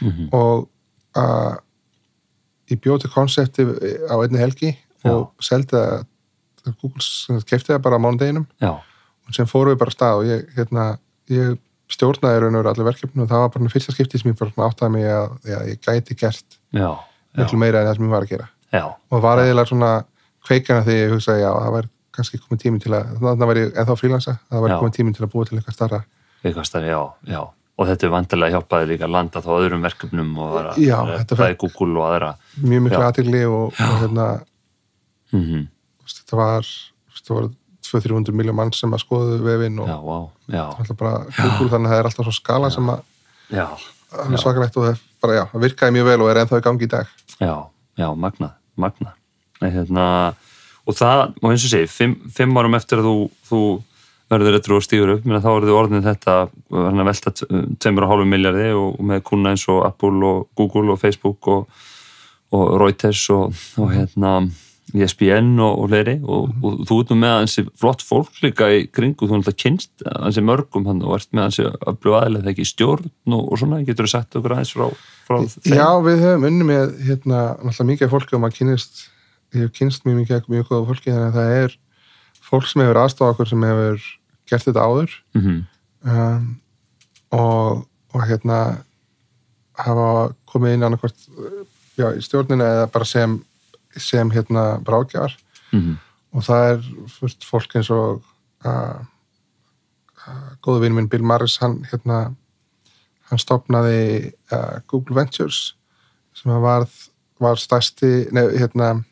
Mhm. 0.03 0.29
og 0.35 0.67
uh, 1.19 1.55
ég 2.71 2.79
bjóð 2.81 3.03
til 3.03 3.11
konsepti 3.13 3.65
á 4.09 4.15
einni 4.17 4.41
helgi 4.41 4.73
og 5.07 5.31
seldi 5.43 5.77
það 5.77 6.73
Google 6.79 7.43
kefti 7.43 7.73
það 7.73 7.83
bara 7.83 7.99
á 7.99 8.03
mánudeginum. 8.03 8.47
Já, 8.63 8.79
og 9.27 9.35
sem 9.35 9.47
fórum 9.47 9.73
við 9.73 9.81
bara 9.83 9.93
stað 9.93 10.19
og 10.21 10.29
ég, 10.29 10.45
hérna, 10.55 10.85
ég 11.31 11.57
stjórnaði 11.91 12.39
raun 12.39 12.55
og 12.55 12.63
veru 12.63 12.71
allir 12.71 12.87
verkefni 12.87 13.23
og 13.23 13.29
það 13.29 13.43
var 13.43 13.51
bara 13.53 13.73
fyrsta 13.73 13.95
skipti 13.95 14.19
sem 14.19 14.31
ég 14.31 14.43
áttaði 14.67 14.91
mig 14.95 15.07
að, 15.11 15.35
að 15.43 15.67
ég 15.73 15.81
gæti 15.83 16.15
gert 16.19 16.57
já, 16.71 16.89
miklu 17.37 17.59
meira 17.59 17.83
en 17.83 17.89
það 17.89 17.99
sem 17.99 18.07
ég 18.07 18.15
var 18.15 18.25
að 18.25 18.31
gera. 18.31 18.47
Já, 18.73 18.85
og 18.89 19.23
var 19.23 19.43
eiginlega 19.43 19.69
svona 19.69 19.91
kveikana 20.47 20.85
þegar 20.87 21.03
ég 21.03 21.13
hugsaði 21.13 21.43
já, 21.43 21.51
það 21.51 21.75
var 21.75 21.89
kannski 22.13 22.39
komið 22.41 22.61
tími 22.63 22.81
til 22.83 22.93
að 22.93 23.13
þannig 23.21 23.49
var 23.49 23.59
ég 23.59 23.77
ennþá 23.79 23.95
frílansa, 23.97 24.35
það 24.51 24.65
Já. 24.73 24.77
komið 24.81 24.97
tími 24.97 25.15
til 25.15 25.25
að 25.25 25.31
búa 25.33 25.47
til 25.49 25.57
eitthvað 25.57 25.77
starra 25.77 26.01
eitthvað 26.43 26.69
stærri, 26.69 26.93
já, 26.93 27.01
já. 27.29 27.41
Og 27.73 27.87
þetta 27.89 28.05
er 28.05 28.11
vantilega 28.13 28.53
hjálpaði 28.53 28.89
líka 28.91 29.07
að 29.07 29.13
landa 29.15 29.41
þá 29.41 29.51
öðrum 29.55 29.85
verkefnum 29.87 30.33
og 30.37 30.57
aðra, 30.59 30.73
Já, 30.77 30.97
bæði 31.33 31.55
Google 31.63 31.95
og 31.97 32.09
aðra. 32.11 32.33
Mjög 32.61 32.83
miklu 32.85 32.99
Já. 32.99 33.05
aðtegli 33.07 33.45
og, 33.49 33.71
og 33.73 33.95
hérna, 34.03 34.27
mm 35.33 35.63
veist, 36.03 36.19
þetta 36.19 36.39
var 36.39 36.67
var 37.31 37.49
200-300 37.83 38.35
miljón 38.35 38.57
mann 38.57 38.71
sem 38.75 38.93
að 38.95 39.03
skoðu 39.03 39.39
vefinn 39.43 39.79
og 39.83 39.89
já, 39.89 39.97
á, 39.97 40.19
já, 40.51 40.63
Google 40.75 41.69
þannig 41.71 41.87
að 41.87 41.93
það 41.93 41.99
er 41.99 42.09
alltaf 42.09 42.27
svo 42.27 42.33
skala 42.35 42.69
sem 42.73 42.89
að 42.91 43.01
já, 43.53 43.65
alveg 44.23 44.41
svakalegt 44.41 44.77
og 44.79 44.85
það 44.87 44.93
er 44.93 45.01
bara, 45.23 45.35
já, 45.37 45.43
það 45.51 45.65
virkaði 45.67 45.95
mjög 45.97 46.07
vel 46.09 46.17
og 46.23 46.31
er 46.31 46.41
ennþá 46.43 46.59
í 46.59 46.65
gangi 46.67 46.87
í 46.87 46.91
dag. 46.93 47.11
Já, 47.39 47.53
já, 47.99 48.07
magnað, 48.25 48.55
magnað. 48.79 49.15
Nei, 49.61 49.69
hérna, 49.71 50.05
og 50.83 50.97
það, 50.99 51.23
og 51.39 51.49
eins 51.51 51.65
og 51.67 51.73
segi 51.73 51.89
fimm, 51.91 52.15
fimm 52.35 52.59
árum 52.59 52.77
eftir 52.79 53.01
að 53.01 53.09
þú, 53.09 53.15
þú 53.49 53.61
verður 54.31 54.57
eitthvað 54.57 54.79
og 54.79 54.85
stígur 54.85 55.13
upp, 55.15 55.25
þá 55.27 55.49
er 55.51 55.65
þið 55.67 55.77
orðin 55.77 56.05
þetta 56.05 56.35
velta 57.09 57.33
2,5 57.85 58.27
miljardi 58.29 58.69
og, 58.77 58.99
með 59.03 59.23
kuna 59.29 59.53
eins 59.53 59.65
og 59.71 59.83
Apple 59.87 60.19
og 60.29 60.45
Google 60.57 60.93
og 60.93 61.01
Facebook 61.01 61.49
og, 61.51 61.81
og 62.53 62.77
Reuters 62.81 63.25
og, 63.33 63.57
og 63.81 63.91
hérna 63.93 64.37
ESPN 64.93 65.55
og, 65.63 65.77
og 65.81 65.87
fleiri. 65.89 66.15
Og, 66.21 66.49
og 66.61 66.81
þú 66.87 66.97
ert 67.01 67.13
nú 67.13 67.17
með 67.21 67.35
hansi 67.37 67.63
flott 67.79 68.03
fólk 68.05 68.41
líka 68.43 68.67
í 68.73 68.83
kringu, 68.93 69.25
þú 69.25 69.37
er 69.37 69.39
alltaf 69.39 69.57
kynst 69.63 70.05
hansi 70.11 70.43
mörgum 70.45 70.87
hann 70.89 71.01
og 71.05 71.15
ert 71.17 71.31
með 71.31 71.47
hansi 71.47 71.65
öllu 71.69 72.17
aðlega 72.17 72.43
þegar 72.43 72.53
ekki 72.53 72.65
í 72.65 72.71
stjórn 72.71 73.09
og, 73.31 73.41
og 73.41 73.61
svona, 73.61 73.81
getur 73.87 74.09
þú 74.09 74.13
sagt 74.13 74.37
okkur 74.39 74.57
aðeins 74.57 74.73
frá, 74.75 74.89
frá 75.29 75.39
þeim? 75.39 75.77
Já, 75.79 75.87
við 76.05 76.25
höfum 76.27 76.47
unni 76.51 76.69
með 76.69 76.93
hérna, 77.07 77.41
náttúrulega 77.61 77.89
mikið 77.93 78.07
af 78.07 78.15
fólki 78.17 78.37
og 78.37 78.43
maður 78.43 78.59
kynist 78.59 79.05
ég 79.53 79.65
hef 79.65 79.73
kynst 79.77 80.05
mjög 80.07 80.19
mikið 80.21 80.51
mjög 80.51 80.69
góða 80.69 80.85
fólki 80.91 81.13
þannig 81.13 81.31
að 81.31 81.39
það 81.39 81.57
er 81.61 81.77
fólk 82.53 82.69
sem 82.69 82.85
hefur 82.85 83.01
aðstofa 83.01 83.33
okkur 83.33 83.49
sem 83.49 83.65
hefur 83.65 84.09
gert 84.49 84.67
þetta 84.69 84.85
áður. 84.85 85.21
Mm 85.33 85.63
um, 86.03 86.59
og, 87.33 87.87
og 88.13 88.25
hérna 88.27 88.59
hafa 89.79 90.09
komið 90.49 90.75
inn 90.75 90.85
annarkvort 90.85 91.25
já, 91.97 92.11
í 92.13 92.21
stjórnina 92.21 92.67
eða 92.75 92.89
bara 92.93 93.07
sem 93.09 93.39
sem 93.97 94.31
hérna 94.33 94.79
brákjar 94.85 95.35
-hmm. 95.71 95.97
og 96.33 96.43
það 96.43 96.69
er 96.69 96.79
fyrst 97.15 97.45
fólk 97.45 97.75
eins 97.75 97.89
og 97.89 98.23
uh, 98.65 99.01
góðu 100.61 100.81
vinn 100.81 100.95
minn 100.95 101.09
Bill 101.09 101.23
Maris 101.23 101.57
hann 101.61 101.85
hérna 101.91 102.35
hann 103.29 103.39
stopnaði 103.39 104.33
uh, 104.51 104.81
Google 104.87 105.15
Ventures 105.15 105.75
sem 106.33 106.51
að 106.51 106.61
varð 106.61 106.93
var 107.39 107.57
stærsti, 107.57 108.27
nefn, 108.31 108.57
hérna 108.57 109.03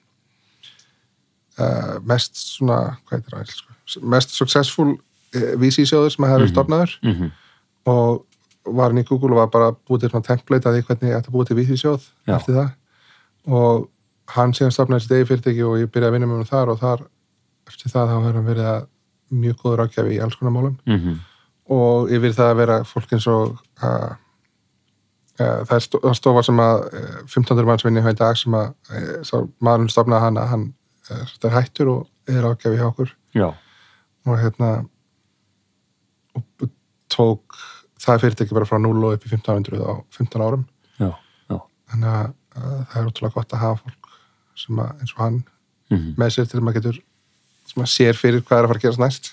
uh, 1.61 1.99
mest 2.07 2.35
svona, 2.41 2.79
hvað 3.05 3.17
heitir 3.19 3.35
það 3.35 3.45
einsku? 3.45 3.67
mest 4.15 4.29
successful 4.35 4.89
uh, 4.91 5.53
VC-sjóður 5.61 6.11
sem 6.15 6.25
að 6.25 6.31
hefur 6.33 6.45
Mhm. 6.47 6.53
stopnaður 6.53 6.91
Mm 7.03 7.13
-hmm. 7.15 7.31
og 7.85 8.25
var 8.65 8.89
hann 8.91 9.01
í 9.01 9.07
Google 9.09 9.31
og 9.31 9.37
var 9.41 9.47
bara 9.53 9.71
búið 9.89 9.99
til 10.01 10.09
svona 10.11 10.23
template 10.27 10.69
að 10.69 10.75
því 10.77 10.83
hvernig 10.85 11.09
ég 11.11 11.17
ætti 11.17 11.29
að 11.29 11.35
búið 11.35 11.47
til 11.47 11.57
Já. 12.27 12.35
eftir 12.35 12.53
það 12.55 12.69
og 13.47 13.89
hann 14.35 14.51
síðan 14.53 14.71
stopnaði 14.71 14.99
þessi 15.01 15.09
degi 15.09 15.25
fyrirtæki 15.29 15.63
og 15.65 15.77
ég 15.81 15.89
byrjaði 15.91 16.07
að 16.09 16.13
vinna 16.13 16.27
með 16.27 16.35
hann 16.37 16.51
þar 16.51 16.69
og 16.69 16.79
þar 16.79 16.99
eftir 17.67 17.91
það 17.91 18.07
þá 18.07 18.15
hefur 18.21 18.33
hann 18.37 18.45
verið 18.45 18.67
að 18.75 18.85
mjög 19.31 19.55
góður 19.63 19.81
ákjafi 19.87 20.15
í 20.15 20.21
alls 20.23 20.35
konar 20.35 20.53
málum 20.53 20.77
Mm 20.85 20.99
og 21.71 22.09
yfir 22.11 22.33
það 22.33 22.51
að 22.51 22.57
vera 22.57 22.83
fólk 22.83 23.11
eins 23.13 23.27
og 23.27 23.57
uh, 23.83 24.13
uh, 25.39 25.61
það 25.65 25.75
er 25.75 25.79
sto- 25.79 25.99
það 26.03 26.09
er 26.09 26.13
stofa 26.19 26.43
sem 26.43 26.57
að 26.59 26.77
uh, 26.93 27.25
15. 27.27 27.65
manns 27.65 27.83
vinni 27.85 28.01
í 28.13 28.17
dag 28.19 28.37
sem 28.37 28.53
að 28.53 28.73
maðurinn 29.61 29.89
stopnaði 29.89 30.21
hann 30.21 30.37
að 30.37 30.47
hann 30.47 30.73
er 31.09 31.55
hættur 31.55 31.91
og 31.91 32.01
er 32.29 32.47
ákjafi 32.51 32.79
hjá 32.79 32.87
okkur. 32.89 33.13
Já, 33.37 33.49
og 34.27 34.37
hérna 34.41 34.71
og 36.37 36.67
tók 37.11 37.57
það 38.01 38.21
fyrirtæki 38.25 38.55
bara 38.55 38.69
frá 38.69 38.77
0 38.81 38.91
og 39.03 39.17
upp 39.17 39.25
í 39.25 39.31
1500 39.31 39.81
á 39.81 39.93
15 40.15 40.45
árum. 40.45 40.67
Já, 40.99 41.11
já. 41.49 41.57
þannig 41.91 42.11
að, 42.11 42.35
að 42.55 42.77
það 42.91 42.99
er 43.01 43.09
útrúlega 43.09 43.37
gott 43.39 43.55
að 43.55 43.65
hafa 43.65 43.81
fólk 43.85 44.13
sem 44.61 44.79
að, 44.83 44.93
eins 45.01 45.15
og 45.15 45.23
hann 45.25 45.41
Mm 45.91 46.13
með 46.15 46.29
sér 46.35 46.45
til 46.47 46.59
að 46.59 46.65
maður 46.65 46.77
getur 46.79 46.97
sem 47.67 47.83
að 47.83 47.89
sér 47.91 48.15
fyrir 48.15 48.43
hvað 48.47 48.61
er 48.61 48.65
að 48.65 48.71
fara 48.71 48.79
að 48.79 48.85
gerast 48.85 49.01
næst. 49.01 49.25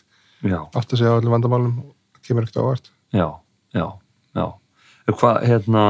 Átt 0.42 0.92
að 0.92 1.00
segja 1.00 1.12
á 1.14 1.18
öllum 1.18 1.34
vandamálum 1.34 1.76
kemur 2.26 2.44
ekkert 2.44 2.58
á 2.58 2.66
óvart. 2.66 2.90
Já, 3.14 3.26
já, 3.74 3.86
já. 4.34 4.46
Hvað, 5.08 5.38
hérna, 5.48 5.84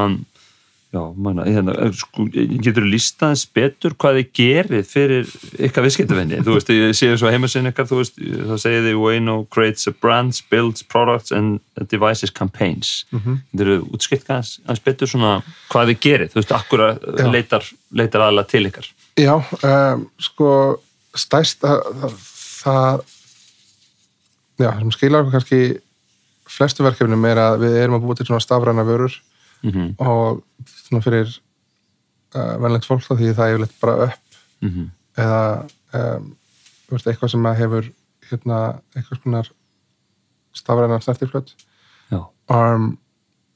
já, 0.92 1.00
manna, 1.16 1.44
hérna, 1.44 1.74
eh, 1.84 1.92
sko, 1.92 2.24
getur 2.32 2.84
þú 2.84 2.90
lísta 2.92 3.28
aðeins 3.28 3.44
betur 3.54 3.94
hvað 4.00 4.18
þið 4.18 4.30
gerir 4.38 4.86
fyrir 4.88 5.32
ykkar 5.68 5.84
viðskiptafinni? 5.84 6.40
Þú 6.46 6.54
veist, 6.56 6.72
ég 6.72 6.94
sé 6.96 7.10
svo 7.20 7.32
heimasinn 7.32 7.68
ykkar, 7.68 7.88
þú 7.90 8.00
veist, 8.00 8.16
þá 8.16 8.54
segir 8.62 8.86
þið 8.86 9.00
Wayno 9.02 9.36
creates 9.52 9.90
a 9.90 9.92
brands, 9.92 10.40
builds 10.40 10.82
products 10.82 11.34
and 11.34 11.60
devices 11.92 12.32
campaigns. 12.32 13.04
Mm. 13.12 13.20
-hmm. 13.20 13.38
Getur 13.52 13.72
þú 13.74 13.98
útskipt 13.98 14.32
aðeins 14.32 14.84
betur 14.84 15.08
svona 15.08 15.42
hvað 15.68 15.92
þið 15.92 16.00
gerir? 16.00 16.28
Þú 16.32 16.40
veist, 16.40 16.52
akkur 16.52 16.80
Já. 17.18 17.30
leitar, 17.32 17.64
leitar 17.92 18.20
aðalega 18.20 18.48
til 18.48 18.66
ykkar? 18.66 18.86
Já, 19.18 19.34
um, 19.62 20.10
sko 20.18 20.80
stærst 21.14 21.60
það, 21.60 22.12
það, 22.62 23.00
já, 24.58 24.70
sem 24.78 24.90
skilar 24.90 25.30
kannski 25.32 25.80
flestu 26.48 26.84
verkefnum 26.86 27.24
er 27.28 27.36
að 27.36 27.64
við 27.64 27.76
erum 27.82 27.98
að 27.98 28.04
búa 28.06 28.18
til 28.18 28.26
svona 28.26 28.40
stafræna 28.40 28.86
vörur 28.88 29.14
Mm 29.62 29.70
-hmm. 29.70 29.94
og 29.98 30.44
svona 30.66 31.02
fyrir 31.02 31.40
uh, 32.34 32.62
venlegt 32.62 32.86
fólk 32.86 33.02
þá 33.02 33.16
því 33.18 33.34
það 33.34 33.46
er 33.48 33.54
yfirleitt 33.54 33.80
bara 33.80 34.04
upp 34.04 34.12
Mm 34.60 34.68
-hmm. 34.70 34.88
eða 35.22 35.66
um, 36.16 36.36
veist, 36.90 37.06
eitthvað 37.06 37.28
sem 37.30 37.44
hefur 37.44 37.84
hérna, 38.30 38.80
eitthvað 38.96 39.18
skonar 39.20 39.50
stafræna 40.52 41.00
snertiflöt 41.00 41.54
um, 42.48 42.98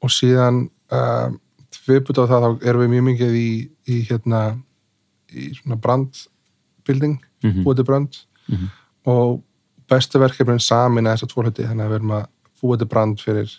og 0.03 0.11
síðan 0.11 0.71
um, 0.93 1.41
viðbútt 1.87 2.19
á 2.19 2.27
það 2.31 2.43
þá 2.43 2.67
erum 2.69 2.81
við 2.83 2.88
mjög 2.91 3.03
mikið 3.05 3.33
í, 3.35 3.71
í 3.88 4.03
hérna 4.11 4.59
í 5.33 5.55
svona 5.55 5.77
brandbuilding 5.77 7.19
Mhm. 7.43 7.65
búið 7.65 7.77
til 7.77 7.85
brand 7.85 8.17
Mhm. 8.49 8.67
og 9.07 9.43
bestu 9.88 10.19
verkefnin 10.19 10.61
samin 10.61 11.07
að 11.07 11.12
þessa 11.17 11.27
tvo 11.27 11.43
hluti 11.43 11.62
þannig 11.67 11.85
að 11.87 11.88
við 11.91 11.95
erum 11.95 12.11
að 12.11 12.27
búið 12.62 12.79
til 12.79 12.87
brand 12.88 13.19
fyrir 13.21 13.51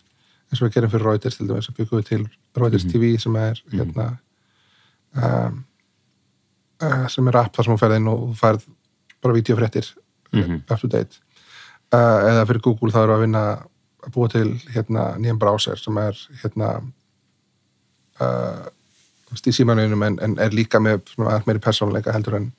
eins 0.53 0.61
og 0.61 0.67
við 0.69 0.75
gerum 0.77 0.91
fyrir 0.93 1.07
Reuters 1.09 1.37
til 1.39 1.47
dæmis 1.49 1.69
byggum 1.73 1.99
við 2.01 2.07
til 2.11 2.23
Reuters 2.61 2.85
Mhm. 2.85 2.93
TV 2.93 3.11
sem 3.19 3.35
er 3.41 3.61
hérna 3.73 4.07
um, 5.17 5.59
uh, 6.83 7.07
sem 7.09 7.27
er 7.27 7.37
app 7.41 7.55
þar 7.57 7.65
sem 7.67 7.73
hún 7.73 7.81
ferð 7.81 7.97
inn 7.99 8.07
og 8.11 8.23
þú 8.29 8.39
færð 8.39 8.65
bara 9.23 9.33
videofréttir 9.39 9.91
Mhm. 10.33 10.63
up 10.69 10.79
to 10.81 10.87
date 10.87 11.19
uh, 11.93 12.19
eða 12.29 12.45
fyrir 12.49 12.61
Google 12.65 12.91
þá 12.91 13.03
við 13.05 13.15
að 13.17 13.21
vinna 13.25 13.43
að 14.03 14.11
búa 14.15 14.29
til 14.33 14.49
hérna 14.73 15.03
nýjan 15.17 15.39
browser 15.39 15.77
sem 15.79 15.97
er 15.97 16.17
hérna 16.43 16.69
uh, 18.21 18.65
þú 19.33 19.37
í 19.49 19.53
símanuðinum 19.57 20.03
en, 20.07 20.17
en 20.21 20.35
er 20.41 20.53
líka 20.53 20.79
með 20.83 21.13
meiri 21.47 21.59
persónuleika 21.63 22.13
heldur 22.13 22.35
en 22.39 22.51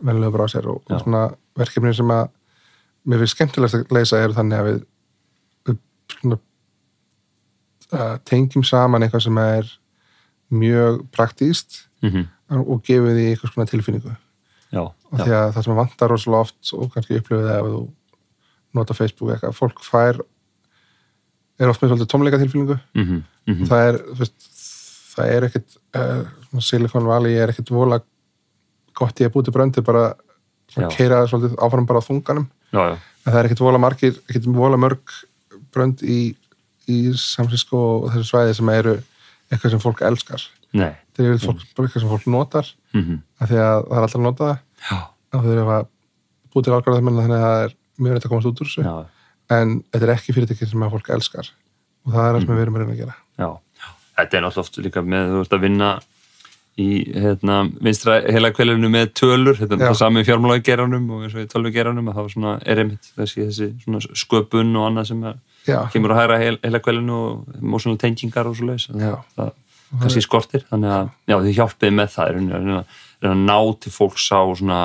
venlega 0.00 0.32
browser 0.32 0.66
og, 0.70 0.82
og 0.90 1.00
svona 1.02 1.24
verkefni 1.58 1.92
sem 1.94 2.08
að 2.14 2.28
mér 3.06 3.18
finnst 3.22 3.36
skemmtilegast 3.36 3.74
að 3.82 3.92
leysa 3.92 4.20
eru 4.24 4.32
þannig 4.36 4.58
að 4.62 4.68
við, 4.70 4.78
við 5.68 5.76
svona, 6.20 6.38
tengjum 8.26 8.64
saman 8.66 9.04
eitthvað 9.06 9.26
sem 9.28 9.38
er 9.42 9.68
mjög 10.50 11.04
praktíst 11.14 11.84
mm 12.02 12.32
og 12.46 12.82
gefið 12.86 13.16
því 13.16 13.22
eitthvað 13.26 13.50
svona 13.50 13.66
tilfinningu. 13.66 14.12
Já, 14.70 14.82
og 14.86 15.16
já. 15.18 15.24
því 15.24 15.32
að 15.34 15.48
það 15.56 15.64
sem 15.64 15.78
vantar 15.80 16.12
rosalega 16.12 16.44
oft 16.46 16.68
og 16.76 16.92
kannski 16.94 17.16
upplifið 17.18 17.48
það 17.48 17.56
ef 17.56 17.70
þú 17.72 17.80
nota 18.78 18.94
Facebook 18.94 19.32
eitthvað, 19.34 19.56
fólk 19.56 19.82
fær 19.82 20.20
er 21.56 21.72
oft 21.72 21.82
með 21.82 21.92
svolítið 21.92 22.10
tómleika 22.12 22.40
tilfélningu 22.40 22.76
mhm, 22.76 23.22
mhm, 23.48 23.68
það 23.70 23.88
er, 23.88 23.98
þú 24.10 24.18
veist, 24.20 24.46
það 25.14 25.32
er 25.32 25.48
ekkit 25.48 25.76
uh, 26.00 26.60
Silicon 26.62 27.08
Valley 27.08 27.38
er 27.40 27.52
ekkit 27.52 27.72
vola 27.74 28.00
gott 28.96 29.20
í 29.20 29.26
að 29.26 29.34
búti 29.36 29.54
bröndi 29.54 29.84
bara 29.84 30.10
Já. 30.74 30.88
keira 30.92 31.22
svolítið 31.30 31.58
áfram 31.62 31.86
bara 31.88 32.02
á 32.02 32.06
þunganum. 32.06 32.48
Já, 32.74 32.82
já, 32.90 32.96
en 32.96 33.30
það 33.30 33.38
er 33.40 33.48
ekkit 33.48 33.62
vola 33.62 33.80
margir, 33.80 34.16
ekkit 34.26 34.48
vola 34.50 34.78
mörg 34.80 35.14
brönd 35.72 36.02
í, 36.02 36.34
í 36.92 36.98
Francisco 37.16 37.82
og 37.96 38.08
þessu 38.14 38.30
svæði 38.30 38.54
sem 38.58 38.72
eru 38.74 38.94
eitthvað 39.50 39.74
sem 39.74 39.82
fólk 39.82 40.02
elskar. 40.06 40.46
Nei. 40.76 40.92
Það 41.14 41.22
er 41.22 41.28
yfirleitt 41.28 41.46
fólk, 41.46 41.66
bara 41.76 41.88
eitthvað 41.88 42.04
sem 42.04 42.12
fólk 42.12 42.30
notar 42.32 42.70
mhm, 42.94 43.20
af 43.40 43.50
því 43.50 43.60
að 43.62 43.76
það 43.76 43.98
er 43.98 44.06
alltaf 44.06 44.20
að 44.20 44.26
nota 44.26 44.48
það. 44.48 45.04
Og 45.36 45.44
þau 45.44 45.52
eru 45.52 45.68
að 45.76 45.92
búið 46.52 46.66
til 46.66 46.74
algoritmenn 46.76 47.20
þannig 47.20 47.36
að 47.36 47.46
það 47.46 47.62
er 47.66 47.76
mjög 47.96 48.16
reynd 48.16 48.26
að 48.26 48.32
komast 48.32 48.50
út 48.50 48.64
úr 48.64 48.70
þessu. 48.70 48.84
Já, 48.86 48.96
en 49.56 49.78
þetta 49.92 50.06
er 50.06 50.12
ekki 50.16 50.34
fyrirtæki 50.36 50.68
sem 50.70 50.84
að 50.86 50.96
fólk 50.96 51.14
elskar. 51.16 51.54
Og 52.06 52.12
það 52.14 52.26
er 52.26 52.36
það 52.36 52.44
sem 52.44 52.52
við 52.52 52.64
erum 52.64 52.76
að 52.76 52.84
reyna 52.84 52.96
að 52.96 53.00
gera. 53.02 53.16
Já. 53.36 53.48
Þetta 54.16 54.38
er 54.38 54.44
náttúrulega 54.46 54.64
oft 54.64 54.78
líka 54.86 55.02
með 55.04 55.32
þú 55.32 55.40
ert 55.44 55.56
að 55.56 55.66
vinna 55.66 55.90
í 56.76 56.88
hérna, 57.16 57.56
vinstra 57.84 58.18
heila 58.24 58.52
kvelinu 58.52 58.90
með 58.92 59.12
tölur. 59.16 59.56
Þetta 59.56 59.78
er 59.78 59.84
það 59.86 59.98
sami 60.00 60.24
fjármálageranum 60.28 61.06
og 61.16 61.24
eins 61.24 61.36
og 61.36 61.44
í 61.44 61.50
tölvugeranum 61.52 62.10
að 62.12 62.18
það 62.20 62.48
er 62.68 62.82
einmitt 62.82 63.10
þessi, 63.16 63.46
þessi 63.48 64.18
sköpun 64.20 64.76
og 64.76 64.88
annað 64.90 65.10
sem 65.10 65.22
er, 65.30 65.38
kemur 65.92 66.10
að 66.14 66.20
hæra 66.22 66.36
heil, 66.42 66.56
heila 66.62 66.80
kvelinu 66.84 67.16
og 67.16 67.30
mósuna 67.60 68.00
tengingar 68.00 68.46
og 68.50 68.54
svo 68.58 68.64
leis 68.70 68.84
Já. 68.90 69.14
það 69.36 69.50
kannski 70.00 70.22
skortir 70.24 70.62
þannig 70.70 70.90
að 70.92 71.04
já, 71.30 71.36
þið 71.36 71.56
hjálpið 71.60 71.90
með 71.94 72.08
það 72.14 72.24
að, 72.26 72.32
reyna 72.36 72.80
að 73.22 73.36
ná 73.46 73.58
til 73.82 73.92
fólks 73.94 74.26
á 74.34 74.40
svona 74.58 74.80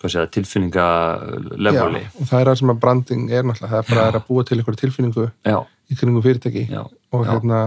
tilfinningalevoli 0.00 2.04
já, 2.06 2.12
og 2.14 2.24
það 2.30 2.40
er 2.40 2.46
það 2.48 2.60
sem 2.62 2.72
að 2.72 2.82
branding 2.84 3.22
er 3.28 3.42
náttúrulega 3.44 3.74
það 3.74 3.82
er 3.82 3.86
bara 3.90 4.18
að 4.22 4.28
búa 4.30 4.42
til 4.46 4.58
einhverju 4.60 4.82
tilfinningu 4.84 5.24
já, 5.28 5.58
í 5.90 5.92
kringum 5.98 6.24
fyrirtæki 6.24 6.64
já, 6.70 6.82
og 6.86 7.20
já, 7.26 7.30
hérna 7.34 7.58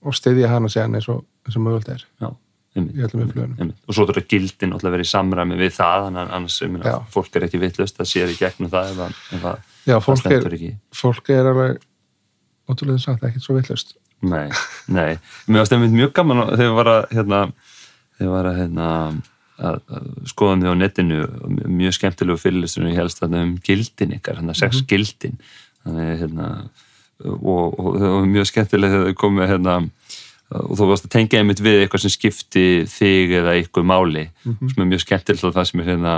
og 0.00 0.16
steyðja 0.16 0.50
hana 0.50 0.70
séðan 0.72 0.98
eins 0.98 1.08
og, 1.12 1.24
mögulegt 1.56 1.90
er. 1.92 2.04
Já. 2.20 2.30
Í 2.78 3.02
öllum 3.02 3.24
upplöðunum 3.26 3.70
og 3.88 3.94
svo 3.96 4.04
þurfa 4.06 4.22
gildin 4.30 4.72
alltaf 4.76 4.86
að 4.90 4.94
vera 4.94 5.06
í 5.06 5.10
samræmi 5.10 5.56
við 5.58 5.72
það 5.74 6.04
að 6.10 6.18
annars 6.36 6.58
Já. 6.62 6.94
fólk 7.10 7.36
er 7.40 7.46
ekki 7.48 7.58
vittlust 7.64 7.96
það 7.98 8.10
sér 8.12 8.30
í 8.30 8.36
gegnum 8.38 8.70
það 8.70 8.92
ef, 8.92 9.00
að- 9.06 9.16
ef 9.38 9.46
að 9.50 9.58
já, 9.90 9.96
fólk 10.04 10.26
er, 10.30 10.46
ekki. 10.54 10.70
fólk 10.94 11.30
er 11.34 11.48
alveg 11.50 11.80
ótrúlega 12.70 13.02
sagt, 13.02 13.24
ekkert 13.26 13.42
svo 13.42 13.56
vitlaust. 13.58 13.96
Nei, 14.22 14.46
nei, 14.86 15.16
mér 15.48 15.62
varst 15.64 15.72
einmitt 15.74 15.94
mjög 15.96 16.12
gaman 16.14 16.44
að- 16.44 16.52
þegar 16.60 16.68
ég 16.70 16.76
var 16.78 16.90
að 16.92 17.02
hérna, 17.16 17.40
þegar 18.18 18.28
ég 18.28 18.30
var 18.36 18.48
að, 18.52 18.58
hérna, 18.60 18.88
að, 19.58 19.80
að 19.90 20.06
skoða 20.30 20.58
mig 20.60 20.70
á 20.70 20.74
netinu 20.78 21.18
og 21.24 21.56
mjög 21.66 21.96
skemmtilegu 21.98 22.38
fyrirlistunum 22.38 22.92
ég 22.92 23.00
helst 23.00 23.22
um 23.26 23.56
gildin 23.66 24.14
ykkar, 24.20 24.38
hérna 24.38 24.54
sex 24.54 24.82
gildin. 24.86 25.40
Þannig 25.82 26.20
hérna 26.22 26.46
og, 27.24 27.74
og 27.80 27.96
það 27.98 28.14
var 28.14 28.30
mjög 28.36 28.46
skemmtilega 28.52 28.92
þegar 28.94 29.10
þau 29.10 29.18
komið 29.24 29.50
hérna 29.54 29.74
og 30.50 30.72
þú 30.78 30.88
varst 30.90 31.06
að 31.06 31.14
tengja 31.14 31.40
einmitt 31.40 31.62
við 31.62 31.84
eitthvað 31.84 32.04
sem 32.04 32.14
skipti 32.14 32.64
þig 32.90 33.36
eða 33.40 33.58
ykkur 33.60 33.86
máli. 33.86 34.28
Sem 34.44 34.82
er 34.82 34.88
mjög 34.90 35.04
skemmtilegt 35.04 35.46
og 35.46 35.54
það 35.56 35.68
sem 35.70 35.82
er 35.82 35.92
hérna 35.92 36.14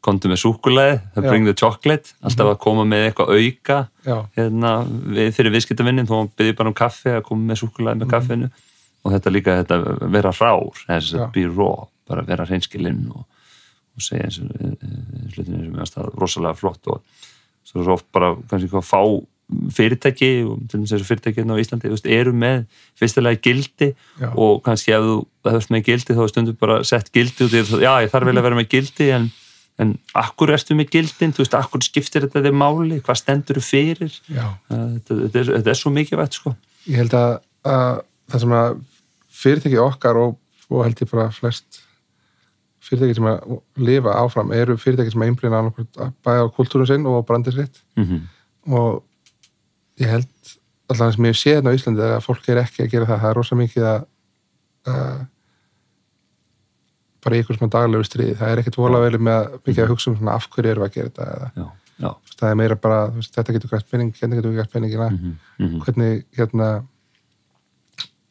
komdu 0.00 0.30
með 0.32 0.40
súkulæði, 0.40 0.96
það 1.14 1.26
Já. 1.26 1.28
bring 1.28 1.46
the 1.48 1.56
chocolate. 1.56 2.14
Alltaf 2.24 2.54
að 2.54 2.58
koma 2.64 2.86
með 2.88 3.06
eitthvað 3.10 3.32
auka 3.36 3.78
hérna, 4.36 4.74
við, 4.88 5.30
fyrir 5.36 5.54
viðskiptavinnin 5.56 6.08
hann 6.08 6.30
byrði 6.36 6.56
bara 6.56 6.72
um 6.72 6.76
kaffi 6.76 7.12
að 7.18 7.24
koma 7.28 7.50
með 7.50 7.60
súkulæði 7.62 8.02
með 8.02 8.12
kaffinu. 8.14 8.50
Og 9.00 9.14
þetta 9.14 9.32
líka 9.32 9.56
þetta 9.62 9.80
vera 10.12 10.32
rár, 10.36 10.84
þess 10.86 11.16
að 11.16 11.26
be 11.36 11.46
raw 11.48 11.88
bara 12.10 12.26
vera 12.26 12.46
hreinskilinn 12.48 13.04
og, 13.14 13.26
og 13.96 14.04
segja 14.04 14.28
eins 14.28 14.40
og 14.42 14.54
eh, 14.56 14.72
eh, 14.74 15.26
slutinu 15.34 15.62
sem 15.66 15.76
er 15.78 15.92
það 15.94 16.08
rosalega 16.18 16.58
flott 16.58 16.90
og 16.90 17.26
svo 17.66 17.82
er 17.82 17.86
svo 17.86 17.96
oft 17.98 18.08
bara 18.14 18.32
kannski 18.50 18.70
hvað 18.72 18.86
fá 18.88 19.02
fyrirtæki 19.74 20.30
og 20.46 20.62
til 20.68 20.78
dæmis 20.78 20.92
þessu 20.94 21.08
fyrirtæki 21.08 21.40
hérna 21.40 21.56
á 21.56 21.62
Íslandi 21.62 21.88
þú 21.88 21.96
veist, 21.96 22.08
eru 22.18 22.32
með 22.36 22.64
fyrstilega 22.98 23.40
gildi 23.44 23.90
Já. 24.20 24.28
og 24.30 24.62
kannski 24.66 24.94
ef 24.96 25.06
þú 25.06 25.16
hefst 25.54 25.72
með 25.74 25.84
gildi 25.88 26.16
þá 26.16 26.22
er 26.24 26.32
stundum 26.32 26.58
bara 26.60 26.80
sett 26.86 27.12
gildi 27.14 27.46
út 27.46 27.54
í 27.54 27.62
það, 27.66 27.84
já 27.86 27.92
ég 28.04 28.12
þarf 28.12 28.30
vel 28.30 28.36
að 28.36 28.46
vera 28.48 28.60
með 28.60 28.68
gildi 28.74 29.10
en, 29.16 29.28
en 29.82 29.94
akkur 30.22 30.54
ertu 30.54 30.76
með 30.78 30.92
gildin? 30.94 31.34
Þú 31.34 31.44
veist, 31.44 31.58
akkur 31.58 31.84
skiptir 31.84 32.26
þetta 32.26 32.44
þig 32.46 32.56
máli? 32.62 33.00
Hvað 33.04 33.20
stendur 33.22 33.60
þú 33.60 33.66
fyrir 33.66 34.16
þetta, 34.28 34.80
þetta, 35.10 35.42
er, 35.42 35.52
þetta 35.56 35.74
er 35.74 35.80
svo 35.80 35.94
mikið 35.94 36.20
vægt 36.20 36.40
sko. 36.40 36.54
Ég 36.86 37.02
held 37.02 37.16
að, 37.16 37.36
að 37.68 38.02
það 38.30 38.44
sem 38.44 38.56
að 38.60 38.80
fyrirtæki 39.40 39.80
okkar 39.82 40.20
og, 40.20 40.36
og 40.70 40.84
held 40.86 41.02
ég 41.02 41.10
bara 41.10 41.30
flest 41.34 41.82
fyrirtæki 42.84 43.18
sem 43.18 43.28
að 43.30 43.60
lifa 43.80 44.16
áfram 44.20 44.52
eru 44.56 44.76
fyrirtæki 44.80 45.14
sem 45.14 45.24
að 45.24 45.32
einblýna 45.32 45.62
bæða 46.24 46.48
á 46.48 46.54
kultúrum 46.56 46.88
sinn 46.88 47.06
og 47.08 47.22
brandið 47.28 47.62
sitt. 47.62 47.80
Mm 47.96 48.06
-hmm. 48.06 48.20
og 48.72 49.02
ég 50.00 50.14
held 50.14 50.54
allavega 50.90 51.16
sem 51.16 51.28
ég 51.28 51.36
sé 51.38 51.56
þetta 51.56 51.72
á 51.72 51.76
Íslandi 51.76 52.06
að 52.06 52.24
fólk 52.24 52.48
er 52.50 52.62
ekki 52.64 52.84
að 52.84 52.94
gera 52.94 53.08
það, 53.08 53.20
það 53.22 53.30
er 53.30 53.38
rosa 53.38 53.58
mikið 53.58 53.86
að 53.90 54.00
uh, 54.90 55.20
bara 57.24 57.36
í 57.36 57.44
svona 57.46 57.72
daglegu 57.74 58.06
stríði. 58.08 58.36
Það 58.40 58.52
er 58.52 58.62
ekkert 58.62 58.80
vola 58.80 59.02
vel 59.04 59.18
með 59.20 59.36
að 59.36 59.58
mikið 59.68 59.82
að 59.84 59.92
hugsa 59.92 60.12
um 60.12 60.32
af 60.32 60.48
hverju 60.52 60.72
erum 60.72 60.86
við 60.86 60.90
að 60.90 60.96
gera 60.96 61.10
þetta 61.10 61.26
eða, 61.34 61.50
já, 61.56 61.66
já. 62.04 62.10
Það 62.40 62.52
er 62.52 62.60
meira 62.62 62.78
bara, 62.86 63.00
veist, 63.16 63.34
þetta 63.36 63.56
getur 63.56 63.74
grætt 63.74 63.90
penning 63.90 64.14
hérna 64.16 64.38
getur 64.38 64.54
við 64.54 64.62
grætt 64.62 64.72
penningina 64.72 65.10
mm 65.10 65.18
-hmm. 65.58 65.82
hvernig 65.84 66.24
hérna 66.38 66.68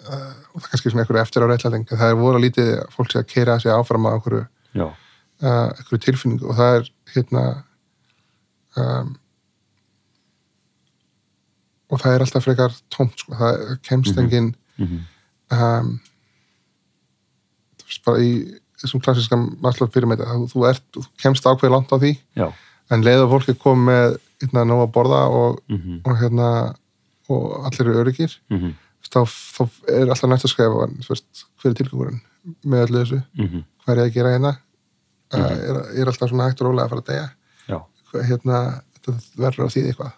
uh, 0.10 0.34
og 0.54 0.58
það 0.58 0.66
er 0.66 0.72
kannski 0.72 0.90
svona 0.90 1.06
einhverju 1.06 1.22
eftir 1.22 1.46
á 1.46 1.48
réttlæting 1.52 1.86
það 1.92 2.10
er 2.10 2.20
vola 2.24 2.42
lítið 2.42 2.74
að 2.80 2.90
fólk 2.96 3.14
sé 3.14 3.22
að 3.22 3.30
keira 3.34 3.60
sig 3.60 3.72
áfram 3.72 4.10
á 4.10 4.14
einhverju, 4.16 4.44
uh, 4.76 4.94
einhverju 5.78 6.02
tilfinningu. 6.06 6.50
Og 6.50 6.58
það 6.58 6.80
er 6.80 6.92
hérna 7.14 7.44
um, 8.76 9.16
og 11.90 12.02
það 12.02 12.16
er 12.16 12.26
alltaf 12.26 12.46
frekar 12.46 12.76
tómt 12.94 13.18
sko, 13.18 13.36
það 13.36 13.80
kemst 13.88 14.16
Mhm. 14.16 14.24
engin 14.24 14.56
mm 14.78 14.88
-hmm. 14.88 15.02
um, 15.58 16.00
þú 17.80 17.86
veist 17.86 18.06
bara 18.06 18.18
í 18.20 18.32
þessum 18.80 19.02
klassiska 19.04 19.38
Maslow 19.62 19.90
pyramida 19.92 20.26
þú, 20.26 20.48
þú, 20.54 20.68
ert, 20.70 20.84
þú 20.96 21.06
kemst 21.18 21.46
ákveð 21.46 21.72
langt 21.72 21.92
á 21.92 21.98
því 21.98 22.18
já 22.36 22.54
en 22.90 23.04
leið 23.04 23.24
að 23.24 23.32
fólki 23.34 23.58
kom 23.60 23.86
með 23.86 24.18
hérna, 24.42 24.66
nóg 24.66 24.88
að 24.88 24.94
borða 24.94 25.24
og, 25.30 25.60
mm 25.70 25.78
-hmm. 25.78 26.00
og 26.06 26.18
hérna 26.18 26.76
og 27.30 27.66
allir 27.66 27.88
eru 27.88 28.04
öryggir 28.04 28.32
Mm 28.50 28.60
-hmm. 28.60 28.74
þá, 29.14 29.20
þá 29.56 29.70
er 29.88 30.10
alltaf 30.10 30.30
næst 30.30 30.46
að 30.46 30.50
skrifa 30.54 30.88
þú 30.88 31.10
veist, 31.10 31.46
hver 31.62 31.72
er 31.72 31.76
tilgangurinn 31.76 32.22
með 32.66 32.86
öllu 32.86 33.00
þessu 33.04 33.22
hvað 33.84 33.98
er 33.98 33.98
ég 33.98 34.08
að 34.10 34.14
gera 34.14 34.34
hérna 34.34 34.58
-hmm. 35.32 35.52
er, 35.70 36.02
er 36.02 36.08
alltaf 36.08 36.30
svona 36.30 36.48
hægt 36.48 36.62
og 36.62 36.68
rólega 36.68 36.86
að 36.86 36.90
fara 36.90 37.02
að 37.02 37.30
Hvað, 38.10 38.26
hérna, 38.26 38.82
þetta 38.94 39.12
verður 39.38 39.66
að 39.66 39.74
þýði 39.76 39.88
eitthvað 39.88 40.12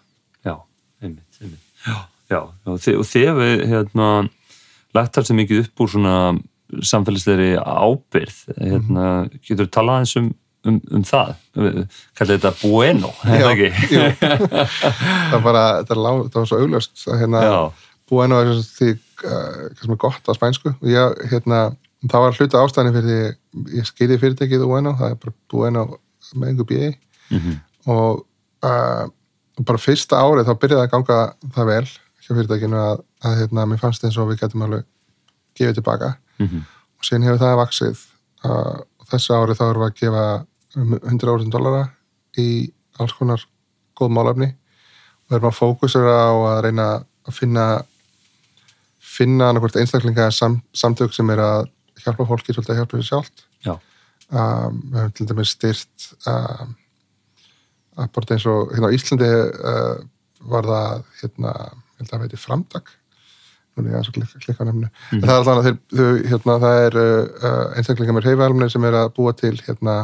einmitt, 1.02 1.40
einmitt. 1.42 1.66
já, 1.86 1.96
já, 2.32 2.40
þið, 2.86 2.96
og 2.98 3.08
þið 3.10 3.28
hefur 3.28 3.66
hérna 3.72 4.08
lagt 4.96 5.16
þar 5.16 5.28
sem 5.28 5.40
mikið 5.40 5.64
upp 5.64 5.84
úr 5.84 5.92
svona 5.92 6.16
samfélagslegri 6.88 7.50
ábyrð 7.58 8.38
hérna, 8.56 9.06
getur 9.44 9.66
þú 9.66 9.72
talað 9.76 10.02
eins 10.02 10.14
um, 10.20 10.28
um, 10.68 10.80
um 10.96 11.06
það? 11.06 11.32
Kallir 12.18 12.38
þetta 12.38 12.52
bueno, 12.62 13.12
er 13.28 13.46
það 13.46 13.64
það 14.20 15.38
er 15.38 15.44
bara, 15.44 15.64
er, 15.82 16.00
lá, 16.00 16.10
þetta 16.24 16.38
var 16.40 16.50
svo 16.50 16.60
auglöst 16.62 17.06
hérna, 17.20 17.44
já, 17.44 17.58
búinu 18.12 18.40
er 18.40 18.52
því 18.66 18.92
uh, 19.28 19.96
gott 20.00 20.28
á 20.28 20.32
spænsku. 20.36 20.74
Og 20.74 20.90
ég, 20.90 21.24
hérna, 21.32 21.64
það 22.08 22.26
var 22.26 22.38
hluta 22.38 22.62
ástæðan 22.62 22.96
fyrir 22.96 23.10
því 23.10 23.78
ég 23.78 23.88
skilði 23.88 24.20
fyrirtækið 24.22 24.66
Bueno, 24.68 24.94
það 24.98 25.14
er 25.14 25.20
bara 25.22 25.36
Bueno 25.52 25.86
með 26.38 26.52
einhver 26.52 26.68
bíði 26.70 26.94
mm 27.32 27.60
og 27.90 28.20
uh, 28.62 29.08
og 29.58 29.66
bara 29.68 29.80
fyrsta 29.80 30.20
árið 30.22 30.48
þá 30.48 30.54
byrjaði 30.62 30.86
að 30.86 30.92
ganga 30.94 31.18
það 31.56 31.68
vel 31.70 31.84
hjá 32.22 32.30
fyrirtækinu 32.30 32.78
að, 32.78 33.02
að 33.26 33.38
hérna, 33.40 33.66
mér 33.68 33.82
fannst 33.82 34.04
eins 34.06 34.18
og 34.20 34.30
við 34.30 34.42
getum 34.42 34.64
alveg 34.66 34.86
gefið 35.58 35.78
tilbaka. 35.80 36.14
-hmm. 36.46 36.64
og 36.98 37.06
síðan 37.06 37.26
hefur 37.28 37.42
það 37.42 37.60
vaksið 37.60 38.02
uh, 38.44 38.78
og 39.00 39.06
þessu 39.10 39.36
árið 39.36 39.58
þá 39.60 39.64
erum 39.68 39.82
við 39.82 39.90
að 39.90 39.98
gefa 40.00 40.26
um 40.76 40.94
100.000 40.98 41.50
dollara 41.52 41.84
í 42.38 42.72
alls 42.98 43.12
konar 43.12 43.44
góð 43.98 44.10
málefni. 44.10 44.54
Og 45.26 45.36
erum 45.36 45.50
að 45.50 45.58
fókusera 45.58 46.14
á 46.28 46.32
að 46.32 46.62
reyna 46.66 46.88
að 47.28 47.34
finna 47.36 47.66
finna 49.12 49.50
annarkvort 49.50 49.76
einstaklinga 49.76 50.30
sam, 50.32 50.60
samtök 50.72 51.12
sem 51.14 51.30
er 51.34 51.42
að 51.42 51.66
hjálpa 52.02 52.26
fólki 52.26 52.54
svolítið 52.54 52.74
að 52.74 52.78
hjálpa 52.80 52.98
þessu 52.98 53.10
sjálft. 53.10 53.44
Já, 53.66 53.74
um, 54.30 54.78
við 54.92 55.00
höfum 55.02 55.16
til 55.18 55.26
dæmis 55.28 55.52
styrt 55.56 56.06
um, 56.30 56.72
að 57.98 58.08
bara 58.16 58.34
eins 58.36 58.46
og 58.48 58.72
hérna 58.72 58.88
á 58.88 58.94
Íslandi 58.96 59.28
uh, 59.28 59.96
var 60.52 60.64
það 60.70 61.02
hérna, 61.22 61.52
held 61.98 62.06
að 62.08 62.12
það 62.12 62.22
veiti 62.26 62.40
framtak. 62.40 62.86
Nú 63.72 63.82
er 63.82 63.88
ég 63.88 63.94
aðeins 63.96 64.08
að 64.10 64.16
klikka, 64.18 64.40
klikka 64.46 64.64
nefnu 64.68 64.88
en 65.16 65.22
það 65.22 65.32
er 65.32 65.38
alltaf 65.40 65.64
þeir, 65.66 65.76
þau, 65.96 66.08
hérna, 66.32 66.56
það 66.64 66.80
er 66.86 66.96
uh, 67.02 67.76
einstaklingar 67.78 68.16
með 68.18 68.26
reyfælumni 68.26 68.68
sem 68.72 68.84
er 68.88 68.96
að 69.00 69.12
búa 69.16 69.32
til 69.38 69.54
hérna 69.66 69.94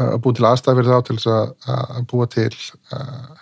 að 0.00 0.14
búa 0.24 0.34
til 0.34 0.46
aðstæð 0.48 0.78
fyrir 0.80 0.90
þá 0.90 1.02
til 1.06 1.16
þess 1.18 1.28
að, 1.34 1.50
að 1.98 2.06
búa 2.10 2.26
til 2.32 2.54
uh, 2.96 3.34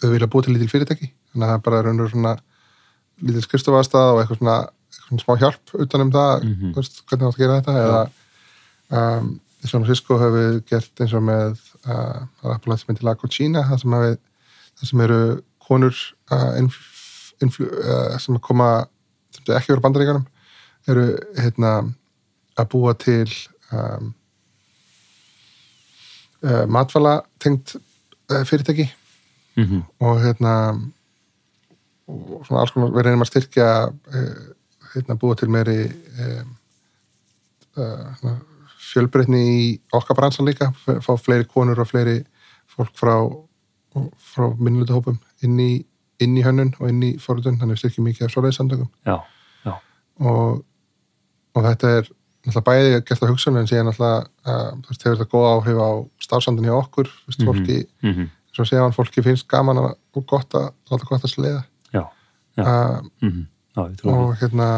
þau 0.00 0.10
vilja 0.14 0.28
búa 0.32 0.44
til 0.46 0.54
lítil 0.56 0.70
fyrirtæki. 0.72 1.10
Þannig 1.30 1.46
að 1.46 1.50
það 1.52 1.56
er 1.58 1.64
bara 1.68 1.82
raunur 1.86 2.10
svona 2.12 2.34
lítil 3.20 3.44
skristofa 3.44 3.80
aðstæð 3.82 4.10
og 4.14 4.20
eitthvað 4.22 4.40
svona, 4.40 4.56
eitthvað 4.90 5.08
svona 5.10 5.24
smá 5.24 5.38
hjálp 5.44 5.74
utanum 5.84 6.12
það, 6.14 6.44
Mhm. 6.48 6.72
þú 6.74 6.80
veist, 6.82 7.00
hvernig 7.06 7.26
átt 7.28 7.36
að 7.38 7.42
gera 7.44 7.58
þetta 7.60 7.74
eða 7.84 8.02
um, 9.20 9.30
San 9.68 9.84
Francisco 9.84 10.16
höfum 10.20 10.36
við 10.38 10.58
gert 10.70 11.02
eins 11.02 11.14
og 11.16 11.24
með 11.26 11.58
uh, 11.84 12.22
Appalachia 12.54 12.96
til 12.96 13.06
Lago 13.08 13.28
China 13.28 13.64
það 13.68 13.82
sem 13.82 13.96
við 13.96 14.14
þar 14.80 14.90
sem 14.90 15.02
eru 15.04 15.22
konur 15.60 15.96
uh, 16.32 16.52
inf, 16.60 16.78
influ, 17.44 17.68
uh, 17.68 18.16
sem 18.22 18.38
koma 18.40 18.70
sem 19.34 19.52
ekki 19.56 19.74
verið 19.74 19.84
bandaríkanum 19.84 20.24
eru 20.88 21.10
hérna 21.36 21.74
að 22.58 22.70
búa 22.72 22.94
til 22.98 23.28
um, 23.72 24.14
uh, 26.44 26.64
matvala 26.68 27.20
tengt 27.40 27.76
uh, 27.76 28.42
fyrirtæki. 28.48 28.88
Mhm, 29.60 29.82
og 30.00 30.20
hérna 30.22 30.54
og 32.10 32.46
svona 32.46 32.62
alls 32.62 32.72
konar 32.74 32.94
við 32.94 33.06
reynum 33.06 33.24
að 33.24 33.30
styrkja 33.30 33.68
uh, 33.90 34.40
hérna 34.94 35.18
búa 35.20 35.36
til 35.38 35.50
meiri 35.52 35.82
uh, 35.86 36.44
fjölbreytni 38.90 39.40
í 39.40 39.64
okkar 39.96 40.16
bransan 40.18 40.46
líka 40.48 40.72
fá 40.84 41.12
fleiri 41.20 41.46
konur 41.50 41.80
og 41.82 41.88
fleiri 41.90 42.18
fólk 42.70 42.92
frá 42.98 43.14
frá 44.30 44.46
minnlutu 44.58 44.94
hópum 44.94 45.16
inn 45.42 45.58
í, 45.58 45.70
inn 46.22 46.36
í 46.38 46.42
hönnun 46.46 46.72
og 46.78 46.88
inn 46.92 47.02
í 47.02 47.12
forutun, 47.18 47.56
þannig 47.58 47.74
við 47.76 47.80
styrkjum 47.84 48.06
mikið 48.10 48.26
af 48.28 48.34
svoleiðissamtökum 48.34 48.88
já, 49.06 49.16
já, 49.66 49.72
og, 50.20 50.60
og 51.56 51.64
þetta 51.66 51.90
er 51.98 52.10
náttúrulega 52.46 52.66
bæði 52.70 53.00
gert 53.08 53.24
á 53.26 53.30
hugsun 53.30 53.58
en 53.60 53.66
síðan 53.68 53.88
náttúrulega 53.90 54.20
uh, 54.46 54.68
þú 54.84 54.92
veist, 54.92 55.02
hefur 55.06 55.18
þetta 55.18 55.32
góð 55.34 55.48
áhrif 55.50 55.80
á 55.82 55.90
starfsandin 56.26 56.68
hjá 56.70 56.76
okkur, 56.78 57.10
þú 57.10 57.32
veist, 57.32 57.42
fólki 57.50 57.78
mhm, 58.06 58.30
svo 58.54 58.64
séðan 58.70 58.88
um 58.90 58.94
fólki 58.96 59.22
finnst 59.26 59.48
gaman 59.50 59.78
að- 59.82 59.96
og 60.16 60.24
gott 60.30 60.54
að 60.58 60.70
láta 60.90 61.06
gott 61.10 61.26
að 61.26 61.30
sleiða. 61.34 61.60
Já, 61.94 62.00
já, 62.58 62.62
uh, 62.64 63.02
mhm, 63.22 63.42
já, 63.76 63.82
ég 63.90 63.98
trúi 64.00 64.10
því. 64.10 64.14
og 64.16 64.32
hérna 64.40 64.68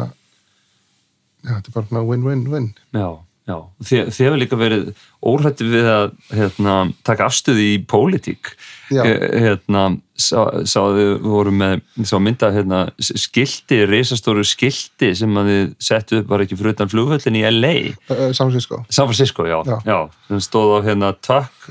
já, 1.45 1.53
þetta 1.61 1.69
er 1.71 1.77
bara 1.93 2.03
win-win-win. 2.11 2.67
Já, 2.93 3.01
já. 3.01 3.13
Þið, 3.49 4.07
þið 4.15 4.23
hefur 4.23 4.39
líka 4.39 4.57
verið 4.61 4.83
óhrætti 5.27 5.67
við 5.67 5.87
að 5.91 6.13
hérna, 6.31 6.75
taka 7.07 7.27
afstöði 7.27 7.65
í 7.73 7.79
pólitík. 7.91 8.53
Já. 8.93 9.03
Eh, 9.03 9.25
Hérna, 9.43 9.83
sá, 10.15 10.63
sá 10.69 10.79
voru 11.25 11.51
með 11.51 11.81
sá 12.07 12.15
mynda 12.23 12.53
hérna, 12.55 12.83
skilti, 13.03 13.81
reisastóru 13.91 14.45
skilti 14.47 15.11
sem 15.19 15.35
að 15.41 15.51
þið 15.51 15.75
settu 15.83 16.21
upp 16.21 16.31
var 16.31 16.45
ekki 16.45 16.59
fyrir 16.61 16.77
utan 16.77 16.93
flugvöllin 16.93 17.41
í 17.41 17.45
LA. 17.51 17.73
uh, 18.13 18.31
Samsinsko 18.37 18.85
San 18.93 19.09
Francisco, 19.11 19.47
já, 19.51 19.59
já. 19.67 19.79
Já. 19.91 19.99
sem 20.29 20.43
stóð 20.47 20.77
á 20.77 20.79
hérna 20.87 21.13
truck 21.19 21.71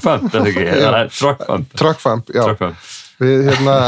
fump, 0.00 0.30
eða 0.34 0.46
ekki, 0.50 0.66
eða 0.88 1.04
truck 1.14 1.46
fump, 1.46 1.74
Truckfamp, 1.78 2.34
já, 2.34 2.42
truck 2.48 2.64
fump. 2.64 2.94
við 3.22 3.46
hérna 3.52 3.78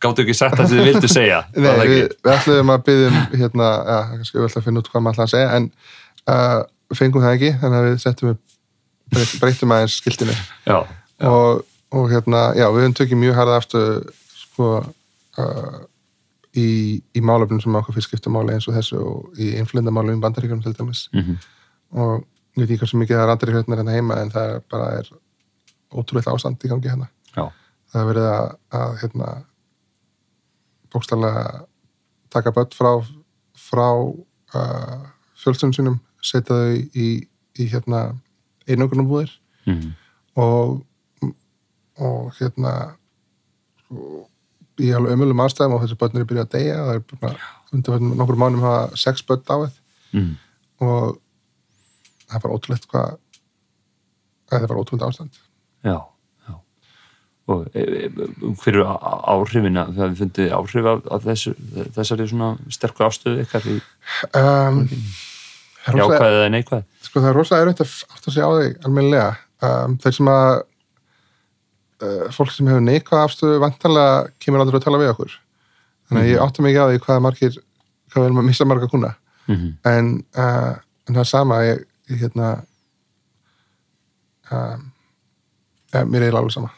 Gáttu 0.00 0.24
ekki 0.24 0.36
það 0.38 0.60
sem 0.60 0.70
þið 0.70 0.86
vildu 0.88 1.10
segja. 1.12 1.40
Nei, 1.64 1.72
við, 1.84 2.04
við 2.24 2.32
ætlum 2.34 2.72
að 2.72 2.84
byggja 2.86 3.08
um 3.10 3.18
hérna, 3.42 3.72
já, 3.84 3.98
kannski 4.14 4.38
við 4.38 4.46
ætlum 4.46 4.62
að 4.62 4.68
finna 4.68 4.82
út 4.82 4.88
hvað 4.92 5.04
maður 5.04 5.18
ætla 5.18 5.26
að 5.26 5.34
segja 5.34 5.50
en 5.58 5.66
uh, 6.34 6.96
fengum 6.96 7.26
það 7.26 7.36
ekki 7.36 7.50
þannig 7.60 7.80
að 7.80 7.88
við 7.88 8.00
settum 8.04 8.32
upp 8.32 8.56
breytt, 9.10 9.36
breyttum 9.42 9.74
aðeins 9.76 9.98
skiltinu. 10.00 10.38
Já, 10.64 10.78
og, 11.28 11.62
og 11.92 12.08
hérna, 12.12 12.42
já, 12.56 12.66
við 12.70 12.86
höfum 12.86 12.96
tökið 13.00 13.22
mjög 13.24 13.38
harða 13.40 13.60
aftur 13.60 13.92
sko 14.40 14.70
uh, 14.80 15.78
í, 16.56 16.68
í 17.14 17.22
málefnum 17.24 17.60
sem 17.62 17.76
okkur 17.80 17.96
fyrst 17.96 18.10
skipta 18.10 18.32
máli 18.32 18.56
eins 18.56 18.68
og 18.70 18.76
þessu 18.78 19.00
og 19.04 19.40
í 19.40 19.52
inflindamálum 19.60 20.18
í 20.18 20.22
bandaríkjum 20.22 20.62
til 20.64 20.74
dæmis. 20.78 21.06
Mhm, 21.14 21.38
og 22.00 22.24
ég 22.56 22.64
veit 22.64 22.70
ekki 22.70 22.82
hversu 22.84 23.00
mikið 23.00 23.18
það 23.18 23.24
er 23.26 23.34
andri 23.34 23.54
hérna 23.54 23.78
hérna 23.78 23.96
heima 23.96 24.18
en 24.22 24.32
það 24.34 24.54
er 24.56 24.64
bara 24.70 24.90
er 24.98 25.12
ótrúlega 25.90 26.34
ástand 26.34 26.64
í 26.64 26.70
gangi 26.70 26.90
hérna. 26.90 27.10
Já, 27.34 27.46
það 27.92 28.02
er 28.02 28.10
verið 28.10 28.28
að, 28.30 28.50
að 28.80 28.96
hérna, 29.04 29.30
bókstæðlega 30.92 31.64
taka 32.30 32.52
börn 32.54 32.74
frá, 32.74 32.92
frá 33.58 33.88
uh, 33.96 35.00
fjölstunum 35.40 35.74
sínum 35.74 35.98
setja 36.22 36.54
þau 36.54 36.76
í, 36.94 37.08
í 37.58 37.66
hérna, 37.70 38.10
einangrunarbúðir. 38.68 39.32
Mhm, 39.68 39.94
og, 40.40 40.80
og 42.00 42.28
hérna 42.38 42.74
í 44.80 44.92
alveg 44.96 45.16
ömulum 45.16 45.42
aðstæðum 45.44 45.76
og 45.76 45.82
þessi 45.84 45.98
börn 46.00 46.20
eru 46.20 46.28
byrjað 46.30 46.46
að 46.46 46.54
deyja 46.54 46.76
það 46.86 46.92
er 46.94 47.02
bara 47.24 47.48
undir 47.74 48.06
nokkur 48.06 48.38
mánum 48.40 48.64
hafa 48.64 49.00
sex 49.00 49.24
börn 49.26 49.42
dáið. 49.48 49.74
Mhm, 50.14 50.30
og 50.86 51.18
það 52.26 52.38
er 52.38 52.44
bara 52.46 52.56
ótrúlegt 52.56 52.88
hvað 52.90 53.18
það 54.50 54.62
er 54.62 54.72
bara 54.72 54.82
ótrúlegt 54.84 55.06
ástand. 55.08 55.42
Já. 55.86 55.96
Og 57.50 57.66
e, 57.74 57.82
e, 57.82 58.08
hver 58.60 58.74
eru 58.76 58.84
á- 58.86 59.22
áhrifin 59.34 59.78
að 59.80 59.92
það 59.96 60.10
við 60.12 60.18
fundið 60.22 60.52
áhrif 60.54 60.88
af, 60.92 61.00
af 61.16 61.24
þessu, 61.26 61.52
þessari 61.96 62.26
svona 62.30 62.50
sterku 62.76 63.02
ástöðu 63.06 63.42
ykkar 63.44 63.64
í 63.66 63.76
um, 64.38 64.80
jákvæðið 65.88 66.36
eða 66.40 66.50
neikvæð? 66.54 66.84
sko 67.08 67.22
það 67.24 67.30
er 67.32 67.38
rosalega 67.40 67.64
erfitt 67.66 67.80
að 67.86 67.94
átta 68.14 68.34
sig 68.34 68.44
á 68.46 68.50
því 68.54 68.68
almennilega. 68.86 69.30
Um, 69.66 69.96
þeir 70.04 70.14
sem 70.18 70.28
að 70.30 70.50
uh, 70.60 72.26
fólk 72.36 72.52
sem 72.54 72.68
hefur 72.70 72.84
neikvað 72.86 73.24
afstöðu 73.26 73.58
vantarlega 73.64 74.20
kemur 74.44 74.62
aldrei 74.62 74.78
að 74.78 74.86
tala 74.86 75.00
við 75.02 75.10
okkur. 75.14 75.34
Þannig 76.10 76.22
að 76.26 76.30
ég 76.30 76.44
átta 76.44 76.62
mig 76.64 76.76
ekki 76.76 76.84
á 76.84 76.90
því 76.92 77.02
hvað 77.06 77.16
er 77.18 77.24
margir 77.26 77.58
hvað 78.10 78.20
við 78.22 78.28
erum 78.30 78.40
að 78.44 78.48
missa 78.52 78.68
marga 78.70 78.88
kuna 78.94 79.14
Mhm, 79.50 79.70
en, 79.88 80.08
uh, 80.38 80.76
en 81.08 81.14
það 81.16 81.20
er 81.24 81.26
sama 81.26 81.56
ég, 81.66 81.80
ég 82.12 82.20
hérna 82.22 82.50
um, 84.52 84.84
ja, 85.90 86.04
mér 86.06 86.28
er 86.28 86.36
alveg 86.38 86.52
sama 86.54 86.70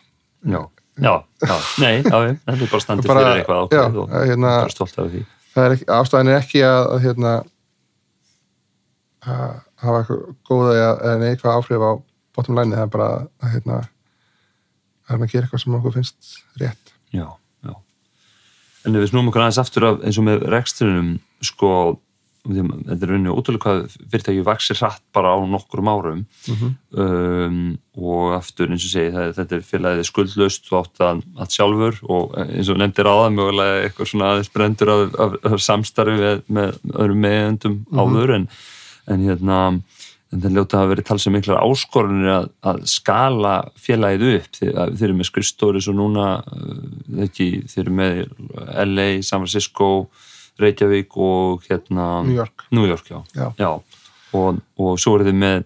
Já, 0.42 0.60
já, 0.98 1.12
já, 1.46 1.56
nei, 1.78 2.02
já, 2.02 2.18
þetta 2.46 2.62
er 2.66 2.70
bara 2.72 2.82
standið 2.84 3.06
Bara- 3.08 3.20
fyrir 3.22 3.40
eitthvað 3.42 3.62
ákveð 3.68 3.98
og 4.02 4.10
hérna- 4.28 4.56
bara 4.60 4.74
stolt 4.74 4.98
af 4.98 5.10
því. 5.12 5.22
það 5.54 5.64
er 5.68 5.74
ekki, 5.76 5.86
er 6.32 6.36
að, 6.66 6.82
að 6.96 7.02
hérna 7.06 7.32
að 9.22 9.52
hafa 9.82 10.00
eitthvað 10.02 10.22
góða 10.48 10.72
eða 10.82 11.14
neikvað 11.22 11.56
áhrif 11.58 11.84
á 11.86 11.92
bottom 12.34 12.58
line 12.58 12.74
það 12.76 12.82
er 12.86 12.92
bara 12.96 13.08
að 13.42 13.52
hérna 13.54 13.76
að 13.82 15.12
hérna 15.12 15.28
gera 15.32 15.46
eitthvað 15.46 15.62
sem 15.64 15.76
okkur 15.78 15.94
finnst 15.98 16.32
rétt 16.62 16.92
Já, 17.12 17.26
já. 17.66 17.74
En 18.86 18.96
ef 18.96 19.02
við 19.04 19.10
snúum 19.12 19.28
okkur 19.30 19.42
aðeins 19.44 19.60
aftur 19.62 19.84
af 19.90 20.00
eins 20.02 20.18
og 20.18 20.24
með 20.26 20.46
reksturinnum, 20.50 21.10
sko, 21.44 21.72
þetta 22.42 22.96
er 22.96 23.10
rauninni 23.12 23.30
ótrúlega 23.30 23.62
hvað 23.62 23.96
fyrirtæki 24.10 24.44
vaxir 24.46 24.78
hratt 24.80 25.02
bara 25.14 25.34
á 25.34 25.38
nokkrum 25.46 25.90
árum. 25.92 26.24
Um, 26.90 27.78
og 27.94 28.34
aftur 28.34 28.72
eins 28.72 28.86
og 28.88 28.94
segi 28.96 29.12
það, 29.14 29.34
þetta 29.38 29.56
er 29.56 29.66
félagið 29.68 30.08
skuldlaust 30.08 30.70
og 30.72 30.78
átt 30.80 31.04
að, 31.06 31.22
að 31.38 31.54
sjálfur 31.54 32.00
og 32.10 32.36
eins 32.42 32.70
og 32.72 32.80
nefndir 32.80 33.10
það 33.10 33.36
mögulega 33.36 33.82
eitthvað 33.84 34.10
svona 34.10 34.30
aðeins 34.32 34.52
brendur 34.56 34.92
af, 34.94 35.02
af, 35.26 35.36
af 35.52 35.62
samstarfi 35.62 36.18
með, 36.18 36.42
með 36.48 36.78
öðrum 36.96 37.22
meðendum 37.26 37.78
áður 37.94 38.34
en, 38.38 38.48
en 39.12 39.26
hérna 39.28 39.60
en 40.32 40.40
það 40.40 40.56
ljóta 40.56 40.80
að 40.80 40.90
verið 40.94 41.06
talsið 41.10 41.34
miklar 41.36 41.60
áskorunir 41.60 42.32
að, 42.32 42.50
að 42.64 42.82
skala 42.88 43.54
félagið 43.76 44.38
upp. 44.38 44.50
Þeir, 44.56 44.70
þeir 44.96 45.06
eru 45.10 45.16
með 45.18 45.28
skrifstóri 45.28 45.82
svo 45.84 45.94
núna 45.96 46.28
uh, 46.40 47.24
ekki, 47.26 47.48
þeir 47.68 47.82
eru 47.84 47.96
með 47.98 48.22
LA, 48.88 49.08
San 49.20 49.44
Francisco 49.44 49.90
Reykjavík 50.60 51.16
og 51.16 51.62
hérna 51.68 52.08
New 52.26 52.36
York. 52.36 52.66
New 52.70 52.88
York, 52.88 53.08
já, 53.08 53.48
Já. 53.56 53.70
Og, 54.32 54.58
og 54.80 54.98
svo 55.00 55.16
eru 55.18 55.28
þið 55.28 55.38
með 55.40 55.64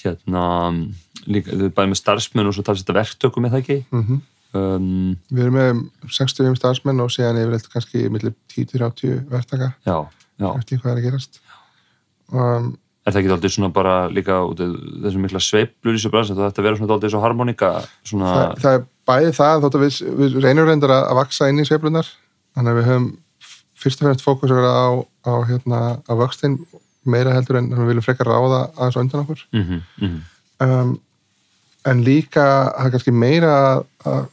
hérna 0.00 0.44
líka, 1.28 1.52
þið 1.52 1.64
eru 1.66 1.72
bæði 1.76 1.92
með 1.92 2.00
starfsmenn 2.00 2.48
og 2.48 2.56
svo 2.56 2.64
talsið 2.64 2.86
þetta 2.86 3.00
verktökum 3.00 3.44
með 3.44 3.56
það 3.56 3.64
ekki? 3.64 3.80
Mm 3.92 4.20
um, 4.56 5.16
við 5.30 5.46
erum 5.46 5.56
með 5.56 5.80
60 6.18 6.58
starfsmenn 6.58 7.02
og 7.04 7.10
síðan 7.14 7.40
yfirleitt 7.40 7.70
kannski 7.72 8.04
millir 8.12 8.36
10-30 8.52 9.24
verktaka 9.30 9.72
já, 9.86 9.96
já, 10.40 10.48
eftir 10.52 10.80
hvað 10.82 10.92
er 10.92 11.00
að 11.00 11.08
gerast. 11.08 11.40
Um, 12.30 12.72
er 13.04 13.14
það 13.14 13.22
ekki 13.22 13.34
aldrei 13.36 13.54
svona 13.54 13.72
bara 13.74 13.94
líka 14.12 14.38
þessum 14.58 15.24
mikla 15.24 15.42
sveiflur 15.42 15.94
í 15.94 15.98
þessu 15.98 16.12
bransi? 16.12 16.36
Ætti 16.36 16.62
að 16.62 16.68
vera 16.68 16.78
svona 16.78 16.96
aldrei 16.96 17.12
svo 17.12 17.22
harmonika 17.24 17.72
svona, 18.06 18.34
það, 18.34 18.54
það 18.64 18.78
er 18.78 18.86
bæði 19.10 19.32
það 19.38 19.64
þótt 19.64 19.78
að 19.78 19.86
við, 19.86 19.98
við 20.20 20.38
reynum 20.44 20.68
reyndar 20.68 20.94
að, 20.94 21.08
að 21.08 21.20
vaksa 21.22 21.50
inn 21.50 21.62
í 21.62 21.66
sveiflunar 21.68 22.14
þannig 22.56 22.72
að 22.72 22.80
við 22.80 22.90
höfum 22.90 23.10
fyrst 23.80 24.02
og 24.02 24.08
fremst 24.08 24.24
fókus 24.24 24.52
að 24.52 24.60
vera 24.60 24.72
á, 24.72 24.88
á, 25.26 25.32
hérna, 25.48 25.80
á 26.04 26.12
vöxtin 26.20 26.58
meira 27.08 27.32
heldur 27.32 27.60
en 27.60 27.70
við 27.72 27.92
viljum 27.92 28.04
frekar 28.04 28.28
ráða 28.28 28.66
aðeins 28.76 28.98
undan 29.00 29.24
okkur 29.24 29.46
mm 29.52 29.62
-hmm, 29.62 29.80
mm 30.00 30.08
-hmm. 30.08 30.20
um, 30.66 31.00
en 31.84 32.04
líka 32.04 32.44
það 32.76 32.86
er 32.86 32.90
kannski 32.90 33.12
meira 33.12 33.54
að, 33.72 33.84
að 34.04 34.26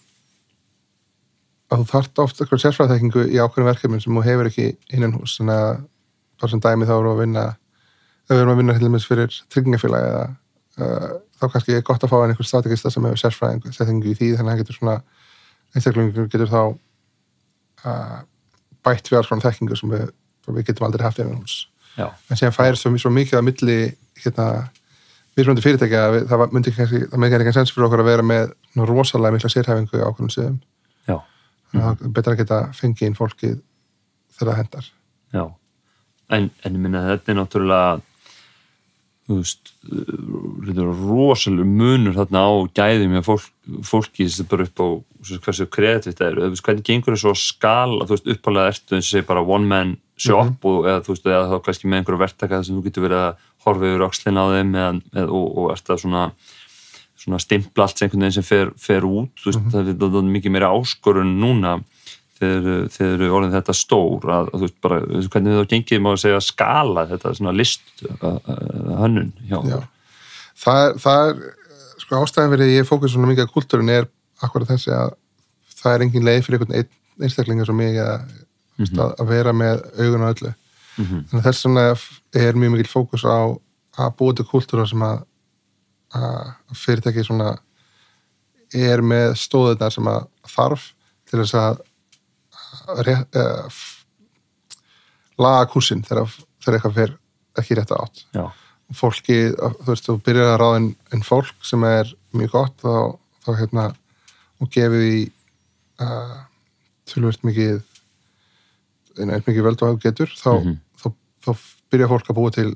að 1.67 1.83
þú 1.83 1.85
þarft 1.91 2.19
oft 2.23 2.41
eitthvað 2.41 2.63
sérfræðþekkingu 2.63 3.23
í 3.27 3.39
ákveðin 3.43 3.67
verkefnin 3.67 4.03
sem 4.03 4.15
þú 4.15 4.23
hefur 4.23 4.49
ekki 4.49 4.67
innan 4.95 5.15
hús 5.17 5.35
þannig 5.39 5.63
að 5.63 5.81
bara 6.39 6.51
sem 6.51 6.63
dæmi 6.63 6.87
þá 6.87 6.95
við 6.95 7.09
að 7.11 7.21
vinna 7.21 7.45
ef 8.27 8.31
við 8.31 8.41
erum 8.41 8.53
að 8.53 8.61
vinna 8.61 8.75
til 8.77 8.87
dæmis 8.87 9.07
fyrir 9.07 9.39
tryggingafélag 9.53 10.07
eða 10.07 10.23
uh, 10.79 11.11
þá 11.39 11.45
kannski 11.51 11.75
er 11.75 11.85
gott 11.89 12.03
að 12.03 12.13
fá 12.13 12.17
einhver 12.21 12.47
strategista 12.47 12.91
sem 12.93 13.07
hefur 13.07 13.21
sérfræðingu 13.23 14.11
í 14.11 14.15
því 14.15 14.31
þannig 14.37 14.47
að 14.47 14.53
hann 14.53 14.61
getur 14.61 14.79
svona 14.79 14.97
einstaklingur 15.75 16.31
getur 16.31 16.51
þá 16.53 16.61
uh, 17.83 18.19
bætt 18.87 19.11
við 19.11 19.19
alls 19.19 19.31
konar 19.31 19.49
þekkingu 19.49 19.79
sem 19.79 19.93
við, 19.93 20.09
við 20.47 20.69
getum 20.71 20.87
aldrei 20.87 21.05
haft 21.05 21.21
innan 21.23 21.43
hús 21.43 21.59
en 21.97 22.37
síðan 22.39 22.55
færist 22.55 22.85
svo, 22.85 22.93
svo 23.01 23.11
mikið 23.13 23.39
að 23.39 23.47
milli 23.47 23.77
hérna, 24.23 24.47
mismunandi 25.37 25.65
fyrirtækja 25.65 26.03
það 26.29 26.43
myndi 26.53 26.73
kannski, 26.75 27.03
það 27.11 27.21
myndi 27.23 27.39
ekki 27.41 27.55
sens 27.57 27.73
fyrir 27.73 27.87
okkur 27.87 28.03
að 28.03 28.11
vera 28.11 28.25
með 28.25 28.51
rosalega 28.87 29.37
mikla 29.37 29.53
sérhæfingu 29.53 30.01
á 30.01 30.09
okkur 30.09 30.33
þannig 31.71 31.83
að 31.83 31.97
það 31.97 32.05
er 32.07 32.13
betra 32.15 32.33
að 32.33 32.41
geta 32.41 32.59
fengið 32.75 33.09
inn 33.09 33.17
fólkið 33.17 33.55
þegar 34.37 34.51
það 34.51 34.59
hendar 34.61 34.91
já. 35.35 35.43
En, 36.37 36.49
en 36.67 36.77
minna 36.83 37.03
þetta 37.07 37.31
er 37.31 37.37
náttúrulega 37.39 37.81
þú 39.27 39.39
veist 39.41 39.73
uh, 39.91 40.13
þetta 40.67 40.85
er 40.85 41.01
rosalega 41.03 41.67
munur 41.81 42.15
þarna 42.15 42.43
á 42.47 42.51
gæðum 42.79 43.17
hjá 43.17 43.23
fólk, 43.27 43.49
fólki 43.87 44.29
sem 44.31 44.47
bara 44.49 44.67
upp 44.67 44.83
á 44.83 44.87
hversu 45.45 45.67
kreatíft 45.71 46.19
það 46.19 46.29
eru, 46.31 46.43
þú 46.43 46.53
veist, 46.53 46.65
hvernig 46.67 46.85
gengur 46.87 47.15
það 47.15 47.23
svo 47.23 47.33
að 47.33 47.41
skala, 47.41 48.05
þú 48.05 48.15
veist, 48.15 48.29
uppalega 48.35 48.73
ertu 48.73 48.97
eins 48.97 49.07
og 49.07 49.11
segir 49.11 49.27
bara 49.29 49.43
one 49.43 49.69
man 49.71 49.95
shop 50.17 50.67
og 50.69 50.87
eða 50.87 51.03
þú 51.05 51.13
veist, 51.13 51.27
eða 51.27 51.49
þá 51.51 51.57
kannski 51.65 51.89
með 51.89 52.01
einhverju 52.01 52.21
verktaka 52.23 52.61
sem 52.63 52.77
þú 52.77 52.85
getur 52.87 53.05
verið 53.07 53.23
að 53.23 53.43
horfa 53.67 53.91
yfir 53.91 54.05
öxlin 54.07 54.39
á 54.41 54.45
þeim 54.53 54.71
eða, 54.75 54.93
eða, 55.15 55.27
og, 55.27 55.47
og 55.57 55.75
ert 55.75 55.91
að 55.93 56.01
svona 56.05 56.23
svona 57.17 57.41
stimpla 57.41 57.87
allt 57.87 58.01
einhvern 58.05 58.23
veginn 58.23 58.37
sem 58.37 58.45
fer, 58.45 58.71
fer 58.79 59.05
út, 59.07 59.33
þú 59.41 59.49
veist, 59.49 59.69
það 59.73 59.91
er, 59.91 59.95
það 59.99 60.17
er 60.21 60.27
mikið 60.37 60.53
meira 60.53 60.71
áskorun 60.71 61.37
núna 61.41 61.77
þegar 62.37 63.13
eru 63.15 63.29
orðin 63.33 63.55
þetta 63.55 63.75
stór 63.75 64.27
að, 64.29 64.49
að 64.51 64.57
þú 64.57 64.65
veist, 64.67 64.79
bara, 64.85 64.99
þú 65.03 65.21
hvernig 65.33 65.57
þá 65.57 65.71
gengið 65.73 66.03
má 66.03 66.09
að 66.11 66.19
segja 66.23 66.41
skala 66.45 67.05
þetta 67.09 67.33
svona 67.39 67.55
list 67.57 68.03
hönnun 68.21 69.31
hjá 69.49 69.57
Já. 69.65 69.79
það 70.63 70.83
er, 70.83 70.99
það 71.05 71.31
er 71.31 71.41
sko 72.03 72.21
ástæðan 72.21 72.61
að 72.61 72.75
ég 72.75 72.87
fókus 72.87 73.15
svona 73.15 73.31
mikið 73.31 73.49
á 73.49 73.55
kultúrin 73.55 73.93
er 73.93 74.07
akkurat 74.43 74.67
þessi 74.69 74.91
að 74.93 75.13
það 75.77 75.93
er 75.95 76.01
engin 76.05 76.25
leið 76.27 76.43
fyrir 76.45 76.59
einhvern 76.61 76.77
einn 76.81 77.23
einstaklingar 77.27 77.65
svo 77.69 77.73
mikið 77.77 78.03
að, 78.05 78.27
Mhm. 78.77 78.99
að, 79.01 79.13
að 79.19 79.27
vera 79.31 79.53
með 79.57 79.79
augun 79.97 80.21
á 80.25 80.29
öllu 80.33 80.51
Mhm. 80.97 81.23
þannig 81.29 81.41
að 81.41 81.47
þess 81.47 81.65
vegna 81.65 81.85
er 82.47 82.53
mjög 82.53 82.71
mikil 82.75 82.91
fókus 82.91 83.23
á 83.25 83.37
að 83.97 84.15
búa 84.17 84.35
til 84.35 84.45
kultúra 84.45 84.87
sem 84.87 84.99
að, 85.01 85.23
að 86.13 86.53
fyrirtæki 86.73 87.23
svona 87.25 87.57
er 88.73 89.01
með 89.01 89.33
stóðunar 89.37 89.91
sem 89.93 90.05
að 90.05 90.27
þarf 90.47 90.91
til 91.29 91.39
þess 91.39 91.53
að, 91.57 91.81
laga 95.37 95.67
kúsin 95.71 96.03
þegar, 96.05 96.29
þegar 96.63 96.77
eitthvað 96.79 96.95
fer 96.97 97.13
ekki 97.61 97.77
rétt 97.77 97.93
átt 97.97 98.23
Já, 98.35 98.45
fólki, 98.97 99.37
þú 99.57 99.89
veist, 99.91 100.07
þú 100.07 100.17
byrjar 100.25 100.53
að 100.55 100.59
ráða 100.61 100.79
en 101.17 101.23
fólk 101.25 101.65
sem 101.67 101.83
er 101.87 102.11
mjög 102.37 102.51
gott 102.55 102.77
þá, 102.83 103.17
þá 103.45 103.49
hérna 103.61 103.87
og 104.61 104.71
gefið 104.73 105.05
í 105.07 105.19
uh, 106.01 106.37
tölvöld 107.09 107.43
mikið 107.45 107.81
einn 109.17 109.31
mikið 109.45 109.63
völd 109.65 109.83
og 109.85 110.01
getur 110.01 110.29
þá, 110.29 110.51
Mhm. 110.61 110.79
þá, 111.01 111.07
þá 111.45 111.51
byrjar 111.91 112.11
fólk 112.11 112.29
að 112.29 112.37
búa 112.37 112.51
til 112.53 112.71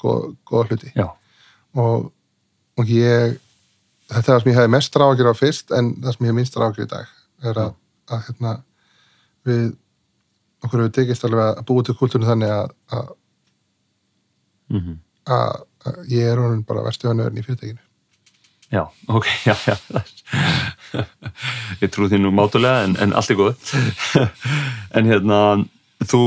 góð, 0.00 0.36
góða 0.46 0.68
hluti. 0.70 0.92
Og, 1.76 2.12
og 2.76 2.86
ég 2.88 3.36
þetta 4.06 4.18
er 4.18 4.26
það 4.36 4.42
sem 4.42 4.50
ég 4.52 4.58
hefði 4.60 4.74
mest 4.76 4.96
ráðgjur 4.96 5.30
á 5.32 5.34
fyrst 5.36 5.72
en 5.74 5.94
það 6.00 6.14
sem 6.14 6.26
ég 6.26 6.30
hef 6.30 6.38
minnst 6.38 6.56
ráðgjur 6.60 6.86
í 6.86 6.90
dag 6.92 7.06
er 7.50 7.60
að, 7.60 7.72
að 8.10 8.22
hérna 8.28 8.52
við 9.46 9.64
okkur 10.64 10.82
hefur 10.82 10.94
tekist 10.96 11.26
alveg 11.26 11.50
að 11.50 11.64
búa 11.68 11.86
til 11.86 11.96
kultúrinu 11.98 12.28
þannig 12.30 12.52
að, 12.54 12.70
að, 12.96 13.10
mhm. 14.72 14.94
að, 15.26 15.58
að 15.90 15.98
ég 16.14 16.30
er 16.30 16.42
honum 16.42 16.62
bara 16.66 16.86
verstu 16.86 17.10
hannurinn 17.10 17.42
í 17.42 17.44
fyrirtækinu 17.46 17.82
Já, 18.72 18.82
ok, 19.06 19.26
já, 19.46 19.54
já. 19.66 19.76
Ég 21.82 21.92
trú 21.92 22.08
því 22.08 22.18
nú 22.22 22.32
mátulega 22.34 22.86
en, 22.86 22.96
en 23.02 23.14
allt 23.14 23.30
er 23.30 23.38
góð. 23.38 23.74
En 24.96 25.06
hérna, 25.06 25.38
þú, 26.08 26.22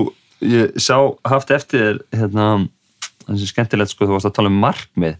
ég 0.45 0.77
sá 0.79 0.95
haft 1.27 1.51
eftir 1.55 1.99
hérna, 2.15 2.67
þessi 3.25 3.49
skemmtilegt 3.49 3.91
sko, 3.91 4.05
þú 4.05 4.17
varst 4.17 4.29
að 4.29 4.37
tala 4.37 4.51
um 4.51 4.59
markmið, 4.61 5.17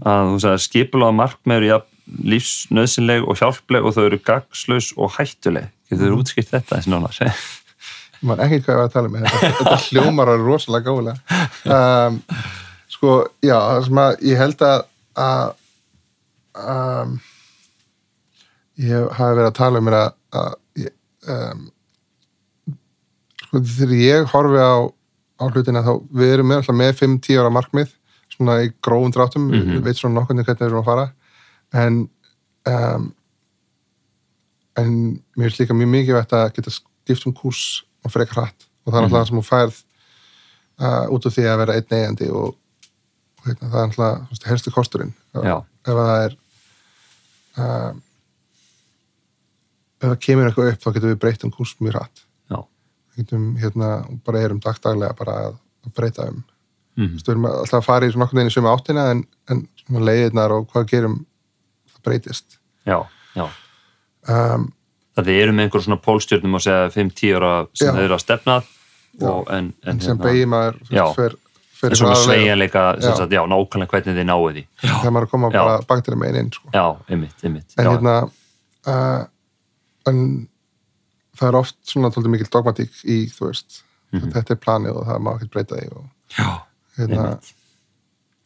að 0.00 0.32
þú 0.32 0.42
sagði 0.46 0.64
skipulega 0.64 1.16
markmið 1.18 1.58
eru 1.60 1.70
ja, 1.70 1.78
lífsnöðsynleg 2.34 3.28
og 3.28 3.38
hjálpleg 3.38 3.86
og 3.86 3.94
þau 3.94 4.04
eru 4.08 4.20
gagslaus 4.26 4.90
og 4.96 5.14
hættuleg. 5.18 5.70
Getur 5.90 6.14
þú 6.14 6.22
útskipt 6.24 6.50
þetta 6.54 6.80
þessi 6.80 6.94
nánar? 6.94 7.20
maður 8.20 8.46
ekki 8.46 8.64
hvað 8.64 8.74
ég 8.74 8.80
var 8.80 8.88
að 8.88 8.94
tala 8.96 9.10
með 9.12 9.26
þetta, 9.26 9.50
þetta 9.60 9.76
hljómar 9.86 10.32
er 10.32 10.42
rosalega 10.44 10.90
gáðilega 10.90 11.38
um, 11.76 12.18
sko, 12.92 13.14
já, 13.40 13.56
það 13.56 13.86
sem 13.86 14.00
að 14.02 14.24
ég 14.28 14.42
held 14.42 14.64
að, 14.66 14.82
að 15.24 15.54
um, 16.56 17.20
ég 18.80 19.10
hafi 19.18 19.36
verið 19.36 19.50
að 19.50 19.58
tala 19.60 19.78
um 19.78 19.84
mér 19.88 19.96
að, 20.00 20.10
að 20.40 20.54
um, 21.34 21.62
sko, 23.44 23.62
þegar 23.76 23.94
ég 24.00 24.28
horfi 24.34 24.60
á, 24.62 24.74
á 25.40 25.44
hlutina 25.50 25.82
þá 25.86 25.92
við 26.20 26.34
erum 26.36 26.50
með, 26.52 26.70
með 26.80 26.94
5-10 27.02 27.40
ára 27.42 27.52
markmið 27.54 27.92
svona 28.30 28.60
í 28.64 28.70
grófum 28.84 29.12
dráttum 29.14 29.48
mm 29.48 29.58
Mhm. 29.60 29.72
við 29.76 29.84
veit 29.88 29.96
svona 30.00 30.20
nokkurni 30.20 30.44
hvernig 30.46 30.60
við 30.62 30.68
erum 30.70 30.82
að 30.82 30.90
fara 30.90 31.06
en 31.84 32.00
um, 32.70 33.12
en 34.80 34.90
mér 35.36 35.50
finnst 35.50 35.60
líka 35.64 35.74
mjög 35.76 35.90
mikið 35.92 36.18
að 36.22 36.52
geta 36.56 36.70
skipt 36.72 37.26
um 37.26 37.34
kúrs 37.36 37.82
og 38.04 38.12
frekar 38.14 38.38
hratt 38.44 38.66
og 38.86 38.92
það 38.94 38.98
er 39.00 39.06
Mhm. 39.06 39.14
alltaf 39.14 39.20
það 39.20 39.28
sem 39.28 39.40
þú 39.40 39.46
færð 39.50 39.82
uh, 40.80 41.04
út 41.14 41.26
af 41.26 41.34
því 41.36 41.44
að 41.50 41.58
vera 41.60 41.74
einn 41.76 41.96
eigandi 41.98 42.30
og, 42.30 42.54
og 43.40 43.44
hérna, 43.46 43.68
það 43.68 43.80
er 43.80 43.84
alltaf 43.88 44.48
helstu 44.48 44.70
kosturinn 44.72 45.12
Já. 45.34 45.58
Ef 45.86 45.92
að 45.94 46.00
það 46.00 46.24
er 46.26 46.36
uh, 47.60 47.92
ef 50.00 50.06
það 50.08 50.20
kemur 50.26 50.48
eitthvað 50.48 50.72
upp 50.72 50.84
þá 50.84 50.90
getum 50.96 51.12
við 51.12 51.20
breytt 51.24 51.46
um 51.46 51.52
kúrs 51.54 51.74
mjög 51.80 51.98
Já. 52.50 52.58
við 52.58 53.22
getum 53.22 53.46
hérna 53.60 53.90
bara 54.26 54.44
erum 54.46 54.62
dagdaglega 54.64 55.16
bara 55.18 55.36
að, 55.48 55.60
breyta 55.96 56.28
um. 56.30 56.42
Þú 57.00 57.06
veist, 57.14 57.28
við 57.28 57.32
erum 57.32 57.46
alltaf 57.48 57.78
að 57.78 57.86
fara 57.86 58.06
í 58.06 58.12
svona 58.12 58.24
nokkurn 58.26 58.40
veginn 58.40 58.50
í 58.50 58.54
sömu 58.54 58.70
áttina 58.72 59.04
en, 59.14 59.22
en 59.48 59.62
leiðirnar 60.04 60.52
og 60.52 60.66
hvað 60.72 60.88
gerum 60.90 61.14
það 61.94 62.02
breytist 62.08 62.58
Já, 62.88 62.98
já. 63.36 63.46
um, 64.28 64.66
Það 65.16 65.30
við 65.30 65.40
erum 65.44 65.56
með 65.58 65.66
einhver 65.66 65.84
svona 65.84 66.00
pólstjörnum 66.04 66.58
og 66.58 66.64
segja 66.64 66.90
5-10 66.94 67.38
ára 67.38 67.52
sem 67.72 67.88
Já. 67.88 67.94
þau 67.96 68.02
eru 68.04 68.16
að 68.16 68.24
stefna 68.24 68.56
og, 68.60 69.40
en, 69.50 69.70
en, 69.84 69.94
en 69.94 70.02
sem 70.04 70.20
beigir 70.20 70.50
maður 70.50 70.80
þú 70.88 71.30
En 71.88 71.96
svona 71.96 72.14
sveigjanleika 72.20 72.80
sem 73.00 73.12
Já. 73.30 73.40
nákvæmlega 73.48 73.90
hvernig 73.94 74.16
þið 74.18 74.26
náu 74.28 74.40
því 74.52 74.62
já, 74.84 74.94
þegar 75.00 75.12
maður 75.16 75.26
að 75.26 75.30
koma 75.30 75.50
Já. 75.50 75.58
bara 75.64 75.78
baktir 75.88 76.16
með 76.20 76.28
einn 76.28 76.36
inn 76.44 76.50
sko. 76.52 76.68
já, 76.74 76.84
einmitt, 77.08 77.44
einmitt 77.44 77.76
en 77.78 77.84
já, 77.86 77.90
hérna 77.94 78.16
uh, 78.86 79.22
en 80.10 80.48
það 81.40 81.48
er 81.48 81.56
oft 81.62 81.76
svona 81.88 82.10
tóldi 82.12 82.28
mikil 82.34 82.50
dogmatík 82.52 82.90
í 83.04 83.20
þú 83.32 83.46
veist, 83.48 83.82
Mhm. 84.12 84.32
þetta 84.34 84.50
er 84.56 84.60
planið 84.64 84.96
og 84.98 85.06
það 85.06 85.20
má 85.22 85.30
ekkert 85.36 85.50
breyta 85.54 85.76
því 85.78 85.88
og 85.96 86.04
já, 86.36 86.48
hérna, 86.98 87.22
einmitt 87.24 87.50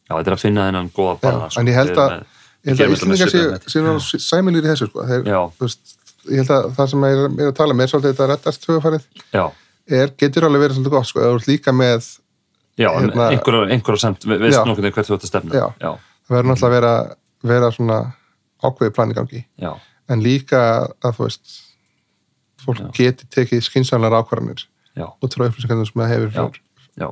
já, 0.05 0.13
þetta 0.15 0.27
er 0.31 0.35
að 0.37 0.41
finna 0.45 0.65
þennan 0.69 0.89
góða 0.93 1.15
bala 1.21 1.49
Já, 1.49 1.59
en 1.59 1.67
ég 1.67 1.73
held 1.81 1.97
að- 1.97 2.25
Íslandingar 2.65 3.29
séu 3.29 4.19
sæmilir 4.19 4.63
í 4.65 4.69
þessu 4.71 4.87
sko. 4.89 5.03
Þeir, 5.05 5.23
veist, 5.59 5.95
ég 6.31 6.37
held 6.41 6.49
að 6.49 6.69
það 6.75 6.87
sem 6.89 7.01
ég 7.05 7.11
er, 7.13 7.25
er 7.43 7.51
að 7.51 7.55
tala 7.59 7.73
með 7.77 7.83
er 7.83 7.91
svolítið 7.91 8.13
þetta 8.15 8.27
reddast 8.31 8.65
hugafarið 8.65 9.03
já, 9.33 9.43
er, 9.87 10.07
getur 10.17 10.43
alveg 10.47 10.61
verið 10.63 10.77
svolítið 10.79 10.89
gott 10.95 11.05
sko, 11.11 11.19
eða 11.19 11.33
þú 11.35 11.41
ert 11.41 11.47
líka 11.51 11.71
með 11.75 12.07
já, 12.77 12.89
Hérna- 12.91 13.29
einhverja 13.31 13.67
einhverja 13.75 14.01
samt, 14.01 14.25
ve- 14.27 14.39
veist 14.41 14.65
nokkuð 14.67 14.89
hvert 14.91 15.07
þú 15.09 15.15
ert 15.17 15.25
að 15.27 15.31
stefna. 15.31 15.53
Já. 15.53 15.67
já, 15.81 15.91
það 16.27 16.35
verður 16.35 16.49
náttúrulega 16.51 16.69
að 16.69 16.75
vera, 16.77 16.93
vera 17.43 17.71
svona 17.71 17.99
ákveðið 18.65 18.93
plan 18.97 19.11
í 19.11 19.17
gangi. 19.17 19.45
Já, 19.61 19.71
en 20.09 20.21
líka 20.25 20.61
að 21.03 21.17
þú 21.19 21.27
veist 21.29 21.55
fólk 22.65 22.79
Já. 22.81 22.91
geti 22.97 23.27
tekið 23.29 23.61
skynsannlega 23.67 24.21
ákvarðanir 24.23 24.65
og 25.21 25.29
trú 25.29 25.45
upplýsingarnir 25.45 25.85
sem 25.89 26.01
það 26.01 26.13
hefur 26.13 26.31
fyrir, 26.35 26.61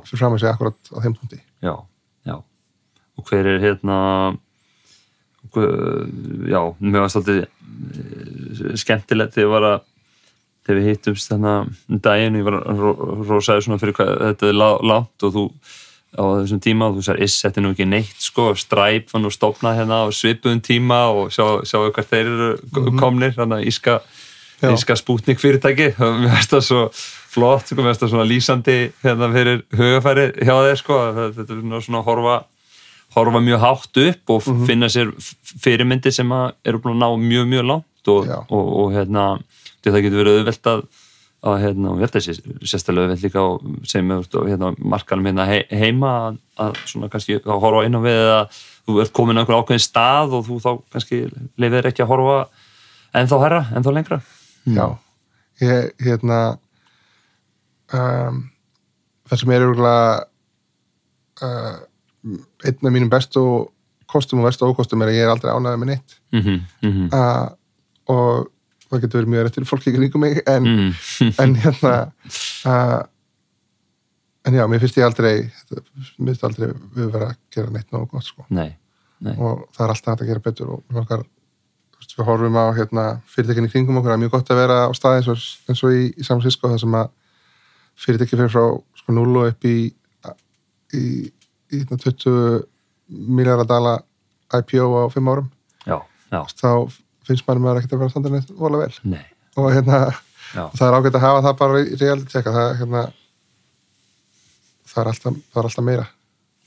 fyrir 0.08 0.18
fram 0.18 0.32
að 0.34 0.40
segja 0.42 0.54
akkurat 0.56 0.78
á 0.90 0.98
þeim 1.04 1.14
punkti. 1.18 1.40
Já, 1.62 1.74
já. 2.26 2.36
Og 3.18 3.24
hver 3.28 3.46
er 3.46 3.60
hérna 3.62 3.98
já, 6.48 6.60
mér 6.80 7.04
var 7.04 7.12
svolítið 7.12 7.42
eh, 7.44 8.76
skemmtilegt 8.80 9.34
þegar 9.36 9.44
ég 9.46 9.52
var 9.52 9.66
að 9.68 9.82
þegar 10.64 10.78
við 10.80 10.88
hittumst 10.90 11.30
þannig 11.32 11.72
um 11.90 11.98
daginn 12.00 12.36
ég 12.40 12.44
var 12.46 12.58
rósaði 13.28 13.64
svona 13.66 13.78
fyrir 13.82 13.96
hvað 13.98 14.12
þetta 14.28 14.48
er 14.48 14.58
lá- 14.60 14.80
langt 14.82 15.26
og 15.28 15.34
þú 15.34 15.44
á 16.14 16.22
þessum 16.38 16.60
tíma 16.62 16.86
og 16.88 16.96
þú 17.00 17.02
sagði, 17.08 17.22
is, 17.26 17.36
þetta 17.42 17.58
er 17.58 17.64
nú 17.64 17.70
ekki 17.74 17.86
neitt 17.90 18.20
sko, 18.22 18.44
Stripe 18.54 19.10
var 19.12 19.20
nú 19.24 19.30
stofnað 19.34 19.78
hérna 19.80 19.96
á 20.02 20.06
svipuðum 20.14 20.60
tíma 20.62 21.00
og 21.10 21.32
sjá, 21.34 21.46
sjáu 21.66 21.90
hvert 21.90 22.10
þeir 22.12 22.30
eru 22.30 22.92
komnir, 23.00 23.34
þannig 23.34 23.64
að 23.64 23.68
íska 23.72 23.96
íska 24.64 24.94
spútnik 24.96 25.40
fyrirtæki 25.42 25.90
og 25.98 26.14
mér 26.22 26.30
finnst 26.38 26.54
það 26.54 26.62
svo 26.68 26.82
flott, 27.34 27.66
sko, 27.66 27.80
mér 27.82 27.90
finnst 27.90 28.04
það 28.06 28.12
svona 28.14 28.28
lýsandi 28.30 28.76
hérna 29.02 29.28
fyrir 29.34 29.64
hugafæri 29.74 30.26
hjá 30.46 30.54
þeir 30.68 30.78
sko, 30.80 31.00
þetta 31.18 31.44
er 31.50 31.82
svona, 31.82 31.98
að 32.00 32.06
horfa 32.12 32.36
horfa 33.14 33.40
mjög 33.46 33.60
hátt 33.62 33.98
upp 34.06 34.30
og 34.34 34.46
Mhm. 34.48 34.64
finna 34.66 34.86
sér 34.90 35.10
f- 35.18 35.34
fyrirmyndir 35.66 36.12
sem 36.14 36.30
eru 36.64 36.78
búin 36.82 36.94
að 36.96 37.02
ná 37.02 37.10
mjög, 37.26 37.44
mjög 37.50 37.66
langt 37.68 38.08
og, 38.14 38.30
og, 38.50 38.64
og 38.84 38.92
hérna 38.94 39.26
því 39.84 39.94
það 39.94 40.06
getur 40.06 40.22
verið 40.22 40.38
auðvelt 40.38 40.70
að, 40.72 40.84
að 41.44 41.56
hérna, 41.64 41.90
og 41.90 42.00
ég 42.00 42.06
held 42.06 42.18
að 42.18 42.24
sé 42.24 42.34
sérstæðlega 42.72 43.08
auðvelt 43.08 43.26
líka 43.26 43.44
og 43.44 43.88
segjum 43.90 44.12
við 44.14 44.38
og 44.40 44.48
hérna 44.50 44.70
markanum 44.94 45.28
hérna 45.28 45.48
he, 45.50 45.60
heima 45.70 46.12
að, 46.24 46.38
að 46.64 46.78
svona 46.88 47.10
kannski 47.12 47.38
að 47.40 47.62
horfa 47.64 47.84
inn 47.88 47.98
á 47.98 48.00
við 48.04 48.22
að 48.34 48.60
þú 48.84 49.00
ert 49.04 49.14
komin 49.16 49.38
á 49.38 49.40
einhver 49.42 49.60
ákveðin 49.60 49.84
stað 49.84 50.36
og 50.38 50.46
þú 50.48 50.60
þá 50.64 50.70
kannski 50.94 51.20
leifir 51.60 51.90
ekki 51.90 52.04
að 52.04 52.12
horfa 52.12 52.38
ennþá 53.14 53.40
herra, 53.44 53.62
ennþá 53.76 53.94
lengra. 53.94 54.20
Já, 54.64 54.86
ég, 55.62 55.90
hérna 56.02 56.40
um, 57.94 58.40
það 59.28 59.42
sem 59.42 59.54
er 59.54 59.66
örgulega 59.66 60.08
uh, 61.44 61.76
einn 62.64 62.88
af 62.88 62.94
mínum 62.94 63.12
bestu 63.12 63.44
kostum 64.10 64.42
og 64.42 64.48
verstu 64.48 64.68
ókostum 64.68 65.02
er 65.04 65.12
að 65.12 65.18
ég 65.18 65.26
er 65.26 65.32
aldrei 65.32 65.52
ánægð 65.52 65.80
með 65.82 65.90
neitt. 65.92 66.18
Mm 66.32 66.42
-hmm, 66.42 66.58
mm 66.80 66.92
-hmm. 66.92 67.08
uh, 67.12 67.48
og 68.14 68.50
það 68.94 69.04
getur 69.04 69.20
verið 69.22 69.32
mjög 69.34 69.44
réttir 69.48 69.66
fólki 69.68 69.90
í 69.92 69.96
kringum 69.98 70.24
mig 70.24 70.40
en, 70.46 70.70
Mm. 70.70 70.94
en 71.44 71.54
hérna 71.64 71.94
uh, 72.70 73.02
en 74.44 74.58
já, 74.58 74.64
mér 74.68 74.82
finnst 74.82 74.98
ég 75.00 75.06
aldrei 75.06 75.34
mér 75.44 76.32
finnst 76.32 76.44
aldrei 76.48 76.70
við 76.96 77.12
vera 77.14 77.30
að 77.32 77.38
gera 77.54 77.72
neitt 77.74 77.92
nógu 77.94 78.10
gott 78.14 78.26
sko. 78.26 78.44
Nei, 78.52 78.74
nei, 79.24 79.34
og 79.38 79.66
það 79.76 79.86
er 79.86 79.94
alltaf 79.94 80.20
að 80.20 80.28
gera 80.30 80.44
betur 80.44 80.74
og 80.76 80.84
veist, 82.04 82.14
við 82.18 82.26
horfum 82.28 82.58
á 82.60 82.64
hérna, 82.76 83.04
fyrirtækinni 83.30 83.70
í 83.70 83.72
kringum 83.72 83.98
okkur, 84.00 84.12
það 84.12 84.18
er 84.18 84.22
mjög 84.24 84.34
gott 84.36 84.50
að 84.52 84.60
vera 84.60 84.78
á 84.84 84.90
staði 84.96 85.20
eins 85.22 85.30
og, 85.32 85.44
eins 85.72 85.84
og 85.86 85.94
í, 85.96 86.02
í 86.12 86.24
San 86.26 86.40
Francisco 86.40 86.68
þar 86.70 86.82
sem 86.82 86.96
að 86.98 87.08
fyrirtæki 88.04 88.36
fyrir 88.36 88.52
frá 88.52 88.64
sko 89.00 89.14
0 89.16 89.38
og 89.40 89.48
upp 89.52 89.68
í, 89.70 89.76
í, 90.94 91.04
í 91.72 91.80
hérna, 91.80 91.98
20 92.04 92.64
miljardar 93.08 93.68
dala 93.70 93.94
IPO 94.54 94.90
á 95.00 95.04
5 95.14 95.32
árum 95.32 95.48
já, 95.88 95.96
já, 96.32 96.40
þá 96.60 96.70
finnst 97.28 97.46
maður 97.48 97.62
maður 97.64 97.80
ekkert 97.82 97.94
að 97.96 98.00
vera 98.02 98.10
að 98.10 98.14
standa 98.14 98.32
neitt 98.34 98.54
vola 98.58 98.80
vel 98.84 98.94
nei, 99.14 99.22
og 99.60 99.68
hérna, 99.74 100.00
já, 100.54 100.64
það 100.78 100.86
er 100.88 100.96
ágætt 100.98 101.18
að 101.18 101.26
hafa 101.26 101.44
það 101.48 101.58
bara 101.62 101.82
í 101.84 101.98
reality 102.00 102.32
checka, 102.34 102.54
það, 102.54 102.72
hérna, 102.80 103.04
það, 104.90 104.98
er 105.04 105.12
alltaf, 105.12 105.38
það 105.52 105.60
er 105.62 105.68
alltaf 105.70 105.86
meira 105.90 106.06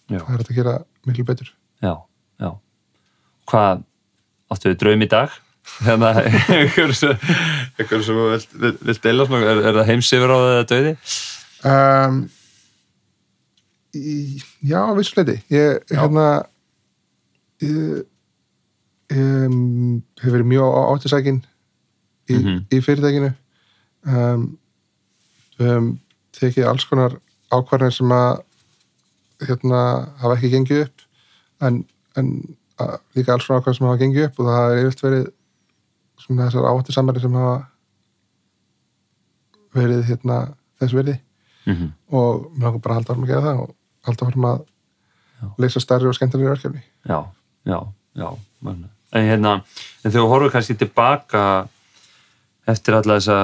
já, 0.08 0.20
það 0.22 0.32
er 0.38 0.46
að 0.46 0.56
gera 0.62 0.78
miklu 1.10 1.28
betur 1.28 1.52
já, 1.84 1.94
já. 2.42 2.50
Hvað, 3.48 3.84
áttu 4.52 4.72
við 4.74 4.80
draum 4.84 5.06
í 5.06 5.10
dag? 5.12 5.36
Hérna, 5.84 6.10
einhver 6.56 6.94
sem 6.96 7.14
einhver 7.78 8.04
sem 8.08 8.20
vilt 8.88 9.02
deila 9.04 9.26
svona, 9.28 9.50
er, 9.52 9.62
er 9.70 9.78
það 9.82 9.90
heimsifur 9.92 10.32
á 10.32 10.38
það 10.40 10.62
döði? 10.72 10.94
um, 11.72 12.20
í, 13.98 14.14
Já, 14.68 14.82
vissuleiti 14.98 15.38
ég, 15.54 15.82
Já. 15.92 16.00
hérna 16.02 16.28
ég, 17.64 18.06
um, 19.12 20.04
hef 20.22 20.32
verið 20.34 20.46
mjög 20.52 20.78
áttisækin 20.96 21.42
í, 22.30 22.36
Mhm. 22.36 22.66
í 22.72 22.82
fyrirtækinu 22.84 23.34
um, 24.08 24.58
höfum 25.60 26.00
tekið 26.38 26.68
alls 26.70 26.86
konar 26.86 27.16
ákvarðanir 27.52 27.94
sem 27.96 28.12
að 28.12 28.42
hérna 29.48 29.82
hafa 30.20 30.36
ekki 30.36 30.50
gengið 30.52 30.82
upp 30.86 31.02
en, 31.62 31.86
en 32.18 32.32
að, 32.80 32.98
líka 33.16 33.34
alls 33.34 33.48
konar 33.48 33.62
ákvarðanir 33.62 33.78
sem 33.78 33.88
hafa 33.88 34.02
gengið 34.04 34.26
upp 34.28 34.40
og 34.40 34.46
það 34.52 34.72
er 34.76 34.82
yfirlt 34.86 35.04
verið 35.08 35.28
svona 36.18 36.48
þessar 36.50 36.68
áhættisamari 36.72 37.22
sem 37.24 37.34
hafa 37.40 37.58
verið 39.78 40.04
hérna 40.12 40.42
þess 40.82 40.94
verið 40.98 41.20
Mm 41.68 41.74
-hmm. 41.76 41.90
og 42.16 42.52
mér 42.56 42.64
langar 42.64 42.80
bara 42.80 42.96
að 42.96 42.98
halda 42.98 43.14
áfram 43.14 43.24
að 43.24 43.28
gera 43.28 43.42
það 43.42 43.58
og 43.60 43.72
halda 44.08 44.26
áfram 44.26 44.46
að 44.46 44.62
leysa 45.60 45.80
stærri 45.84 46.08
og 46.08 46.14
skemmtilegri 46.16 46.50
verkefni 46.54 46.82
Já, 47.06 47.18
já, 47.66 47.80
já 48.16 48.38
magna. 48.62 48.88
En 49.16 49.28
hérna, 49.30 49.54
en 50.04 50.12
þegar 50.12 50.24
þú 50.24 50.30
horfum 50.34 50.54
kannski 50.54 50.76
tilbaka 50.78 51.44
eftir 52.68 52.98
alla 52.98 53.16
þessa 53.20 53.38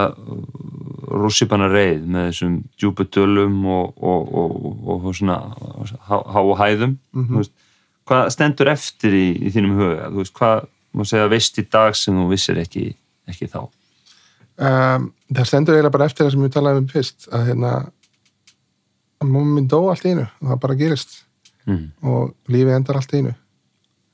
rússipanna 1.14 1.70
reið 1.72 2.07
með 2.09 2.26
þessum 2.30 2.55
djúpu 2.80 3.05
dölum 3.14 3.61
og, 3.72 3.93
og, 4.03 4.34
og, 4.41 4.57
og, 4.84 5.05
og 5.07 5.16
svona 5.16 5.38
há, 6.09 6.18
há 6.20 6.39
hæðum 6.64 6.97
Mhm. 7.14 7.30
þú 7.30 7.38
veist, 7.39 7.53
hvað 8.09 8.30
stendur 8.36 8.68
eftir 8.74 9.16
í, 9.16 9.28
í 9.47 9.51
þínum 9.53 9.78
huga, 9.80 10.09
veist, 10.18 10.34
hvað 10.36 10.66
má 10.93 11.05
segja 11.07 11.30
veist 11.32 11.57
í 11.57 11.66
dag 11.72 11.95
sem 11.95 12.18
þú 12.18 12.28
vissir 12.30 12.59
ekki, 12.59 12.95
ekki 13.30 13.47
þá 13.47 13.61
um, 13.64 15.11
það 15.34 15.47
stendur 15.49 15.78
eiginlega 15.78 15.95
bara 15.95 16.05
eftir 16.09 16.26
það 16.26 16.34
sem 16.36 16.43
við 16.43 16.55
talaðum 16.57 16.84
um 16.84 16.91
fyrst 16.91 17.30
að 17.32 17.45
hérna 17.47 17.72
að 19.24 19.30
mamma 19.30 19.55
minn 19.55 19.70
dó 19.72 19.80
allt 19.89 20.05
í 20.05 20.11
einu 20.14 20.26
og 20.28 20.49
það 20.51 20.59
bara 20.66 20.80
gerist 20.82 21.16
mm. 21.66 21.86
og 22.03 22.34
lífið 22.51 22.76
endar 22.76 22.99
allt 22.99 23.14
í 23.16 23.22
einu 23.24 23.34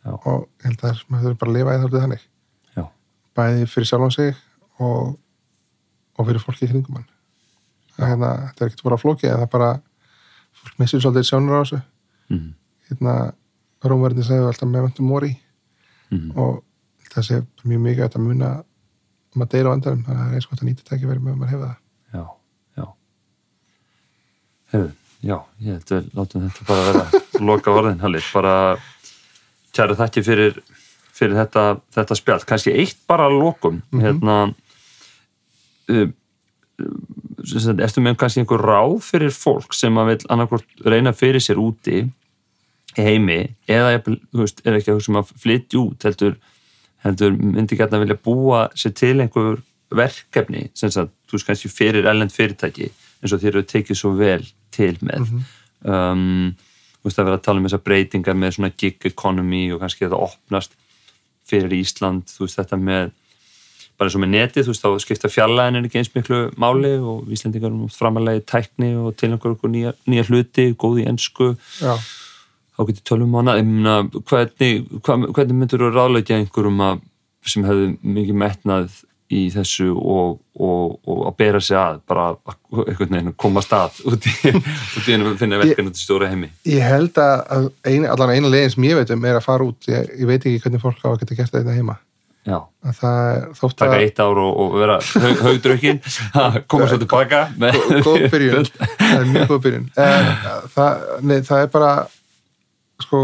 Já. 0.05 0.13
og 0.15 0.45
ég 0.63 0.69
held 0.69 0.85
að 0.87 1.01
maður 1.09 1.25
þurfi 1.25 1.39
bara 1.41 1.51
að 1.51 1.57
lifa 1.57 1.75
í 1.75 1.81
þáttu 1.83 2.03
þannig. 2.03 2.23
Já, 2.77 2.83
bæði 3.35 3.65
fyrir 3.73 3.89
sjálfan 3.89 4.15
sig 4.15 4.31
og, 4.79 5.17
og 6.15 6.29
fyrir 6.29 6.43
fólki 6.43 6.67
í 6.67 6.71
kringum 6.71 6.99
hann. 6.99 7.09
Hérna, 7.99 8.31
þetta 8.47 8.63
er 8.63 8.71
ekkert 8.71 8.85
bara 8.87 9.01
flókið 9.01 9.33
en 9.33 9.41
það 9.41 9.45
er 9.45 9.53
bara 9.57 9.73
fólk 10.61 10.79
missir 10.79 11.03
svolítið 11.03 11.27
sjónur 11.29 11.59
á 11.59 11.61
þessu. 11.61 11.81
Mm. 12.29 12.49
hérna, 12.89 13.19
Rómverðin 13.83 14.27
segðu 14.27 14.49
alltaf 14.49 14.69
með 14.69 14.87
vöntum 14.87 15.07
mori. 15.11 15.35
Mm. 16.09 16.31
og 16.41 16.63
það 17.13 17.25
sé 17.27 17.37
mjög 17.69 17.81
mikið 17.85 18.05
að 18.07 18.23
muna 18.23 18.49
um 19.35 19.43
að 19.45 19.51
deyra 19.53 19.73
á 19.73 19.75
endanum 19.77 20.05
þannig 20.05 20.21
að 20.21 20.23
það 20.23 20.31
er 20.31 20.37
eins 20.39 20.47
og 20.47 20.53
þetta 20.53 20.67
nýta 20.67 20.87
tækifæri 20.87 21.21
með 21.21 21.33
að 21.33 21.41
maður 21.41 21.51
hefa 21.53 21.67
það. 21.67 21.75
Já, 22.13 22.23
já. 22.79 22.85
Hefur, 24.73 24.89
já, 25.21 25.35
ég 25.65 25.77
held 25.77 25.93
að 25.97 26.07
látum 26.17 26.47
þetta 26.47 26.67
bara 26.69 26.87
vera 26.87 27.21
loka 27.49 27.75
orðin, 27.75 28.01
Halli, 28.03 28.23
bara 28.33 28.55
kæra 29.75 29.97
þakki 29.99 30.23
fyrir, 30.25 30.61
fyrir 31.15 31.37
þetta, 31.39 31.65
þetta 31.95 32.17
spjall, 32.17 32.45
kannski 32.47 32.75
eitt 32.75 33.01
bara 33.09 33.29
að 33.29 33.39
lokum, 33.39 33.81
hérna 33.95 34.37
uh, 35.89 36.07
sem 37.47 37.63
sagt, 37.63 37.83
eftir 37.83 38.05
með 38.05 38.19
kannski 38.21 38.43
einhver 38.43 38.63
ráð 38.63 38.99
fyrir 39.07 39.33
fólk 39.35 39.75
sem 39.75 39.97
að 39.99 40.13
vil 40.13 40.21
annarkvort 40.33 40.87
reyna 40.87 41.13
fyrir 41.15 41.43
sér 41.43 41.59
úti 41.61 42.03
í 42.97 43.03
heimi, 43.05 43.41
eða 43.69 43.99
veist, 44.35 44.63
er 44.65 44.79
ekki 44.79 44.93
að 44.93 44.99
hugsa 44.99 45.11
um 45.13 45.19
að 45.21 45.35
flytja 45.43 45.83
út, 45.83 46.07
heldur 46.07 46.39
heldur 47.05 47.35
myndi 47.39 47.77
gætna 47.79 47.99
vilja 48.01 48.17
búa 48.23 48.65
sér 48.77 48.93
til 48.97 49.15
einhver 49.23 49.61
verkefni 49.95 50.67
sem 50.77 50.91
sagt, 50.93 51.13
þú 51.29 51.37
veist 51.37 51.47
kannski 51.47 51.71
fyrir 51.71 52.07
ellend 52.09 52.33
fyrirtæki 52.35 52.89
eins 52.89 53.35
og 53.35 53.41
þér 53.41 53.53
eru 53.53 53.67
tekið 53.67 53.99
svo 53.99 54.11
vel 54.17 54.43
til 54.75 54.95
með. 55.03 55.31
Um, 55.83 56.55
þú 56.99 57.09
veist 57.09 57.21
að 57.21 57.29
vera 57.29 57.39
að 57.39 57.45
tala 57.47 57.61
um 57.61 57.67
þessar 57.67 57.85
breytingar 57.85 58.37
með 58.37 58.55
svona 58.57 58.71
gig 58.75 59.09
economy 59.09 59.63
og 59.73 59.81
kannski 59.83 60.05
þetta 60.05 60.21
opnast 60.27 60.75
fyrir 61.49 61.73
Ísland, 61.79 62.27
þú 62.29 62.45
veist 62.45 62.59
þetta 62.59 62.79
með 62.79 63.11
bara 63.99 64.07
eins 64.07 64.15
og 64.15 64.23
með 64.23 64.31
netið, 64.31 64.63
þú 64.63 64.73
veist 64.73 64.85
þá 64.85 65.03
skipta 65.03 65.31
fjarlæðin 65.31 65.87
ekki 65.89 65.99
eins 65.99 66.13
miklu 66.15 66.39
máli 66.59 66.93
og 67.03 67.27
Íslandingar 67.35 67.73
um 67.75 67.89
framalegi 67.91 68.45
tækni 68.47 68.93
og 68.95 69.17
til 69.19 69.33
einhver 69.33 69.57
nýja, 69.73 69.93
nýja 70.07 70.27
hluti, 70.29 70.69
góð 70.79 71.01
í 71.03 71.07
ensku. 71.11 71.49
Já, 71.81 71.97
þá 72.77 72.85
getur 72.87 73.07
tölum 73.11 73.35
mena, 73.35 73.57
hvernig, 74.29 74.85
hvernig 75.03 75.57
myndur 75.57 75.83
þú 75.83 75.91
ráðleikja 75.97 76.39
einhverjum 76.39 76.79
að, 76.85 77.03
sem 77.43 77.67
hefðu 77.67 77.91
mikið 78.03 78.39
metnað 78.39 79.01
í 79.29 79.43
þessu 79.53 79.91
og, 79.93 80.39
og, 80.57 80.95
og 81.05 81.19
að 81.29 81.35
bera 81.37 81.59
sig 81.61 81.77
að 81.77 81.99
bara 82.09 82.31
einhvern 82.73 83.13
veginn 83.13 83.35
koma 83.37 83.61
stað 83.61 83.99
út 84.09 84.25
í, 84.25 84.33
einu 85.13 85.35
finna 85.37 85.59
verkefni 85.61 85.93
til 85.93 86.01
stóra 86.01 86.29
heimi. 86.31 86.49
ég 86.65 86.81
held 86.81 87.17
að 87.21 87.67
ein, 87.85 88.07
allan 88.09 88.33
eina 88.33 88.49
legin 88.49 88.73
sem 88.73 88.87
ég 88.89 88.97
veit 88.97 89.13
um 89.13 89.25
er 89.29 89.37
að 89.37 89.45
fara 89.45 89.67
út. 89.69 89.85
Ég, 89.91 90.09
ég 90.17 90.29
veit 90.29 90.39
ekki 90.41 90.61
hvernig 90.65 90.81
fólk 90.81 91.03
á 91.05 91.13
að 91.13 91.19
geta 91.23 91.37
gert 91.37 91.53
þetta 91.59 91.75
heima. 91.77 91.99
Að 92.49 94.05
eitt 94.07 94.19
ár 94.23 94.39
og, 94.41 94.49
og 94.63 94.77
vera 94.79 94.95
haug- 95.03 95.41
haugdrukkin 95.45 95.99
koma 96.71 96.87
svo 96.89 96.97
tilbaka. 97.03 97.43
Góð 98.07 98.25
byrjun. 98.33 98.65
Það 98.79 99.13
er 99.19 99.27
mjög 99.33 99.51
góð 99.51 99.61
byrjun. 99.67 99.85
En, 99.99 100.31
það, 100.73 101.03
nei, 101.29 101.37
það 101.45 101.65
er 101.65 101.71
bara 101.75 101.91
sko 103.03 103.21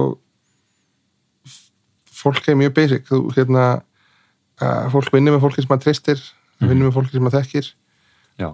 fólk 2.21 2.49
er 2.51 2.59
mjög 2.59 2.75
basic. 2.77 3.07
Þú, 3.09 3.21
hérna, 3.37 3.65
uh, 4.61 4.89
fólk 4.93 5.11
vinnur 5.13 5.35
með 5.37 5.43
fólki 5.47 5.61
sem 5.63 5.69
maður 5.71 5.83
treystir 5.89 6.21
Mhm. 6.61 6.69
vinnur 6.71 6.87
með 6.89 6.93
fólki 6.95 7.11
sem 7.11 7.23
maður 7.25 7.41
þekkir. 7.43 7.71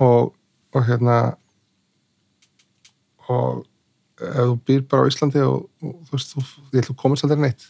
Og, 0.02 0.34
og 0.74 0.86
hérna 0.88 1.18
og 3.30 3.66
ef 4.22 4.36
þú 4.38 4.56
býr 4.68 4.82
bara 4.90 5.06
á 5.06 5.10
Íslandi 5.10 5.42
og, 5.46 5.68
og 5.82 5.94
þú 6.10 6.16
veist, 6.18 6.34
þú, 6.36 6.44
ég 6.76 6.82
að 6.84 6.90
þú 6.92 6.96
komast 7.02 7.26
aldrei 7.26 7.42
neitt. 7.46 7.64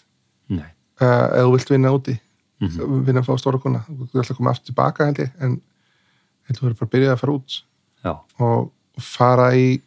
Nei, 0.51 0.67
uh, 1.01 1.27
ef 1.37 1.45
þú 1.47 1.51
vilt 1.55 1.69
vinna 1.75 1.91
úti 1.95 2.17
Mhm. 2.61 3.05
vinna 3.07 3.21
að 3.23 3.25
fá 3.25 3.37
stóra 3.41 3.57
kuna 3.61 3.79
þú 3.89 4.07
vilt 4.13 4.29
að 4.31 4.37
koma 4.37 4.51
aftur 4.53 4.69
tilbaka 4.69 5.05
held 5.07 5.17
ég 5.17 5.31
en 5.41 5.55
að 6.49 6.57
þú 6.57 6.61
verður 6.67 6.77
bara 6.79 6.87
að 6.87 6.91
byrja 6.93 7.13
að 7.15 7.19
fara 7.19 7.33
út. 7.33 7.55
Já, 8.05 8.11
og 8.39 8.71
fara 8.99 9.47
í 9.57 9.81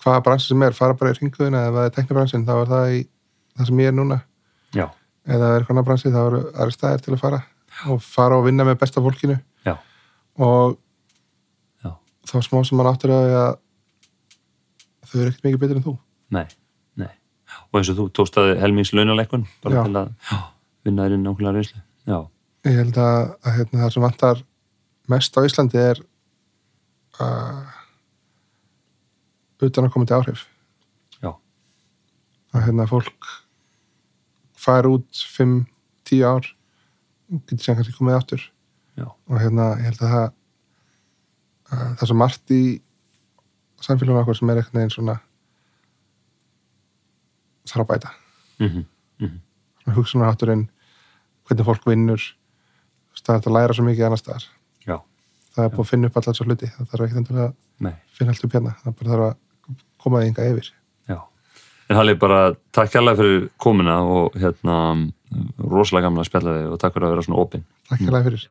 hvaða 0.00 0.22
bransi 0.24 0.46
sem 0.48 0.62
er, 0.62 0.72
fara 0.72 0.94
bara 0.94 1.10
í 1.12 1.18
ringuðina 1.18 1.66
eða 1.68 1.74
það 1.74 1.84
er 1.86 1.94
teknibransin, 1.98 2.46
þá 2.46 2.54
er 2.62 2.66
það 2.72 2.86
í 2.96 3.00
það 3.58 3.66
sem 3.66 3.78
ég 3.82 3.88
er 3.88 3.92
núna, 3.98 4.22
já, 4.72 4.86
eða 5.26 5.48
er 5.56 5.60
eitthvað 5.64 5.84
bransi, 5.84 6.08
þá 6.14 6.20
eru 6.26 6.40
aðri 6.54 6.72
staðir 6.78 7.02
til 7.04 7.14
að 7.14 7.20
fara 7.20 7.42
og 7.86 8.02
fara 8.02 8.38
og 8.38 8.46
vinna 8.48 8.66
með 8.66 8.80
besta 8.82 9.02
fólkinu. 9.04 9.38
Já, 9.66 9.76
og 10.42 10.78
já, 11.84 11.92
þá 12.30 12.36
smá 12.46 12.60
sem 12.66 12.78
mann 12.78 12.90
áttur 12.90 13.14
að 13.14 13.34
að 13.38 13.52
þau 15.08 15.20
eru 15.20 15.30
ekkert 15.30 15.46
mikið 15.46 15.62
betur 15.62 15.80
en 15.80 15.86
þú. 15.86 15.94
Nei, 16.36 16.44
nei. 17.00 17.12
Og 17.70 17.80
eins 17.80 17.90
og 17.92 17.98
þú 18.00 18.06
tókst 18.18 18.38
að 18.40 18.52
helmings 18.60 18.92
launaleikun 18.92 19.46
bara 19.64 19.80
Já. 19.80 19.82
til 19.86 20.00
að 20.02 20.42
vinna 20.86 21.06
þér 21.06 21.16
inn 21.16 21.24
nákvæmlega 21.26 21.56
reynslu. 21.56 21.82
Já, 22.08 22.18
ég 22.68 22.78
held 22.82 23.00
að, 23.00 23.18
að 23.42 23.58
hérna, 23.58 23.80
það 23.82 23.94
sem 23.94 24.06
vantar 24.06 24.44
mest 25.08 25.38
á 25.38 25.40
Íslandi 25.48 25.80
er 25.80 26.02
uh, 27.24 27.74
utan 29.64 29.88
að 29.88 29.92
komandi 29.94 30.16
áhrif. 30.16 30.44
Já, 31.22 31.32
að 32.52 32.68
hérna 32.68 32.88
fólk 32.90 33.32
fær 34.58 34.90
út 34.90 35.24
5-10 35.38 36.24
ár 36.28 36.52
getur 37.28 37.64
sem 37.64 37.76
kannski 37.78 37.96
komið 37.96 38.18
já, 38.98 39.06
og 39.06 39.38
hérna 39.38 39.70
ég 39.78 39.90
held 39.90 40.02
að 40.02 40.12
það 40.12 40.28
að 41.68 41.96
það 42.00 42.10
svo 42.10 42.16
margt 42.16 42.54
í 42.54 42.62
samfélagum 43.84 44.22
okkur 44.22 44.38
sem 44.38 44.50
er 44.50 44.60
eitthvað 44.60 44.78
neginn 44.78 44.94
svona 44.94 45.16
þarf 47.68 47.84
að 47.84 47.90
bæta. 47.92 48.12
Mhm, 48.58 48.84
mhm, 49.20 49.40
svona 49.82 49.96
hugsunarhátturinn 49.98 50.64
hvernig 51.48 51.68
fólk 51.68 51.84
vinnur. 51.86 52.22
Það 53.18 53.34
er 53.34 53.48
að 53.50 53.56
læra 53.56 53.74
svo 53.74 53.84
mikið 53.84 54.06
annars 54.06 54.22
staðar. 54.24 54.44
Já, 54.86 54.96
það 55.54 55.64
er 55.64 55.72
búið 55.74 55.84
að 55.84 55.90
finna 55.90 56.08
upp 56.08 56.18
allar 56.20 56.36
svo 56.38 56.46
hluti 56.46 56.70
það 56.72 56.90
þarf 56.92 57.06
ekki 57.06 57.18
að 57.18 57.54
finna 58.16 58.32
allt 58.32 58.44
upp 58.44 58.56
hérna. 58.56 58.74
Það 58.82 58.98
bara 58.98 59.10
þarf 59.12 59.26
að 59.28 59.82
koma 59.98 60.22
því 60.22 60.30
ynga 60.30 60.50
yfir 60.52 60.72
en 61.88 61.96
Halli 61.96 62.14
bara 62.20 62.40
takk 62.74 62.94
hérlega 62.94 63.20
fyrir 63.20 63.48
komuna 63.60 63.98
og 64.04 64.36
hérna 64.38 64.78
rosalega 65.58 66.08
gamla 66.08 66.24
að 66.24 66.30
spjalla 66.30 66.56
þig 66.56 66.70
og 66.72 66.80
takk 66.82 66.96
fyrir 66.96 67.08
að 67.08 67.14
vera 67.16 67.26
svona 67.26 67.42
opinn. 67.42 67.66
Takk 67.88 68.04
fyrir 68.04 68.26
fyrir. 68.28 68.48